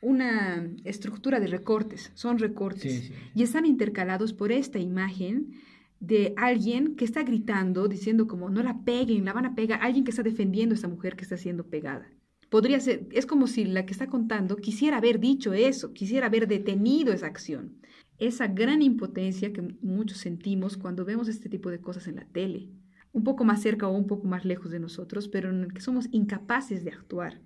una 0.00 0.68
estructura 0.84 1.40
de 1.40 1.48
recortes, 1.48 2.10
son 2.14 2.38
recortes. 2.38 3.12
Y 3.34 3.42
están 3.42 3.66
intercalados 3.66 4.32
por 4.32 4.52
esta 4.52 4.78
imagen 4.78 5.52
de 6.00 6.34
alguien 6.36 6.96
que 6.96 7.04
está 7.04 7.22
gritando, 7.22 7.86
diciendo 7.86 8.26
como, 8.26 8.50
no 8.50 8.62
la 8.62 8.82
peguen, 8.84 9.24
la 9.24 9.32
van 9.32 9.46
a 9.46 9.54
pegar, 9.54 9.80
alguien 9.82 10.04
que 10.04 10.10
está 10.10 10.22
defendiendo 10.22 10.74
a 10.74 10.78
esa 10.78 10.88
mujer 10.88 11.14
que 11.14 11.22
está 11.22 11.36
siendo 11.36 11.64
pegada. 11.64 12.08
Podría 12.48 12.80
ser, 12.80 13.06
es 13.12 13.24
como 13.24 13.46
si 13.46 13.64
la 13.64 13.86
que 13.86 13.92
está 13.92 14.08
contando 14.08 14.56
quisiera 14.56 14.98
haber 14.98 15.20
dicho 15.20 15.54
eso, 15.54 15.92
quisiera 15.92 16.26
haber 16.26 16.48
detenido 16.48 17.12
esa 17.12 17.26
acción 17.26 17.80
esa 18.26 18.46
gran 18.46 18.82
impotencia 18.82 19.52
que 19.52 19.62
muchos 19.80 20.18
sentimos 20.18 20.76
cuando 20.76 21.04
vemos 21.04 21.26
este 21.26 21.48
tipo 21.48 21.70
de 21.70 21.80
cosas 21.80 22.06
en 22.06 22.16
la 22.16 22.24
tele, 22.24 22.68
un 23.12 23.24
poco 23.24 23.44
más 23.44 23.60
cerca 23.60 23.88
o 23.88 23.96
un 23.96 24.06
poco 24.06 24.28
más 24.28 24.44
lejos 24.44 24.70
de 24.70 24.78
nosotros, 24.78 25.28
pero 25.28 25.50
en 25.50 25.64
el 25.64 25.72
que 25.72 25.80
somos 25.80 26.08
incapaces 26.12 26.84
de 26.84 26.92
actuar. 26.92 27.40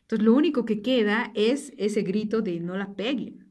Entonces 0.00 0.24
lo 0.24 0.34
único 0.34 0.64
que 0.64 0.80
queda 0.80 1.32
es 1.34 1.72
ese 1.76 2.02
grito 2.02 2.40
de 2.40 2.60
no 2.60 2.76
la 2.76 2.94
peguen. 2.94 3.46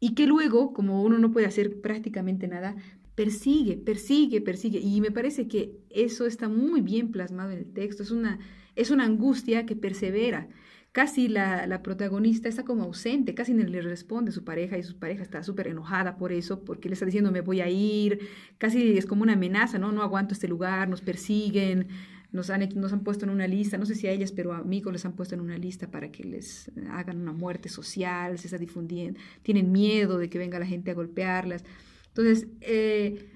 Y 0.00 0.14
que 0.14 0.26
luego, 0.26 0.72
como 0.72 1.02
uno 1.02 1.18
no 1.18 1.30
puede 1.30 1.46
hacer 1.46 1.80
prácticamente 1.80 2.48
nada, 2.48 2.76
persigue, 3.14 3.76
persigue, 3.76 4.40
persigue. 4.40 4.78
Y 4.78 5.00
me 5.00 5.10
parece 5.10 5.46
que 5.46 5.76
eso 5.90 6.24
está 6.24 6.48
muy 6.48 6.80
bien 6.80 7.10
plasmado 7.10 7.50
en 7.50 7.58
el 7.58 7.72
texto. 7.72 8.02
Es 8.02 8.12
una, 8.12 8.38
es 8.76 8.90
una 8.90 9.04
angustia 9.04 9.66
que 9.66 9.76
persevera 9.76 10.48
casi 10.92 11.28
la, 11.28 11.82
protagonista 11.82 12.48
está 12.48 12.64
como 12.64 12.84
ausente, 12.84 13.34
casi 13.34 13.54
no 13.54 13.64
le 13.64 13.80
responde 13.82 14.30
a 14.30 14.32
su 14.32 14.44
pareja 14.44 14.78
y 14.78 14.82
su 14.82 14.98
pareja 14.98 15.22
está 15.22 15.42
súper 15.42 15.68
enojada 15.68 16.16
por 16.16 16.32
eso, 16.32 16.64
porque 16.64 16.88
le 16.88 16.94
está 16.94 17.06
diciendo 17.06 17.30
me 17.30 17.40
voy 17.40 17.60
a 17.60 17.68
ir, 17.68 18.20
casi 18.58 18.98
es 18.98 19.06
como 19.06 19.22
una 19.22 19.34
amenaza, 19.34 19.78
¿no? 19.78 19.92
No 19.92 20.02
aguanto 20.02 20.34
este 20.34 20.48
lugar, 20.48 20.88
nos 20.88 21.00
persiguen, 21.00 21.88
nos 22.30 22.50
han, 22.50 22.68
nos 22.74 22.92
han 22.92 23.04
puesto 23.04 23.24
en 23.24 23.30
una 23.30 23.46
lista, 23.46 23.78
no 23.78 23.86
sé 23.86 23.94
si 23.94 24.06
a 24.06 24.12
ellas, 24.12 24.32
pero 24.32 24.52
a 24.52 24.58
amigos 24.58 24.92
les 24.92 25.04
han 25.04 25.14
puesto 25.14 25.34
en 25.34 25.40
una 25.40 25.56
lista 25.56 25.90
para 25.90 26.10
que 26.10 26.24
les 26.24 26.70
hagan 26.90 27.20
una 27.20 27.32
muerte 27.32 27.68
social, 27.68 28.38
se 28.38 28.48
está 28.48 28.58
difundiendo, 28.58 29.18
tienen 29.42 29.72
miedo 29.72 30.18
de 30.18 30.28
que 30.28 30.38
venga 30.38 30.58
la 30.58 30.66
gente 30.66 30.90
a 30.90 30.94
golpearlas. 30.94 31.64
Entonces, 32.08 32.48
eh, 32.60 33.30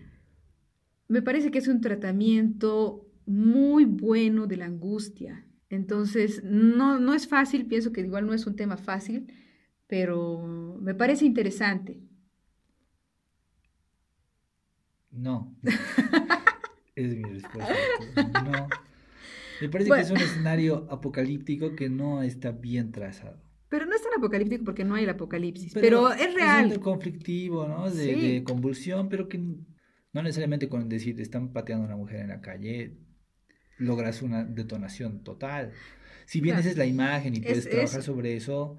me 1.08 1.22
parece 1.22 1.50
que 1.50 1.58
es 1.58 1.68
un 1.68 1.80
tratamiento 1.80 3.06
muy 3.26 3.84
bueno 3.84 4.46
de 4.46 4.56
la 4.56 4.66
angustia, 4.66 5.46
entonces, 5.72 6.44
no, 6.44 7.00
no 7.00 7.14
es 7.14 7.26
fácil, 7.26 7.64
pienso 7.64 7.94
que 7.94 8.02
igual 8.02 8.26
no 8.26 8.34
es 8.34 8.46
un 8.46 8.56
tema 8.56 8.76
fácil, 8.76 9.32
pero 9.86 10.46
me 10.78 10.94
parece 10.94 11.24
interesante. 11.24 11.98
No. 15.10 15.56
es 16.94 17.16
mi 17.16 17.22
respuesta. 17.22 17.74
No. 18.44 18.68
Me 19.62 19.68
parece 19.70 19.90
que 19.90 20.00
es 20.00 20.10
un 20.10 20.18
escenario 20.18 20.86
apocalíptico 20.90 21.74
que 21.74 21.88
no 21.88 22.22
está 22.22 22.50
bien 22.52 22.92
trazado. 22.92 23.40
Pero 23.70 23.86
no 23.86 23.96
es 23.96 24.02
tan 24.02 24.12
apocalíptico 24.18 24.64
porque 24.64 24.84
no 24.84 24.96
hay 24.96 25.04
el 25.04 25.10
apocalipsis, 25.10 25.72
pero, 25.72 26.12
es 26.12 26.34
real. 26.34 26.70
Es 26.70 26.76
un 26.76 26.82
conflictivo, 26.82 27.66
¿no? 27.66 27.90
De, 27.90 28.14
de, 28.14 28.44
convulsión, 28.44 29.08
pero 29.08 29.26
que 29.26 29.38
no 29.38 30.22
necesariamente 30.22 30.68
con 30.68 30.90
decir 30.90 31.18
están 31.18 31.54
pateando 31.54 31.84
a 31.84 31.86
una 31.86 31.96
mujer 31.96 32.20
en 32.20 32.28
la 32.28 32.42
calle, 32.42 32.98
logras 33.82 34.22
una 34.22 34.44
detonación 34.44 35.22
total. 35.22 35.72
Si 36.26 36.40
bien 36.40 36.58
esa 36.58 36.70
es 36.70 36.76
la 36.76 36.86
imagen 36.86 37.34
y 37.34 37.40
puedes 37.40 37.68
trabajar 37.68 38.02
sobre 38.02 38.36
eso, 38.36 38.78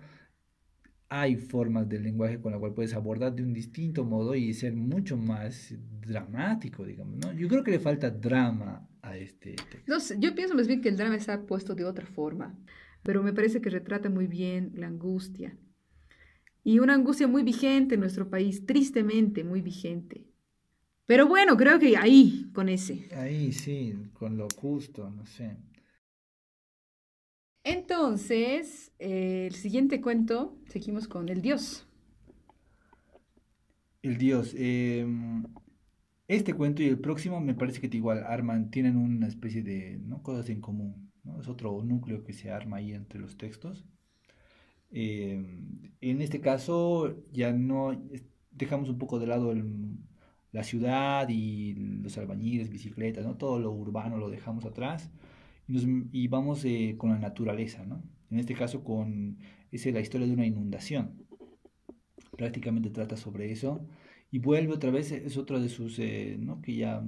hay 1.09 1.35
formas 1.35 1.87
del 1.87 2.03
lenguaje 2.03 2.39
con 2.41 2.51
la 2.51 2.57
cual 2.57 2.73
puedes 2.73 2.93
abordar 2.95 3.35
de 3.35 3.43
un 3.43 3.53
distinto 3.53 4.03
modo 4.03 4.33
y 4.33 4.51
ser 4.53 4.73
mucho 4.73 5.15
más 5.15 5.75
dramático, 6.01 6.85
digamos, 6.85 7.17
¿no? 7.17 7.33
Yo 7.33 7.47
creo 7.47 7.63
que 7.63 7.69
le 7.69 7.79
falta 7.79 8.09
drama 8.09 8.89
a 9.03 9.15
este 9.15 9.55
texto. 9.85 10.15
yo 10.17 10.33
pienso 10.33 10.55
más 10.55 10.67
bien 10.67 10.81
que 10.81 10.89
el 10.89 10.97
drama 10.97 11.15
está 11.15 11.45
puesto 11.45 11.75
de 11.75 11.85
otra 11.85 12.07
forma, 12.07 12.57
pero 13.03 13.21
me 13.21 13.33
parece 13.33 13.61
que 13.61 13.69
retrata 13.69 14.09
muy 14.09 14.25
bien 14.25 14.71
la 14.75 14.87
angustia. 14.87 15.55
Y 16.63 16.79
una 16.79 16.95
angustia 16.95 17.27
muy 17.27 17.43
vigente 17.43 17.93
en 17.95 18.01
nuestro 18.01 18.29
país, 18.29 18.65
tristemente 18.65 19.43
muy 19.43 19.61
vigente. 19.61 20.32
Pero 21.05 21.27
bueno, 21.27 21.57
creo 21.57 21.79
que 21.79 21.97
ahí, 21.97 22.49
con 22.53 22.69
ese. 22.69 23.09
Ahí 23.15 23.51
sí, 23.51 23.93
con 24.13 24.37
lo 24.37 24.47
justo, 24.55 25.09
no 25.09 25.25
sé. 25.25 25.57
Entonces, 27.63 28.91
eh, 28.99 29.47
el 29.47 29.55
siguiente 29.55 30.01
cuento, 30.01 30.57
seguimos 30.67 31.07
con 31.07 31.29
el 31.29 31.41
dios. 31.41 31.87
El 34.01 34.17
dios. 34.17 34.53
Em, 34.57 35.45
este 36.27 36.53
cuento 36.53 36.81
y 36.83 36.87
el 36.87 36.99
próximo 36.99 37.39
me 37.39 37.53
parece 37.53 37.81
que 37.81 37.95
igual 37.97 38.23
arman, 38.25 38.69
tienen 38.69 38.97
una 38.97 39.27
especie 39.27 39.61
de 39.63 39.97
¿no? 39.99 40.21
cosas 40.23 40.49
en 40.49 40.61
común. 40.61 41.11
¿no? 41.23 41.39
Es 41.39 41.47
otro 41.47 41.83
núcleo 41.83 42.23
que 42.23 42.33
se 42.33 42.51
arma 42.51 42.77
ahí 42.77 42.93
entre 42.93 43.19
los 43.19 43.37
textos. 43.37 43.85
Em, 44.91 45.93
en 46.01 46.21
este 46.21 46.39
caso 46.41 47.15
ya 47.31 47.51
no 47.53 47.99
dejamos 48.51 48.89
un 48.89 48.97
poco 48.97 49.19
de 49.19 49.27
lado 49.27 49.51
el 49.51 49.63
la 50.53 50.63
ciudad 50.63 51.27
y 51.29 51.73
los 51.73 52.17
albañiles, 52.17 52.69
bicicletas, 52.69 53.25
¿no? 53.25 53.35
Todo 53.35 53.59
lo 53.59 53.71
urbano 53.71 54.17
lo 54.17 54.29
dejamos 54.29 54.65
atrás 54.65 55.11
y, 55.67 56.27
vamos 56.27 56.63
eh, 56.63 56.95
con 56.97 57.09
la 57.09 57.17
naturaleza, 57.17 57.85
¿no? 57.85 58.03
En 58.29 58.39
este 58.39 58.53
caso 58.53 58.83
con 58.83 59.39
es 59.71 59.85
la 59.87 59.99
historia 59.99 60.27
de 60.27 60.33
una 60.33 60.45
inundación. 60.45 61.25
Prácticamente 62.37 62.91
trata 62.91 63.17
sobre 63.17 63.51
eso 63.51 63.87
y 64.29 64.37
vuelve 64.39 64.73
otra 64.73 64.91
vez, 64.91 65.11
es 65.11 65.37
otro 65.37 65.59
de 65.59 65.69
sus, 65.69 65.97
eh, 65.97 66.37
¿no? 66.39 66.61
Que 66.61 66.75
ya 66.75 67.03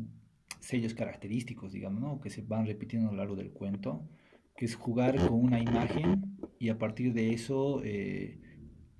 sellos 0.60 0.96
característicos, 0.96 1.72
digamos, 1.72 2.02
¿no? 2.02 2.20
Que 2.20 2.32
se 2.32 2.41
van 2.41 2.66
repitiendo 2.66 3.10
a 3.10 3.12
lo 3.12 3.18
largo 3.18 3.36
del 3.36 3.52
cuento, 3.52 4.10
que 4.58 4.66
es 4.66 4.74
jugar 4.74 5.18
con 5.18 5.34
una 5.34 5.60
imagen 5.60 6.38
y 6.58 6.70
a 6.70 6.80
partir 6.80 7.14
de 7.14 7.32
eso 7.32 7.84
eh, 7.84 8.39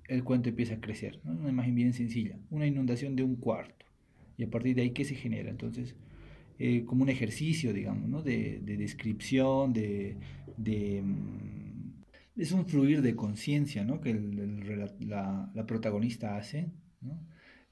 el 0.06 0.22
cuento 0.22 0.50
empieza 0.50 0.74
a 0.74 0.80
crecer. 0.80 1.20
Una 1.24 1.50
imagen 1.50 1.74
bien 1.74 1.92
sencilla, 1.94 2.38
una 2.50 2.66
inundación 2.68 3.16
de 3.16 3.24
un 3.24 3.34
cuarto 3.34 3.85
y 4.36 4.44
a 4.44 4.50
partir 4.50 4.74
de 4.76 4.82
ahí, 4.82 4.90
¿qué 4.90 5.04
se 5.04 5.14
genera? 5.14 5.50
Entonces, 5.50 5.94
eh, 6.58 6.84
como 6.84 7.02
un 7.02 7.08
ejercicio, 7.08 7.72
digamos, 7.72 8.08
¿no? 8.08 8.22
de, 8.22 8.60
descripción, 8.64 9.72
de, 9.72 10.16
mm, 11.02 12.40
es 12.40 12.52
un 12.52 12.66
fluir 12.66 13.02
de 13.02 13.16
conciencia, 13.16 13.84
¿no? 13.84 14.00
Que 14.00 14.14
la, 15.00 15.50
la, 15.54 15.66
protagonista 15.66 16.36
hace, 16.36 16.70
¿no? 17.00 17.18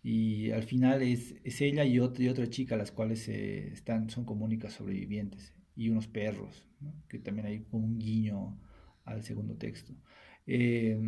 Y 0.03 0.51
al 0.51 0.65
final 0.65 1.03
es, 1.03 1.35
es 1.45 1.61
ella 1.61 1.85
y 1.85 1.99
otra, 1.99 2.25
y 2.25 2.29
otra 2.29 2.49
chica, 2.49 2.77
las 2.77 2.93
cuales 2.93 3.29
están, 3.29 4.11
son 4.11 4.25
como 4.25 4.45
únicas 4.45 4.75
sobrevivientes, 4.75 5.55
y 5.77 5.89
unos 5.89 6.07
perros, 6.09 6.67
¿no? 6.81 6.95
que 7.09 7.19
también 7.19 7.47
hay 7.47 7.61
como 7.61 7.87
un 7.87 7.99
guiño 7.99 8.59
al 9.05 9.23
segundo 9.23 9.57
texto. 9.57 9.95
Eh, 10.47 10.99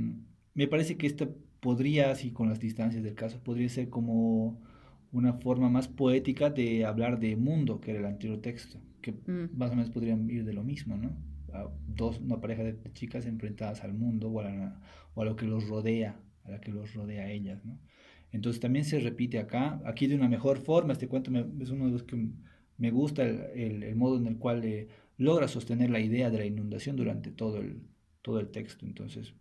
me 0.54 0.66
parece 0.66 0.96
que 0.96 1.06
esta 1.06 1.28
podría, 1.60 2.10
así 2.10 2.32
con 2.32 2.48
las 2.48 2.60
distancias 2.60 3.02
del 3.02 3.14
caso, 3.14 3.42
podría 3.42 3.68
ser 3.68 3.90
como 3.90 4.62
una 5.16 5.32
forma 5.32 5.70
más 5.70 5.88
poética 5.88 6.50
de 6.50 6.84
hablar 6.84 7.18
de 7.18 7.36
mundo, 7.36 7.80
que 7.80 7.92
era 7.92 8.00
el 8.00 8.06
anterior 8.06 8.40
texto, 8.42 8.78
que 9.00 9.12
mm. 9.12 9.56
más 9.56 9.70
o 9.70 9.76
menos 9.76 9.90
podrían 9.90 10.28
ir 10.28 10.44
de 10.44 10.52
lo 10.52 10.62
mismo, 10.62 10.96
¿no? 10.96 11.16
dos, 11.86 12.20
una 12.20 12.38
pareja 12.38 12.62
de 12.64 12.76
chicas 12.92 13.24
enfrentadas 13.24 13.82
al 13.82 13.94
mundo 13.94 14.28
o 14.28 14.40
a, 14.40 14.78
o 15.14 15.22
a, 15.22 15.24
lo 15.24 15.36
que 15.36 15.46
los 15.46 15.66
rodea, 15.66 16.20
a 16.44 16.50
la 16.50 16.60
que 16.60 16.70
los 16.70 16.92
rodea 16.92 17.24
a 17.24 17.30
ellas, 17.30 17.64
¿no? 17.64 17.78
Entonces 18.30 18.60
también 18.60 18.84
se 18.84 19.00
repite 19.00 19.38
acá, 19.38 19.80
aquí 19.86 20.06
de 20.06 20.16
una 20.16 20.28
mejor 20.28 20.58
forma, 20.58 20.92
este 20.92 21.08
cuento 21.08 21.30
es 21.60 21.70
uno 21.70 21.86
de 21.86 21.92
los 21.92 22.02
que 22.02 22.28
me 22.76 22.90
gusta, 22.90 23.24
el, 23.24 23.82
el, 23.84 23.96
modo 23.96 24.18
en 24.18 24.26
el 24.26 24.36
cual 24.36 24.62
eh, 24.64 24.88
logra 25.16 25.48
sostener 25.48 25.88
la 25.88 26.00
idea 26.00 26.28
de 26.28 26.38
la 26.38 26.44
inundación 26.44 26.96
durante 26.96 27.30
todo 27.30 27.58
el, 27.58 27.80
todo 28.20 28.38
el 28.38 28.48
texto, 28.50 28.84
entonces 28.84 29.32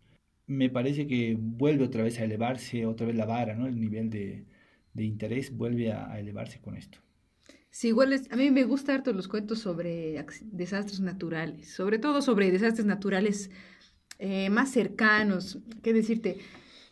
me 0.47 0.69
parece 0.69 1.07
que 1.07 1.35
vuelve 1.37 1.83
otra 1.83 2.03
vez 2.03 2.17
a 2.19 2.23
elevarse, 2.23 2.85
otra 2.85 3.07
vez 3.07 3.17
la 3.17 3.25
vara, 3.25 3.55
¿no? 3.55 3.67
El 3.67 3.77
nivel 3.81 4.09
de, 4.09 4.45
de 4.95 5.03
interés 5.03 5.55
vuelve 5.55 5.91
a, 5.91 6.17
elevarse 6.19 6.59
con 6.59 6.75
esto. 6.75 6.97
Sí, 7.69 7.89
igual 7.89 8.19
a 8.29 8.35
mí 8.37 8.49
me 8.51 8.63
gustan 8.63 8.95
harto 8.95 9.11
los 9.11 9.27
cuentos 9.27 9.59
sobre 9.59 10.25
desastres 10.43 11.01
naturales, 11.01 11.73
sobre 11.73 11.99
todo 11.99 12.21
sobre 12.21 12.49
desastres 12.49 12.85
naturales 12.85 13.51
eh, 14.17 14.49
más 14.49 14.71
cercanos. 14.71 15.59
¿Qué 15.83 15.91
decirte? 15.91 16.37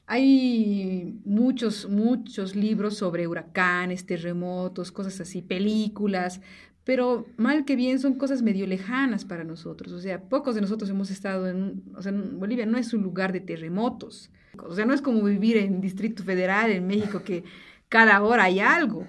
Hay 0.05 1.21
muchos, 1.23 1.87
muchos 1.89 2.57
libros 2.57 2.97
sobre 2.97 3.25
huracanes, 3.25 4.05
terremotos, 4.05 4.91
cosas 4.91 5.21
así, 5.21 5.41
películas, 5.41 6.41
pero 6.83 7.25
mal 7.37 7.63
que 7.63 7.77
bien 7.77 7.99
son 7.99 8.15
cosas 8.15 8.41
medio 8.41 8.67
lejanas 8.67 9.23
para 9.23 9.45
nosotros. 9.45 9.93
O 9.93 10.01
sea, 10.01 10.21
pocos 10.21 10.55
de 10.55 10.61
nosotros 10.61 10.89
hemos 10.89 11.09
estado 11.11 11.47
en, 11.47 11.83
o 11.95 12.01
sea, 12.01 12.11
Bolivia 12.11 12.65
no 12.65 12.77
es 12.77 12.93
un 12.93 13.01
lugar 13.01 13.31
de 13.31 13.39
terremotos. 13.39 14.29
O 14.57 14.75
sea, 14.75 14.85
no 14.85 14.93
es 14.93 15.01
como 15.01 15.23
vivir 15.23 15.55
en 15.55 15.79
Distrito 15.79 16.23
Federal, 16.23 16.71
en 16.71 16.85
México, 16.85 17.23
que 17.23 17.45
cada 17.93 18.23
hora 18.23 18.45
hay 18.45 18.59
algo. 18.59 19.05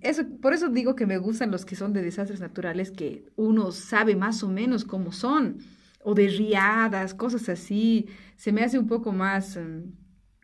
Eso, 0.00 0.26
por 0.40 0.54
eso 0.54 0.70
digo 0.70 0.96
que 0.96 1.04
me 1.04 1.18
gustan 1.18 1.50
los 1.50 1.66
que 1.66 1.76
son 1.76 1.92
de 1.92 2.00
desastres 2.00 2.40
naturales, 2.40 2.90
que 2.90 3.26
uno 3.36 3.72
sabe 3.72 4.16
más 4.16 4.42
o 4.42 4.48
menos 4.48 4.86
cómo 4.86 5.12
son, 5.12 5.58
o 6.02 6.14
de 6.14 6.28
riadas, 6.28 7.12
cosas 7.12 7.46
así. 7.50 8.06
Se 8.36 8.52
me 8.52 8.62
hace 8.62 8.78
un 8.78 8.86
poco 8.86 9.12
más, 9.12 9.58
mm, 9.58 9.92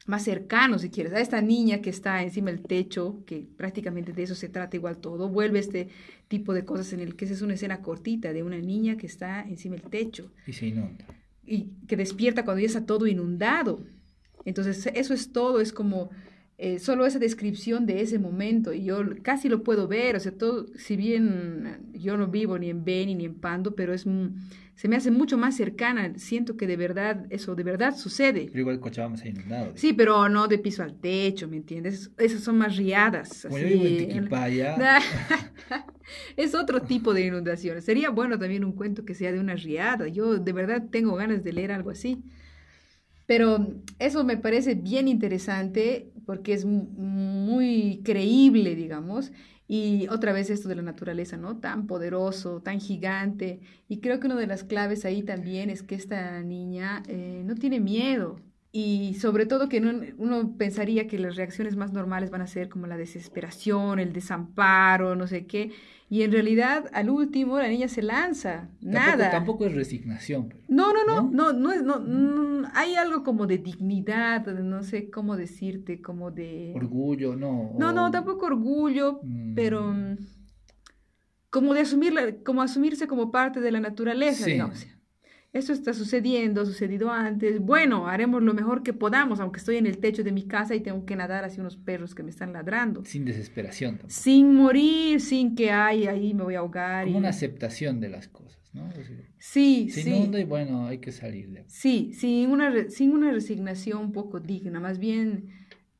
más 0.04 0.22
cercano, 0.22 0.78
si 0.78 0.90
quieres. 0.90 1.14
A 1.14 1.20
esta 1.20 1.40
niña 1.40 1.80
que 1.80 1.88
está 1.88 2.22
encima 2.22 2.50
del 2.50 2.60
techo, 2.60 3.24
que 3.24 3.48
prácticamente 3.56 4.12
de 4.12 4.24
eso 4.24 4.34
se 4.34 4.50
trata 4.50 4.76
igual 4.76 4.98
todo, 4.98 5.30
vuelve 5.30 5.58
este 5.58 5.88
tipo 6.28 6.52
de 6.52 6.66
cosas 6.66 6.92
en 6.92 7.00
el 7.00 7.16
que 7.16 7.24
es 7.24 7.40
una 7.40 7.54
escena 7.54 7.80
cortita 7.80 8.34
de 8.34 8.42
una 8.42 8.58
niña 8.58 8.98
que 8.98 9.06
está 9.06 9.40
encima 9.48 9.76
del 9.76 9.88
techo. 9.88 10.30
Y 10.46 10.52
se 10.52 10.66
inunda. 10.66 11.06
Y 11.42 11.70
que 11.88 11.96
despierta 11.96 12.44
cuando 12.44 12.60
ya 12.60 12.66
está 12.66 12.84
todo 12.84 13.06
inundado. 13.06 13.82
Entonces, 14.44 14.90
eso 14.94 15.14
es 15.14 15.32
todo, 15.32 15.62
es 15.62 15.72
como 15.72 16.10
eh, 16.58 16.78
solo 16.78 17.04
esa 17.04 17.18
descripción 17.18 17.84
de 17.84 18.00
ese 18.00 18.18
momento 18.18 18.72
y 18.72 18.84
yo 18.84 19.00
casi 19.22 19.48
lo 19.48 19.62
puedo 19.62 19.88
ver, 19.88 20.16
o 20.16 20.20
sea, 20.20 20.32
todo, 20.32 20.66
si 20.76 20.96
bien 20.96 21.90
yo 21.92 22.16
no 22.16 22.28
vivo 22.28 22.58
ni 22.58 22.70
en 22.70 22.84
Beni 22.84 23.14
ni 23.14 23.26
en 23.26 23.34
Pando, 23.34 23.74
pero 23.74 23.92
es 23.92 24.06
se 24.76 24.88
me 24.88 24.96
hace 24.96 25.10
mucho 25.10 25.38
más 25.38 25.56
cercana, 25.56 26.12
siento 26.16 26.58
que 26.58 26.66
de 26.66 26.76
verdad, 26.76 27.26
eso 27.30 27.54
de 27.54 27.62
verdad 27.62 27.96
sucede. 27.96 28.48
Pero 28.48 28.60
igual 28.60 28.78
Cochabamba 28.78 29.16
se 29.16 29.28
ha 29.28 29.30
inundado. 29.30 29.72
Sí, 29.74 29.94
pero 29.94 30.28
no 30.28 30.48
de 30.48 30.58
piso 30.58 30.82
al 30.82 31.00
techo, 31.00 31.48
¿me 31.48 31.56
entiendes? 31.56 32.10
Esas 32.18 32.42
son 32.42 32.58
más 32.58 32.76
riadas. 32.76 33.46
Como 33.48 33.58
yo 33.58 33.68
vivo 33.68 33.86
en 33.86 33.96
Tiquipaya. 33.96 34.76
es 36.36 36.54
otro 36.54 36.82
tipo 36.82 37.14
de 37.14 37.24
inundaciones. 37.24 37.86
Sería 37.86 38.10
bueno 38.10 38.38
también 38.38 38.64
un 38.64 38.72
cuento 38.72 39.06
que 39.06 39.14
sea 39.14 39.32
de 39.32 39.40
una 39.40 39.54
riada. 39.54 40.08
Yo 40.08 40.36
de 40.36 40.52
verdad 40.52 40.84
tengo 40.90 41.16
ganas 41.16 41.42
de 41.42 41.54
leer 41.54 41.72
algo 41.72 41.88
así. 41.88 42.22
Pero 43.26 43.66
eso 43.98 44.24
me 44.24 44.36
parece 44.36 44.74
bien 44.74 45.08
interesante 45.08 46.12
porque 46.26 46.52
es 46.54 46.64
muy 46.64 48.02
creíble, 48.04 48.74
digamos. 48.74 49.32
Y 49.68 50.06
otra 50.08 50.32
vez 50.32 50.48
esto 50.50 50.68
de 50.68 50.76
la 50.76 50.82
naturaleza, 50.82 51.36
¿no? 51.36 51.58
Tan 51.58 51.86
poderoso, 51.86 52.60
tan 52.62 52.80
gigante. 52.80 53.60
Y 53.88 54.00
creo 54.00 54.20
que 54.20 54.26
una 54.26 54.36
de 54.36 54.46
las 54.46 54.62
claves 54.64 55.04
ahí 55.04 55.22
también 55.22 55.70
es 55.70 55.82
que 55.82 55.96
esta 55.96 56.40
niña 56.42 57.02
eh, 57.08 57.42
no 57.44 57.56
tiene 57.56 57.80
miedo. 57.80 58.40
Y 58.72 59.14
sobre 59.14 59.46
todo 59.46 59.68
que 59.68 59.80
uno 60.18 60.56
pensaría 60.58 61.06
que 61.08 61.18
las 61.18 61.36
reacciones 61.36 61.76
más 61.76 61.92
normales 61.92 62.30
van 62.30 62.42
a 62.42 62.46
ser 62.46 62.68
como 62.68 62.86
la 62.86 62.96
desesperación, 62.98 63.98
el 63.98 64.12
desamparo, 64.12 65.16
no 65.16 65.26
sé 65.26 65.46
qué. 65.46 65.72
Y 66.08 66.22
en 66.22 66.30
realidad, 66.32 66.88
al 66.92 67.10
último, 67.10 67.58
la 67.58 67.68
niña 67.68 67.88
se 67.88 68.00
lanza. 68.00 68.68
Nada. 68.80 69.30
Tampoco 69.30 69.66
es 69.66 69.74
resignación. 69.74 70.54
no, 70.68 70.92
no, 70.92 71.04
no, 71.04 71.30
no, 71.30 71.52
no, 71.52 71.72
es, 71.72 71.82
no, 71.82 71.98
mm, 71.98 72.66
hay 72.74 72.94
algo 72.94 73.24
como 73.24 73.46
de 73.46 73.58
dignidad, 73.58 74.46
no 74.46 74.82
sé 74.82 75.10
cómo 75.10 75.36
decirte, 75.36 76.00
como 76.00 76.30
de... 76.30 76.72
Orgullo, 76.76 77.34
no. 77.34 77.72
No, 77.76 77.92
no, 77.92 78.10
tampoco 78.10 78.46
orgullo, 78.46 79.20
pero 79.54 79.92
mm, 79.92 80.16
como 81.50 81.74
de 81.74 81.80
asumirla, 81.80 82.36
como 82.44 82.62
asumirse 82.62 83.08
como 83.08 83.32
parte 83.32 83.60
de 83.60 83.72
la 83.72 83.80
naturaleza, 83.80 84.46
digamos 84.46 84.86
eso 85.56 85.72
está 85.72 85.94
sucediendo, 85.94 86.60
ha 86.60 86.66
sucedido 86.66 87.10
antes, 87.10 87.60
bueno, 87.60 88.08
haremos 88.08 88.42
lo 88.42 88.54
mejor 88.54 88.82
que 88.82 88.92
podamos, 88.92 89.40
aunque 89.40 89.58
estoy 89.58 89.76
en 89.76 89.86
el 89.86 89.98
techo 89.98 90.22
de 90.22 90.32
mi 90.32 90.46
casa 90.46 90.74
y 90.74 90.80
tengo 90.80 91.04
que 91.04 91.16
nadar 91.16 91.44
hacia 91.44 91.60
unos 91.60 91.76
perros 91.76 92.14
que 92.14 92.22
me 92.22 92.30
están 92.30 92.52
ladrando. 92.52 93.04
Sin 93.04 93.24
desesperación. 93.24 94.00
Sin 94.08 94.54
morir, 94.54 95.20
sin 95.20 95.54
que 95.54 95.70
hay 95.70 96.06
ahí 96.06 96.34
me 96.34 96.44
voy 96.44 96.54
a 96.54 96.60
ahogar. 96.60 97.04
Como 97.06 97.18
una 97.18 97.30
aceptación 97.30 98.00
de 98.00 98.08
las 98.08 98.28
cosas, 98.28 98.60
¿no? 98.72 98.88
sí, 99.38 99.88
sí. 99.90 100.30
y 100.32 100.44
bueno, 100.44 100.86
hay 100.86 100.98
que 100.98 101.12
salir 101.12 101.48
de 101.50 101.64
Sí, 101.66 102.12
sin 102.14 102.50
una, 102.50 102.88
sin 102.90 103.12
una 103.12 103.32
resignación 103.32 103.98
un 103.98 104.12
poco 104.12 104.40
digna, 104.40 104.80
más 104.80 104.98
bien 104.98 105.50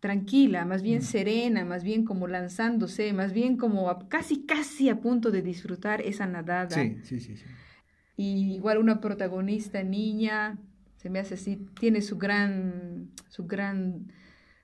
tranquila, 0.01 0.65
más 0.65 0.83
bien 0.83 0.99
mm. 0.99 1.03
serena, 1.03 1.65
más 1.65 1.83
bien 1.83 2.05
como 2.05 2.29
lanzándose, 2.29 3.13
más 3.13 3.33
bien 3.33 3.57
como 3.57 4.09
casi, 4.09 4.45
casi 4.45 4.89
a 4.89 5.01
punto 5.01 5.31
de 5.31 5.43
disfrutar 5.43 6.01
esa 6.03 6.27
nadada. 6.27 6.71
Sí, 6.71 6.99
sí, 7.03 7.21
sí. 7.21 7.37
sí 7.37 7.45
y 8.17 8.55
igual 8.55 8.79
una 8.79 9.01
protagonista 9.01 9.83
niña, 9.83 10.59
se 10.97 11.11
me 11.11 11.19
hace 11.19 11.35
así, 11.35 11.67
tiene 11.79 12.01
su 12.01 12.17
gran, 12.17 13.11
su 13.29 13.47
gran, 13.47 14.11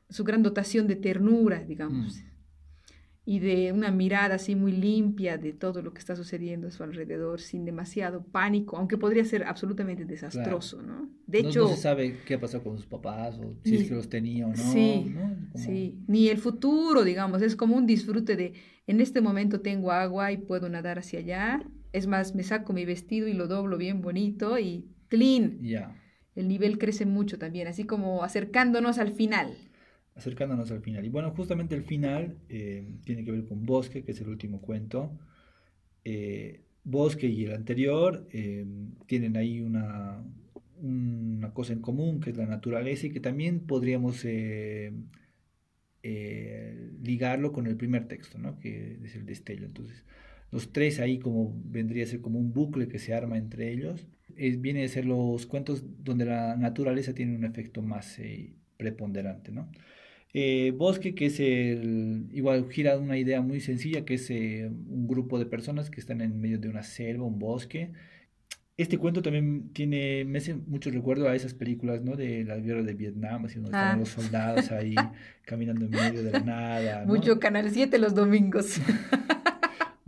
su 0.09 0.25
gran 0.25 0.43
dotación 0.43 0.87
de 0.87 0.97
ternura, 0.97 1.63
digamos, 1.63 2.17
mm. 2.17 2.91
y 3.27 3.39
de 3.41 3.73
una 3.73 3.91
mirada 3.91 4.37
así 4.37 4.57
muy 4.57 4.73
limpia 4.73 5.37
de 5.37 5.53
todo 5.53 5.83
lo 5.83 5.93
que 5.93 5.99
está 5.99 6.17
sucediendo 6.17 6.69
a 6.69 6.71
su 6.71 6.83
alrededor, 6.83 7.43
sin 7.43 7.67
demasiado 7.67 8.25
pánico, 8.25 8.79
aunque 8.79 8.97
podría 8.97 9.25
ser 9.27 9.45
absolutamente 9.45 10.07
desastroso, 10.07 10.81
¿no? 10.81 11.11
De 11.27 11.41
hecho... 11.41 11.61
No 11.61 11.69
se 11.69 11.77
sabe 11.77 12.21
qué 12.27 12.35
ha 12.35 12.41
pasado 12.41 12.65
con 12.65 12.79
sus 12.79 12.87
papás, 12.87 13.39
o 13.39 13.55
si 13.65 13.77
es 13.77 13.89
que 13.89 13.95
los 13.95 14.09
tenía 14.09 14.47
o 14.47 14.51
no. 14.51 14.57
Sí, 14.57 15.15
sí, 15.55 15.99
ni 16.07 16.29
el 16.29 16.39
futuro, 16.39 17.05
digamos, 17.05 17.43
es 17.43 17.55
como 17.55 17.77
un 17.77 17.87
disfrute 17.87 18.35
de, 18.35 18.55
en 18.87 19.03
este 19.03 19.21
momento 19.21 19.61
tengo 19.61 19.93
agua 19.93 20.33
y 20.33 20.39
puedo 20.39 20.71
nadar 20.71 20.99
hacia 20.99 21.19
allá, 21.19 21.63
es 21.93 22.07
más, 22.07 22.35
me 22.35 22.43
saco 22.43 22.73
mi 22.73 22.85
vestido 22.85 23.29
y 23.29 23.35
lo 23.35 23.47
doblo 23.47 23.77
bien 23.77 24.01
bonito 24.01 24.59
y 24.59 24.87
clean. 25.09 25.59
Ya. 25.63 25.95
El 26.35 26.49
nivel 26.49 26.79
crece 26.79 27.05
mucho 27.05 27.39
también, 27.39 27.69
así 27.69 27.85
como 27.85 28.25
acercándonos 28.25 28.99
al 28.99 29.13
final. 29.13 29.55
Acercándonos 30.15 30.71
al 30.71 30.81
final. 30.81 31.05
Y 31.05 31.11
bueno, 31.11 31.31
justamente 31.33 31.75
el 31.75 31.85
final 31.85 32.39
eh, 32.49 32.97
tiene 33.05 33.25
que 33.25 33.33
ver 33.33 33.45
con 33.45 33.67
Bosque, 33.67 34.03
que 34.03 34.13
es 34.13 34.21
el 34.21 34.29
último 34.29 34.61
cuento. 34.61 35.13
Eh, 36.05 36.63
Bosque 36.85 37.27
y 37.29 37.45
el 37.45 37.53
anterior 37.53 38.27
eh, 38.33 38.65
tienen 39.07 39.37
ahí 39.37 39.61
una, 39.61 40.25
una 40.81 41.53
cosa 41.53 41.75
en 41.75 41.81
común, 41.81 42.21
que 42.21 42.31
es 42.31 42.37
la 42.37 42.47
naturaleza, 42.47 43.07
y 43.07 43.11
que 43.11 43.21
también 43.21 43.61
podríamos 43.61 44.25
ligarlo 47.03 47.53
con 47.53 47.67
el 47.67 47.77
primer 47.77 48.09
texto, 48.09 48.39
¿no? 48.39 48.59
que 48.59 48.99
es 49.05 49.15
el 49.15 49.27
destello. 49.27 49.67
Entonces, 49.67 50.05
los 50.53 50.71
tres 50.71 51.01
ahí 51.01 51.19
como 51.19 51.61
vendría 51.65 52.05
a 52.05 52.07
ser 52.07 52.21
como 52.21 52.39
un 52.39 52.53
bucle 52.53 52.87
que 52.87 52.99
se 52.99 53.15
arma 53.15 53.39
entre 53.39 53.73
ellos. 53.73 54.07
Es, 54.37 54.61
viene 54.61 54.85
a 54.85 54.89
ser 54.89 55.07
los 55.07 55.47
cuentos 55.47 55.85
donde 56.05 56.27
la 56.27 56.57
naturaleza 56.57 57.15
tiene 57.15 57.35
un 57.35 57.45
efecto 57.45 57.83
más 57.83 58.19
eh, 58.19 58.55
preponderante, 58.77 59.51
¿no? 59.51 59.71
Eh, 60.35 60.73
bosque, 60.77 61.15
que 61.15 61.27
es 61.27 61.41
el, 61.41 62.27
igual 62.33 62.71
gira 62.71 62.99
una 62.99 63.19
idea 63.19 63.43
muy 63.43 63.61
sencilla, 63.61 64.05
que 64.05 64.15
es 64.15 64.31
eh, 64.31 64.67
un 64.67 65.07
grupo 65.07 65.39
de 65.39 65.47
personas 65.47 65.91
que 65.91 66.01
están 66.01 66.21
en 66.23 66.41
medio 66.41 66.59
de 66.59 66.69
una 66.69 66.83
selva, 66.83 67.25
un 67.25 67.39
bosque. 67.39 67.93
Este 68.79 68.97
cuento 68.97 69.21
también 69.21 69.71
tiene, 69.75 70.25
me 70.25 70.39
hace 70.39 70.55
mucho 70.55 70.91
recuerdo 70.91 71.29
a 71.29 71.35
esas 71.35 71.53
películas, 71.53 72.03
¿no? 72.03 72.17
De 72.17 72.45
la 72.45 72.57
guerra 72.57 72.83
de 72.83 72.95
Vietnam, 72.95 73.45
así 73.45 73.57
donde 73.57 73.71
están 73.71 73.97
ah. 73.97 73.99
los 73.99 74.09
soldados 74.09 74.71
ahí 74.71 74.95
caminando 75.45 75.85
en 75.85 75.91
medio 75.91 76.23
de 76.23 76.33
la 76.33 76.41
nada. 76.41 77.05
Mucho 77.07 77.39
Canal 77.39 77.71
7 77.71 77.99
los 77.99 78.15
domingos. 78.15 78.81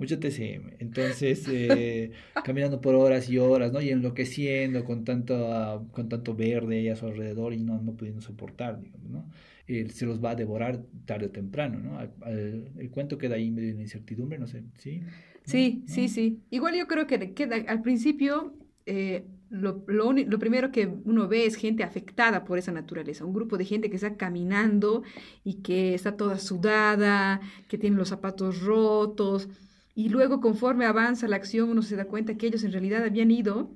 mucho 0.04 0.18
TCM. 0.18 0.76
Entonces, 0.78 1.46
eh, 1.48 2.12
caminando 2.44 2.80
por 2.80 2.94
horas 2.94 3.28
y 3.28 3.38
horas, 3.38 3.72
¿no? 3.72 3.80
Y 3.80 3.90
enloqueciendo 3.90 4.84
con 4.84 5.04
tanto, 5.04 5.86
con 5.92 6.08
tanto 6.08 6.34
verde 6.34 6.90
a 6.90 6.96
su 6.96 7.06
alrededor 7.06 7.52
y 7.52 7.58
no, 7.58 7.80
no 7.80 7.96
pudiendo 7.96 8.20
soportar, 8.20 8.80
digamos, 8.80 9.10
¿no? 9.10 9.30
se 9.66 10.04
los 10.04 10.22
va 10.22 10.32
a 10.32 10.34
devorar 10.34 10.82
tarde 11.06 11.24
o 11.24 11.30
temprano, 11.30 11.78
¿no? 11.78 11.98
el 12.28 12.90
cuento 12.90 13.16
queda 13.16 13.36
ahí 13.36 13.50
medio 13.50 13.70
en 13.70 13.80
incertidumbre, 13.80 14.38
no 14.38 14.46
sé, 14.46 14.62
¿sí? 14.76 15.00
Sí, 15.44 15.84
sí, 15.86 16.08
sí. 16.08 16.42
Igual 16.50 16.74
yo 16.74 16.86
creo 16.86 17.06
que 17.06 17.32
queda, 17.32 17.56
al 17.66 17.80
principio 17.80 18.54
eh, 18.86 19.24
lo, 19.50 19.84
lo, 19.86 20.38
primero 20.38 20.72
que 20.72 20.86
uno 21.04 21.28
ve 21.28 21.46
es 21.46 21.56
gente 21.56 21.84
afectada 21.84 22.44
por 22.44 22.58
esa 22.58 22.72
naturaleza, 22.72 23.24
un 23.24 23.32
grupo 23.32 23.56
de 23.56 23.64
gente 23.64 23.88
que 23.88 23.96
está 23.96 24.16
caminando 24.16 25.02
y 25.44 25.62
que 25.62 25.94
está 25.94 26.16
toda 26.16 26.38
sudada, 26.38 27.40
que 27.68 27.78
tiene 27.78 27.96
los 27.96 28.08
zapatos 28.08 28.62
rotos, 28.62 29.48
y 29.94 30.08
luego 30.08 30.40
conforme 30.40 30.86
avanza 30.86 31.28
la 31.28 31.36
acción 31.36 31.70
uno 31.70 31.82
se 31.82 31.96
da 31.96 32.06
cuenta 32.06 32.36
que 32.36 32.46
ellos 32.46 32.64
en 32.64 32.72
realidad 32.72 33.04
habían 33.04 33.30
ido 33.30 33.70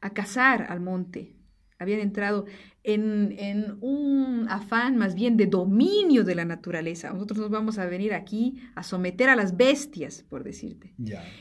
a 0.00 0.10
cazar 0.10 0.66
al 0.68 0.80
monte, 0.80 1.34
habían 1.78 2.00
entrado 2.00 2.46
en, 2.84 3.78
un 3.80 4.46
afán 4.48 4.96
más 4.96 5.14
bien 5.14 5.36
de 5.36 5.46
dominio 5.46 6.22
de 6.22 6.34
la 6.34 6.44
naturaleza. 6.44 7.10
Nosotros 7.12 7.38
nos 7.38 7.50
vamos 7.50 7.78
a 7.78 7.86
venir 7.86 8.12
aquí 8.12 8.60
a 8.74 8.82
someter 8.82 9.30
a 9.30 9.36
las 9.36 9.56
bestias, 9.56 10.22
por 10.28 10.44
decirte. 10.44 10.94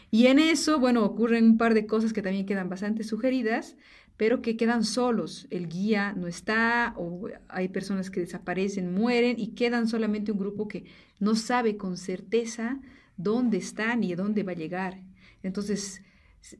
Y 0.09 0.27
en 0.27 0.39
eso, 0.39 0.79
bueno, 0.79 1.03
ocurren 1.03 1.43
un 1.43 1.57
par 1.57 1.73
de 1.73 1.85
cosas 1.85 2.13
que 2.13 2.21
también 2.21 2.45
quedan 2.45 2.69
bastante 2.69 3.03
sugeridas, 3.03 3.75
pero 4.15 4.41
que 4.41 4.55
quedan 4.55 4.85
solos. 4.85 5.47
El 5.49 5.67
guía 5.67 6.13
no 6.13 6.27
está, 6.27 6.93
o 6.95 7.27
hay 7.49 7.67
personas 7.67 8.09
que 8.09 8.21
desaparecen, 8.21 8.93
mueren, 8.93 9.37
y 9.37 9.47
quedan 9.49 9.87
solamente 9.87 10.31
un 10.31 10.39
grupo 10.39 10.67
que 10.69 10.85
no 11.19 11.35
sabe 11.35 11.75
con 11.75 11.97
certeza 11.97 12.79
dónde 13.17 13.57
están 13.57 14.03
y 14.03 14.15
dónde 14.15 14.43
va 14.43 14.51
a 14.51 14.55
llegar. 14.55 15.01
Entonces, 15.41 16.01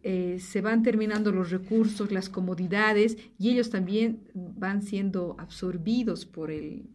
eh, 0.02 0.38
se 0.40 0.62
van 0.62 0.82
terminando 0.82 1.32
los 1.32 1.52
recursos, 1.52 2.12
las 2.12 2.30
comodidades 2.30 3.18
y 3.38 3.50
ellos 3.50 3.70
también 3.70 4.30
van 4.34 4.82
siendo 4.82 5.36
absorbidos 5.40 6.26
por 6.26 6.52
el, 6.52 6.90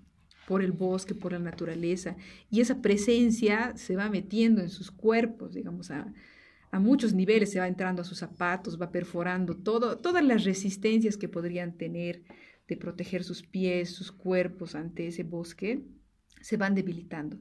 por 0.46 0.62
el 0.62 0.72
bosque, 0.72 1.14
por 1.14 1.32
la 1.32 1.38
naturaleza 1.38 2.16
y 2.50 2.60
esa 2.60 2.80
presencia 2.80 3.76
se 3.76 3.94
va 3.94 4.08
metiendo 4.08 4.62
en 4.62 4.70
sus 4.70 4.90
cuerpos, 4.90 5.52
digamos, 5.52 5.90
a, 5.90 6.12
a 6.70 6.80
muchos 6.80 7.12
niveles, 7.12 7.50
se 7.50 7.60
va 7.60 7.68
entrando 7.68 8.00
a 8.00 8.06
sus 8.06 8.18
zapatos, 8.18 8.80
va 8.80 8.90
perforando 8.90 9.54
todo, 9.54 9.98
todas 9.98 10.24
las 10.24 10.44
resistencias 10.44 11.18
que 11.18 11.28
podrían 11.28 11.76
tener 11.76 12.22
de 12.68 12.76
proteger 12.76 13.24
sus 13.24 13.42
pies, 13.42 13.90
sus 13.90 14.12
cuerpos 14.12 14.74
ante 14.74 15.08
ese 15.08 15.24
bosque, 15.24 15.82
se 16.40 16.56
van 16.56 16.74
debilitando. 16.74 17.38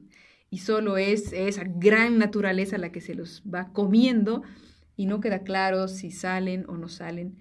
Y 0.50 0.58
solo 0.58 0.96
es 0.96 1.32
esa 1.32 1.64
gran 1.64 2.18
naturaleza 2.18 2.78
la 2.78 2.90
que 2.90 3.00
se 3.00 3.14
los 3.14 3.42
va 3.42 3.72
comiendo 3.72 4.42
y 4.96 5.06
no 5.06 5.20
queda 5.20 5.42
claro 5.42 5.88
si 5.88 6.10
salen 6.10 6.64
o 6.68 6.76
no 6.76 6.88
salen. 6.88 7.36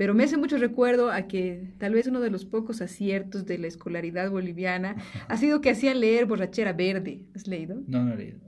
Pero 0.00 0.14
me 0.14 0.24
hace 0.24 0.38
mucho 0.38 0.56
recuerdo 0.56 1.10
a 1.10 1.28
que 1.28 1.74
tal 1.76 1.92
vez 1.92 2.06
uno 2.06 2.20
de 2.20 2.30
los 2.30 2.46
pocos 2.46 2.80
aciertos 2.80 3.44
de 3.44 3.58
la 3.58 3.66
escolaridad 3.66 4.30
boliviana 4.30 4.96
ha 5.28 5.36
sido 5.36 5.60
que 5.60 5.68
hacían 5.68 6.00
leer 6.00 6.24
Borrachera 6.24 6.72
Verde. 6.72 7.26
¿Has 7.34 7.46
leído? 7.46 7.82
No, 7.86 8.04
no 8.04 8.14
he 8.14 8.16
leído. 8.16 8.38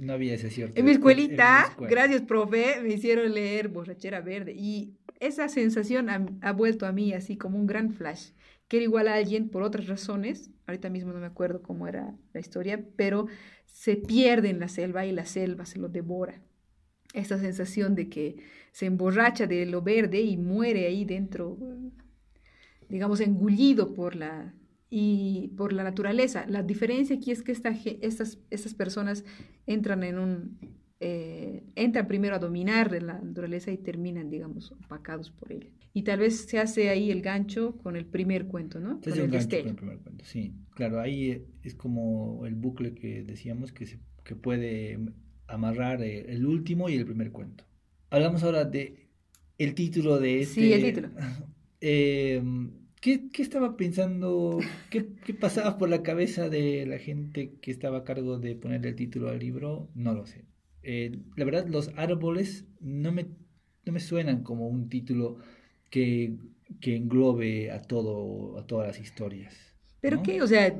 no 0.00 0.12
había 0.12 0.34
ese 0.34 0.48
acierto. 0.48 0.76
En 0.76 0.84
mi 0.84 0.90
escuelita, 0.90 1.72
gracias 1.78 2.22
profe, 2.22 2.80
me 2.82 2.94
hicieron 2.94 3.32
leer 3.32 3.68
Borrachera 3.68 4.20
Verde. 4.22 4.54
Y 4.56 4.94
esa 5.20 5.48
sensación 5.48 6.08
ha, 6.10 6.52
vuelto 6.52 6.84
a 6.84 6.90
mí 6.90 7.12
así 7.12 7.36
como 7.36 7.58
un 7.58 7.68
gran 7.68 7.92
flash. 7.92 8.30
Que 8.68 8.82
igual 8.82 9.08
a 9.08 9.14
alguien 9.14 9.48
por 9.48 9.62
otras 9.62 9.86
razones, 9.86 10.50
ahorita 10.66 10.90
mismo 10.90 11.12
no 11.12 11.20
me 11.20 11.26
acuerdo 11.26 11.62
cómo 11.62 11.88
era 11.88 12.14
la 12.32 12.40
historia, 12.40 12.84
pero 12.96 13.26
se 13.64 13.96
pierde 13.96 14.50
en 14.50 14.60
la 14.60 14.68
selva 14.68 15.06
y 15.06 15.12
la 15.12 15.24
selva 15.24 15.64
se 15.66 15.78
lo 15.78 15.88
devora 15.88 16.42
esta 17.14 17.38
sensación 17.38 17.94
de 17.94 18.08
que 18.08 18.36
se 18.72 18.86
emborracha 18.86 19.46
de 19.46 19.66
lo 19.66 19.82
verde 19.82 20.20
y 20.20 20.36
muere 20.36 20.86
ahí 20.86 21.04
dentro, 21.04 21.58
digamos, 22.88 23.20
engullido 23.20 23.94
por 23.94 24.14
la, 24.14 24.54
y 24.90 25.48
por 25.56 25.72
la 25.72 25.84
naturaleza. 25.84 26.44
La 26.48 26.62
diferencia 26.62 27.16
aquí 27.16 27.30
es 27.30 27.42
que 27.42 27.52
esta, 27.52 27.70
estas, 28.00 28.38
estas 28.50 28.74
personas 28.74 29.24
entran 29.66 30.02
en 30.04 30.18
un, 30.18 30.58
eh, 31.00 31.62
entran 31.76 32.08
primero 32.08 32.34
a 32.34 32.38
dominar 32.38 32.90
la 33.02 33.20
naturaleza 33.20 33.70
y 33.70 33.78
terminan, 33.78 34.30
digamos, 34.30 34.72
opacados 34.72 35.30
por 35.30 35.52
ella. 35.52 35.68
Y 35.92 36.02
tal 36.02 36.20
vez 36.20 36.46
se 36.46 36.58
hace 36.58 36.90
ahí 36.90 37.10
el 37.10 37.22
gancho 37.22 37.76
con 37.78 37.96
el 37.96 38.06
primer 38.06 38.46
cuento, 38.46 38.80
¿no? 38.80 39.00
con 39.00 39.12
el, 39.12 39.28
gancho 39.28 39.58
con 39.58 39.68
el 39.68 39.74
primer 39.74 39.98
cuento, 39.98 40.24
sí. 40.24 40.54
Claro, 40.74 41.00
ahí 41.00 41.44
es 41.62 41.74
como 41.74 42.46
el 42.46 42.54
bucle 42.54 42.94
que 42.94 43.22
decíamos 43.22 43.72
que, 43.72 43.86
se, 43.86 43.98
que 44.24 44.36
puede 44.36 44.98
amarrar 45.46 46.02
eh, 46.02 46.26
el 46.28 46.46
último 46.46 46.88
y 46.88 46.94
el 46.94 47.04
primer 47.04 47.32
cuento. 47.32 47.64
Hablamos 48.10 48.42
ahora 48.42 48.64
de 48.64 49.08
el 49.58 49.74
título 49.74 50.18
de 50.18 50.42
este. 50.42 50.54
Sí, 50.54 50.72
el 50.72 50.82
título. 50.82 51.10
Eh, 51.80 52.42
¿qué, 53.00 53.30
estaba 53.38 53.76
pensando? 53.76 54.58
Qué, 54.90 55.04
pasaba 55.40 55.78
por 55.78 55.88
la 55.88 56.02
cabeza 56.02 56.48
de 56.48 56.86
la 56.86 56.98
gente 56.98 57.54
que 57.60 57.70
estaba 57.70 57.98
a 57.98 58.04
cargo 58.04 58.40
de 58.40 58.56
ponerle 58.56 58.88
el 58.88 58.96
título 58.96 59.28
al 59.28 59.38
libro? 59.38 59.88
No 59.94 60.12
lo 60.12 60.26
sé. 60.26 60.44
Eh, 60.90 61.18
la 61.36 61.44
verdad, 61.44 61.66
los 61.66 61.90
árboles 61.96 62.64
no 62.80 63.12
me, 63.12 63.26
no 63.84 63.92
me 63.92 64.00
suenan 64.00 64.42
como 64.42 64.68
un 64.68 64.88
título 64.88 65.36
que, 65.90 66.38
que 66.80 66.96
englobe 66.96 67.70
a, 67.70 67.82
todo, 67.82 68.58
a 68.58 68.66
todas 68.66 68.86
las 68.86 68.98
historias. 68.98 69.54
¿Pero 70.00 70.22
qué? 70.22 70.40
O 70.40 70.46
sea, 70.46 70.74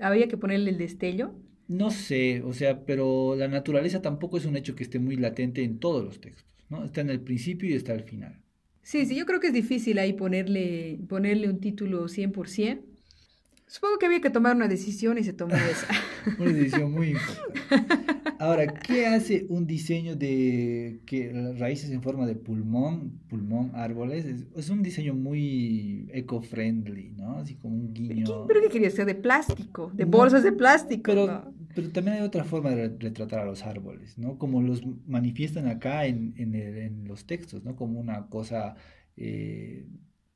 ¿había 0.00 0.26
que 0.26 0.36
ponerle 0.36 0.70
el 0.70 0.78
destello? 0.78 1.36
No 1.68 1.92
sé, 1.92 2.42
o 2.42 2.52
sea, 2.52 2.84
pero 2.84 3.36
la 3.36 3.46
naturaleza 3.46 4.02
tampoco 4.02 4.36
es 4.36 4.46
un 4.46 4.56
hecho 4.56 4.74
que 4.74 4.82
esté 4.82 4.98
muy 4.98 5.14
latente 5.14 5.62
en 5.62 5.78
todos 5.78 6.04
los 6.04 6.20
textos, 6.20 6.50
¿no? 6.68 6.84
Está 6.84 7.02
en 7.02 7.10
el 7.10 7.20
principio 7.20 7.70
y 7.70 7.74
está 7.74 7.92
al 7.92 8.02
final. 8.02 8.42
Sí, 8.82 9.06
sí, 9.06 9.14
yo 9.14 9.26
creo 9.26 9.38
que 9.38 9.46
es 9.46 9.52
difícil 9.52 10.00
ahí 10.00 10.12
ponerle, 10.12 10.98
ponerle 11.08 11.48
un 11.48 11.60
título 11.60 12.08
100%. 12.08 12.80
Supongo 13.68 13.98
que 13.98 14.06
había 14.06 14.20
que 14.20 14.30
tomar 14.30 14.56
una 14.56 14.66
decisión 14.66 15.18
y 15.18 15.22
se 15.22 15.32
tomó 15.32 15.54
esa. 15.70 15.86
una 16.40 16.52
decisión 16.52 16.90
muy 16.90 17.10
importante. 17.10 18.11
Ahora, 18.42 18.66
¿qué 18.66 19.06
hace 19.06 19.46
un 19.50 19.68
diseño 19.68 20.16
de 20.16 21.00
que 21.06 21.54
raíces 21.58 21.92
en 21.92 22.02
forma 22.02 22.26
de 22.26 22.34
pulmón, 22.34 23.20
pulmón, 23.28 23.70
árboles? 23.72 24.26
Es, 24.56 24.68
un 24.68 24.82
diseño 24.82 25.14
muy 25.14 26.08
eco-friendly, 26.12 27.12
¿no? 27.12 27.36
Así 27.36 27.54
como 27.54 27.76
un 27.76 27.94
guiño. 27.94 28.48
¿Pero 28.48 28.60
qué 28.62 28.68
quería 28.68 28.90
ser? 28.90 29.06
De 29.06 29.14
plástico, 29.14 29.92
de 29.94 30.06
bolsas 30.06 30.42
de 30.42 30.50
plástico. 30.50 31.04
Pero, 31.04 31.54
pero 31.72 31.90
también 31.90 32.16
hay 32.16 32.22
otra 32.24 32.42
forma 32.42 32.70
de 32.70 32.88
retratar 32.98 33.38
a 33.38 33.44
los 33.44 33.62
árboles, 33.62 34.18
¿no? 34.18 34.36
Como 34.38 34.60
los 34.60 34.82
manifiestan 35.06 35.68
acá 35.68 36.06
en, 36.06 36.34
en, 36.36 37.04
los 37.06 37.26
textos, 37.26 37.62
¿no? 37.62 37.76
Como 37.76 38.00
una 38.00 38.26
cosa 38.26 38.74
eh, 39.16 39.86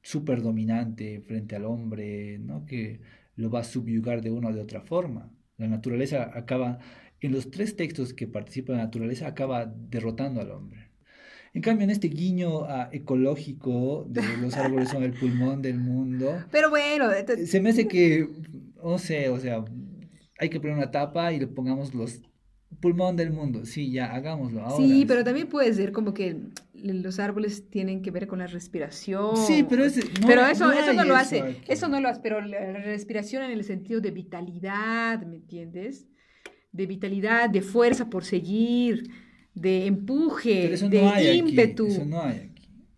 súper 0.01 0.43
dominante 0.43 1.23
frente 1.23 1.57
al 1.57 1.65
hombre, 1.65 2.39
¿no? 2.39 2.67
Que 2.67 3.01
lo 3.35 3.51
va 3.51 3.61
a 3.61 3.65
subyugar 3.65 4.23
de 4.23 4.31
una 4.31 4.51
o 4.51 4.53
de 4.53 4.61
otra 4.61 4.81
forma. 4.81 5.33
La 5.59 5.69
naturaleza 5.69 6.31
acaba, 6.35 6.79
en 7.21 7.33
los 7.33 7.51
tres 7.51 7.77
textos 7.77 8.13
que 8.13 8.27
participa 8.27 8.73
la 8.73 8.85
naturaleza, 8.85 9.27
acaba 9.27 9.67
derrotando 9.67 10.41
al 10.41 10.51
hombre. 10.51 10.91
En 11.55 11.63
cambio, 11.63 11.85
en 11.85 11.91
este 11.91 12.09
guiño 12.09 12.65
ah, 12.65 12.91
ecológico 12.93 14.07
de 14.11 14.23
los 14.43 14.55
árboles 14.57 14.91
son 14.91 15.03
el 15.03 15.15
pulmón 15.15 15.63
del 15.63 15.79
mundo. 15.79 16.45
Pero 16.51 16.69
bueno, 16.69 17.07
se 17.47 17.61
me 17.61 17.71
hace 17.71 17.89
que, 17.89 18.29
no 18.83 18.99
sé, 18.99 19.31
o 19.31 19.39
sea, 19.39 19.65
hay 20.39 20.51
que 20.51 20.61
poner 20.61 20.77
una 20.77 20.91
tapa 20.91 21.33
y 21.33 21.39
le 21.39 21.47
pongamos 21.47 21.95
los 21.95 22.21
pulmón 22.81 23.17
del 23.17 23.31
mundo. 23.31 23.65
Sí, 23.65 23.91
ya, 23.91 24.13
hagámoslo 24.13 24.63
ahora. 24.63 24.77
Sí, 24.77 25.07
pero 25.07 25.25
también 25.25 25.49
puede 25.49 25.73
ser 25.73 25.93
como 25.93 26.13
que 26.13 26.37
los 26.75 27.19
árboles 27.19 27.71
tienen 27.71 28.03
que 28.03 28.11
ver 28.11 28.27
con 28.27 28.41
la 28.41 28.47
respiración. 28.47 29.37
Sí, 29.37 29.65
pero, 29.67 29.87
no, 29.87 29.93
pero 30.27 30.47
eso 30.47 30.67
no, 30.67 30.73
eso 30.73 30.93
no 30.93 31.05
lo 31.05 31.17
hace. 31.17 31.63
Eso 31.69 31.89
no 31.89 32.01
lo 32.01 32.09
hace, 32.09 32.21
pero 32.23 32.41
la 32.43 32.73
respiración 32.83 33.43
en 33.45 33.53
el 33.53 33.65
sentido 33.65 34.01
de 34.01 34.11
vitalidad, 34.11 35.25
¿me 35.25 35.37
entiendes? 35.37 36.07
De 36.77 36.87
vitalidad, 36.87 37.51
de 37.51 37.63
fuerza 37.63 38.09
por 38.09 38.25
seguir, 38.25 39.11
de 39.55 39.87
empuje, 39.87 40.79
de 40.89 41.35
ímpetu. 41.35 41.87
eso 41.87 42.05
no 42.05 42.23
hay 42.23 42.51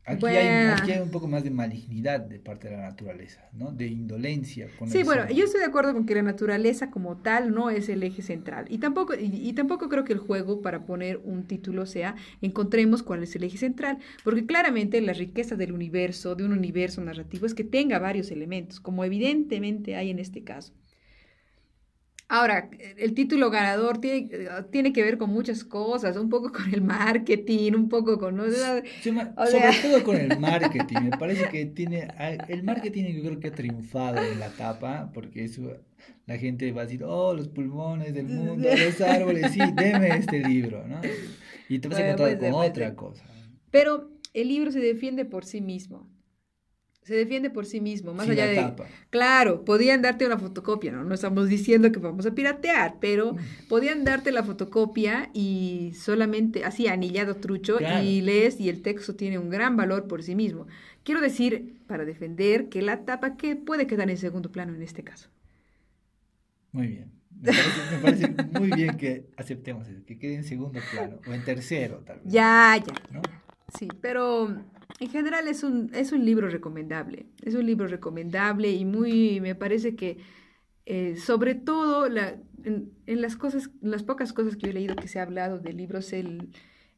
Aquí, 0.09 0.27
hay, 0.27 1.01
un 1.03 1.11
poco 1.11 1.29
más 1.29 1.45
de 1.45 1.51
malignidad 1.51 2.21
de 2.21 2.39
parte 2.39 2.69
de 2.69 2.77
la 2.77 2.83
naturaleza, 2.83 3.47
¿no? 3.53 3.73
De 3.73 3.87
indolencia. 3.87 4.67
sí, 4.87 5.03
bueno, 5.03 5.29
yo 5.31 5.45
estoy 5.45 5.61
de 5.61 5.67
acuerdo 5.67 5.93
con 5.93 6.07
que 6.07 6.15
la 6.15 6.23
naturaleza 6.23 6.91
como 6.91 7.19
tal 7.19 7.53
no 7.53 7.69
es 7.69 7.91
el 7.91 8.03
eje 8.03 8.23
central. 8.23 8.65
Y 8.71 8.79
tampoco, 8.79 9.13
y, 9.19 9.53
tampoco 9.53 9.89
creo 9.91 10.05
que 10.05 10.15
el 10.15 10.19
juego, 10.19 10.63
para 10.63 10.87
poner 10.87 11.21
un 11.25 11.47
título, 11.47 11.85
sea 11.85 12.17
encontremos 12.41 13.03
cuál 13.03 13.23
es 13.23 13.37
el 13.37 13.45
eje 13.45 13.59
central. 13.59 13.99
Porque 14.25 14.47
claramente 14.47 15.01
la 15.03 15.13
riqueza 15.13 15.57
del 15.57 15.73
universo, 15.73 16.35
de 16.35 16.45
un 16.45 16.53
universo 16.53 17.03
narrativo, 17.03 17.45
es 17.45 17.55
que 17.55 17.65
tenga 17.65 17.99
varios 17.99 18.31
elementos, 18.31 18.81
como 18.81 19.05
evidentemente 19.05 19.97
hay 19.97 20.09
en 20.11 20.21
este 20.21 20.43
caso. 20.43 20.73
Ahora, 22.31 22.69
el 22.99 23.15
título 23.15 23.51
ganador 23.51 24.03
tiene, 24.03 24.29
tiene, 24.71 24.93
que 24.93 25.03
ver 25.03 25.17
con 25.17 25.31
muchas 25.31 25.65
cosas, 25.65 26.15
un 26.19 26.29
poco 26.29 26.53
con 26.53 26.75
el 26.75 26.83
marketing, 26.83 27.73
un 27.73 27.89
poco 27.89 28.19
con... 28.19 28.39
sobre 28.39 28.83
todo 29.83 30.05
con 30.05 30.17
el 30.17 30.39
marketing, 30.39 31.05
me 31.05 31.17
parece 31.17 31.49
que 31.49 31.65
tiene... 31.65 32.07
El 32.49 32.65
marketing 32.65 33.05
yo 33.15 33.23
creo 33.23 33.41
que 33.41 33.49
ha 33.49 33.53
triunfado 33.53 34.23
en 34.23 34.39
la 34.41 34.51
tapa, 34.51 35.11
porque 35.15 35.45
eso, 35.45 35.73
la 36.27 36.37
gente 36.37 36.71
va 36.71 36.83
a 36.83 36.85
decir, 36.85 37.03
oh, 37.03 37.33
los 37.33 37.49
pulmones 37.49 38.13
del 38.13 38.27
mundo, 38.27 38.69
los 38.69 39.01
árboles, 39.01 39.53
sí, 39.53 39.61
deme 39.75 40.09
este 40.09 40.41
libro, 40.47 40.87
¿no? 40.87 41.01
Y 41.71 41.79
te 41.79 41.89
vas 41.89 41.99
a 41.99 42.11
encontrar 42.11 42.39
con 42.39 42.55
otra 42.63 42.95
cosa. 42.95 43.25
Pero 43.71 44.11
el 44.35 44.49
libro 44.49 44.71
se 44.71 44.81
defiende 44.81 45.25
por 45.25 45.47
sí 45.47 45.63
mismo 45.63 46.07
se 47.09 47.15
defiende 47.15 47.49
por 47.49 47.65
sí 47.65 47.81
mismo, 47.81 48.13
más 48.13 48.29
allá 48.29 48.45
de... 48.45 48.71
Claro, 49.09 49.65
podían 49.65 50.03
darte 50.03 50.27
una 50.27 50.37
fotocopia, 50.37 50.93
¿no? 50.93 51.05
No 51.05 51.15
estamos 51.15 51.49
diciendo 51.49 51.91
que 51.91 51.99
vamos 51.99 52.27
a 52.27 52.35
piratear, 52.35 52.97
pero 53.01 53.35
podían 53.67 54.05
darte 54.05 54.31
la 54.31 54.43
fotocopia 54.43 55.31
y 55.33 55.95
solamente 55.95 56.67
así 56.67 56.87
anillado 56.87 57.37
trucho 57.37 57.79
y 57.81 58.21
lees 58.21 58.61
y 58.61 58.69
el 58.69 58.83
texto 58.83 59.17
tiene 59.17 59.39
un 59.39 59.49
gran 59.49 59.75
valor 59.75 60.07
por 60.07 60.23
sí 60.23 60.35
mismo. 60.35 60.67
Quiero 61.03 61.23
decir, 61.23 61.81
para 61.87 62.05
defender, 62.05 62.69
que 62.69 62.83
la 62.83 63.07
tapa 63.07 63.39
que 63.39 63.57
puede 63.57 63.87
quedar 63.87 64.11
en 64.11 64.19
segundo 64.19 64.53
plano 64.53 64.75
en 64.75 64.83
este 64.83 65.03
caso. 65.03 65.31
Muy 66.73 66.89
bien. 66.89 67.11
Me 67.41 67.53
parece, 68.03 68.35
muy 68.53 68.71
bien 68.71 68.99
que 68.99 69.31
aceptemos 69.39 69.89
eso, 69.89 70.05
que 70.05 70.19
quede 70.19 70.35
en 70.35 70.45
segundo 70.45 70.79
plano 70.93 71.21
o 71.27 71.33
en 71.33 71.43
tercero 71.43 72.03
tal 72.05 72.19
vez. 72.19 72.31
Ya, 72.31 72.77
ya. 72.77 73.23
Sí, 73.79 73.89
pero 74.03 74.63
en 75.01 75.11
general 75.11 75.49
es 75.49 75.63
un, 75.63 75.95
es 75.95 76.13
un 76.13 76.25
libro 76.25 76.49
recomendable, 76.49 77.27
es 77.43 77.55
un 77.55 77.67
libro 77.67 77.87
recomendable 77.87 78.73
y 78.73 78.85
muy, 78.85 79.41
me 79.41 79.55
parece 79.55 79.95
que 79.95 80.19
eh, 80.87 81.17
sobre 81.17 81.55
todo 81.55 82.09
la, 82.09 82.41
en, 82.65 82.93
las 83.07 83.37
cosas, 83.37 83.71
las 83.81 84.03
pocas 84.03 84.33
cosas 84.33 84.57
que 84.57 84.67
yo 84.67 84.71
he 84.71 84.75
leído 84.75 84.97
que 84.97 85.09
se 85.09 85.21
ha 85.21 85.23
hablado 85.23 85.59
de 85.59 85.73
libros 85.73 86.13
el, 86.13 86.51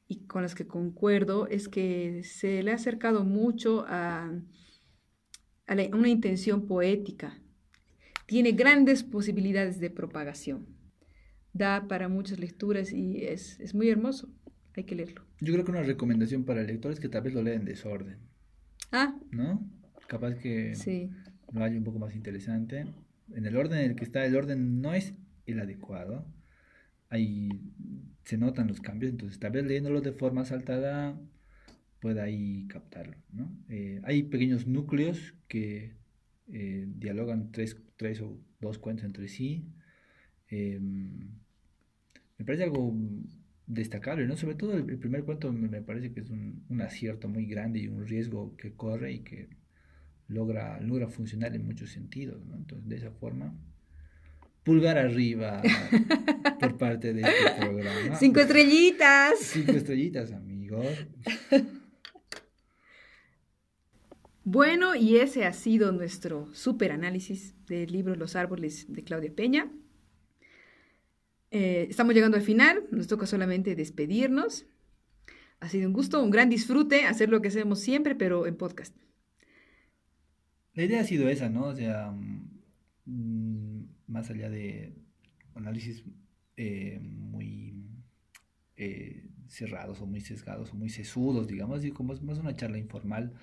y 0.06 0.26
con 0.26 0.42
las 0.42 0.54
que 0.54 0.66
concuerdo, 0.66 1.46
es 1.48 1.68
que 1.68 2.22
se 2.24 2.62
le 2.62 2.70
ha 2.70 2.76
acercado 2.76 3.24
mucho 3.24 3.84
a, 3.88 4.30
a 5.66 5.74
una 5.92 6.08
intención 6.08 6.66
poética. 6.66 7.42
Tiene 8.26 8.52
grandes 8.52 9.02
posibilidades 9.02 9.80
de 9.80 9.90
propagación. 9.90 10.68
Da 11.52 11.88
para 11.88 12.08
muchas 12.08 12.38
lecturas 12.38 12.92
y 12.92 13.24
es, 13.24 13.58
es 13.58 13.74
muy 13.74 13.90
hermoso 13.90 14.28
hay 14.76 14.84
que 14.84 14.94
leerlo. 14.94 15.24
Yo 15.40 15.52
creo 15.52 15.64
que 15.64 15.70
una 15.70 15.82
recomendación 15.82 16.44
para 16.44 16.60
el 16.60 16.66
lector 16.66 16.92
es 16.92 17.00
que 17.00 17.08
tal 17.08 17.22
vez 17.22 17.34
lo 17.34 17.42
lea 17.42 17.54
en 17.54 17.64
desorden. 17.64 18.18
Ah. 18.92 19.14
¿No? 19.30 19.68
Capaz 20.08 20.34
que 20.36 20.74
lo 21.52 21.64
haya 21.64 21.76
un 21.76 21.84
poco 21.84 21.98
más 21.98 22.14
interesante. 22.14 22.86
En 23.34 23.46
el 23.46 23.56
orden 23.56 23.80
en 23.80 23.90
el 23.90 23.96
que 23.96 24.04
está, 24.04 24.24
el 24.24 24.36
orden 24.36 24.80
no 24.80 24.94
es 24.94 25.14
el 25.46 25.60
adecuado. 25.60 26.26
Ahí 27.08 27.48
se 28.24 28.38
notan 28.38 28.68
los 28.68 28.80
cambios, 28.80 29.10
entonces 29.10 29.38
tal 29.38 29.52
vez 29.52 29.64
leyéndolo 29.64 30.00
de 30.00 30.12
forma 30.12 30.44
saltada 30.44 31.18
pueda 32.00 32.24
ahí 32.24 32.66
captarlo. 32.68 33.16
¿no? 33.32 33.50
Eh, 33.68 34.00
hay 34.04 34.22
pequeños 34.24 34.66
núcleos 34.66 35.34
que 35.48 35.94
eh, 36.52 36.86
dialogan 36.96 37.52
tres, 37.52 37.76
tres 37.96 38.20
o 38.20 38.38
dos 38.60 38.78
cuentos 38.78 39.04
entre 39.04 39.28
sí. 39.28 39.64
Em, 40.48 41.30
me 42.38 42.44
parece 42.44 42.64
algo 42.64 42.94
destacable, 43.70 44.26
¿no? 44.26 44.36
Sobre 44.36 44.56
todo 44.56 44.74
el, 44.74 44.84
primer 44.98 45.24
cuento 45.24 45.52
me, 45.52 45.80
parece 45.80 46.12
que 46.12 46.20
es 46.20 46.30
un, 46.30 46.64
acierto 46.82 47.28
muy 47.28 47.46
grande 47.46 47.78
y 47.78 47.88
un 47.88 48.06
riesgo 48.06 48.56
que 48.56 48.72
corre 48.72 49.12
y 49.12 49.20
que 49.20 49.48
logra, 50.28 50.80
logra 50.80 51.08
funcionar 51.08 51.54
en 51.54 51.64
muchos 51.64 51.90
sentidos, 51.90 52.44
¿no? 52.46 52.56
Entonces, 52.56 52.88
de 52.88 52.96
esa 52.96 53.12
forma, 53.12 53.54
pulgar 54.64 54.98
arriba 54.98 55.62
por 56.60 56.76
parte 56.78 57.14
de 57.14 57.22
este 57.22 57.60
programa. 57.60 58.16
Cinco 58.16 58.40
estrellitas. 58.40 59.38
Cinco 59.38 59.72
estrellitas, 59.72 60.32
amigos. 60.32 60.86
Bueno, 64.42 64.96
y 64.96 65.18
ese 65.18 65.44
ha 65.44 65.52
sido 65.52 65.92
nuestro 65.92 66.52
super 66.54 66.90
análisis 66.90 67.54
del 67.66 67.92
libro 67.92 68.16
Los 68.16 68.34
árboles 68.34 68.92
de 68.92 69.04
Claudia 69.04 69.32
Peña. 69.32 69.70
Eh, 71.50 71.86
estamos 71.90 72.14
llegando 72.14 72.36
al 72.36 72.42
final, 72.42 72.84
nos 72.90 73.08
toca 73.08 73.26
solamente 73.26 73.74
despedirnos. 73.74 74.66
Ha 75.58 75.68
sido 75.68 75.88
un 75.88 75.92
gusto, 75.92 76.22
un 76.22 76.30
gran 76.30 76.48
disfrute 76.48 77.04
hacer 77.04 77.28
lo 77.28 77.42
que 77.42 77.48
hacemos 77.48 77.80
siempre, 77.80 78.14
pero 78.14 78.46
en 78.46 78.56
podcast. 78.56 78.96
La 80.74 80.84
idea 80.84 81.00
ha 81.00 81.04
sido 81.04 81.28
esa, 81.28 81.48
¿no? 81.48 81.64
O 81.64 81.74
sea, 81.74 82.12
mm, 83.04 83.84
más 84.06 84.30
allá 84.30 84.48
de 84.48 84.94
análisis 85.54 86.04
eh, 86.56 87.00
muy 87.02 87.84
eh, 88.76 89.28
cerrados 89.48 90.00
o 90.00 90.06
muy 90.06 90.20
sesgados 90.20 90.72
o 90.72 90.76
muy 90.76 90.88
sesudos, 90.88 91.48
digamos, 91.48 91.84
y 91.84 91.90
como 91.90 92.14
más 92.14 92.38
una 92.38 92.54
charla 92.54 92.78
informal 92.78 93.34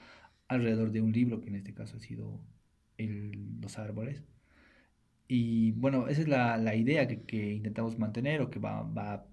alrededor 0.47 0.91
de 0.91 1.01
un 1.01 1.11
libro, 1.11 1.41
que 1.41 1.49
en 1.49 1.55
este 1.55 1.73
caso 1.73 1.97
ha 1.97 1.99
sido 1.99 2.41
Los 2.97 3.77
árboles. 3.77 4.23
Y 5.28 5.71
bueno, 5.73 6.07
esa 6.07 6.21
es 6.21 6.28
la, 6.28 6.57
la 6.57 6.75
idea 6.75 7.07
que, 7.07 7.53
intentamos 7.53 7.97
mantener 7.99 8.41
o 8.41 8.49
que 8.49 8.59
va, 8.59 8.84
va 8.84 9.13
a 9.13 9.25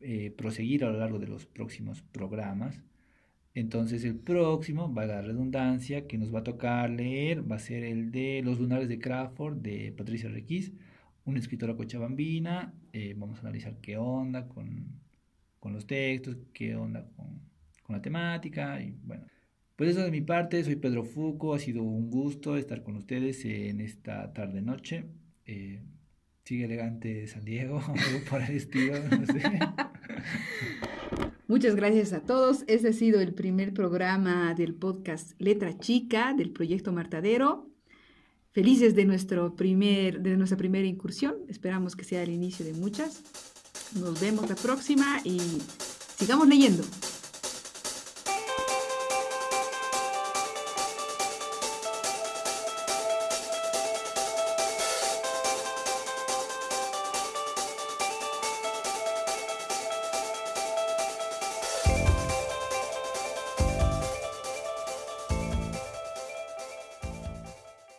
eh, 0.00 0.30
proseguir 0.36 0.84
a 0.84 0.90
lo 0.90 0.98
largo 0.98 1.18
de 1.18 1.26
los 1.28 1.46
próximos 1.46 2.02
programas. 2.02 2.82
Entonces 3.54 4.04
el 4.04 4.16
próximo, 4.18 4.92
valga 4.92 5.16
la 5.16 5.22
redundancia, 5.22 6.06
que 6.06 6.18
nos 6.18 6.34
va 6.34 6.40
a 6.40 6.44
tocar 6.44 6.90
leer 6.90 7.50
va 7.50 7.56
a 7.56 7.58
ser 7.58 7.84
el 7.84 8.12
de 8.12 8.42
Los 8.44 8.60
lunares 8.60 8.88
de 8.88 8.98
Crawford 8.98 9.56
de 9.58 9.92
Patricia 9.96 10.28
Requis, 10.28 10.72
una 11.24 11.38
escritora 11.38 11.74
cochabambina. 11.76 12.74
Eh, 12.92 13.14
vamos 13.16 13.38
a 13.38 13.40
analizar 13.42 13.76
qué 13.80 13.96
onda 13.96 14.48
con, 14.48 15.00
con, 15.60 15.72
los 15.72 15.86
textos, 15.86 16.36
qué 16.52 16.76
onda 16.76 17.06
con, 17.16 17.40
con 17.82 17.96
la 17.96 18.02
temática 18.02 18.80
y 18.82 18.92
bueno. 19.04 19.26
Pues 19.76 19.90
eso 19.90 20.02
de 20.02 20.10
mi 20.10 20.22
parte, 20.22 20.64
soy 20.64 20.76
Pedro 20.76 21.04
Fuco, 21.04 21.54
ha 21.54 21.58
sido 21.58 21.82
un 21.82 22.10
gusto 22.10 22.56
estar 22.56 22.82
con 22.82 22.96
ustedes 22.96 23.44
en 23.44 23.80
esta 23.80 24.32
tarde-noche. 24.32 25.06
Eh, 25.46 25.80
sigue 26.44 26.64
elegante 26.64 27.26
San 27.28 27.44
Diego, 27.44 27.80
por 28.30 28.42
el 28.42 28.56
estilo, 28.56 28.94
Muchas 31.48 31.76
gracias 31.76 32.12
a 32.12 32.20
todos. 32.20 32.64
Este 32.66 32.88
ha 32.88 32.92
sido 32.92 33.20
el 33.20 33.32
primer 33.32 33.72
programa 33.72 34.52
del 34.54 34.74
podcast 34.74 35.40
Letra 35.40 35.78
Chica 35.78 36.34
del 36.34 36.50
proyecto 36.50 36.92
Martadero. 36.92 37.70
Felices 38.50 38.96
de, 38.96 39.04
nuestro 39.04 39.54
primer, 39.54 40.22
de 40.22 40.36
nuestra 40.36 40.58
primera 40.58 40.86
incursión. 40.86 41.36
Esperamos 41.48 41.94
que 41.94 42.02
sea 42.02 42.24
el 42.24 42.30
inicio 42.30 42.66
de 42.66 42.72
muchas. 42.72 43.22
Nos 43.94 44.20
vemos 44.20 44.48
la 44.48 44.56
próxima 44.56 45.20
y 45.24 45.38
sigamos 46.18 46.48
leyendo. 46.48 46.82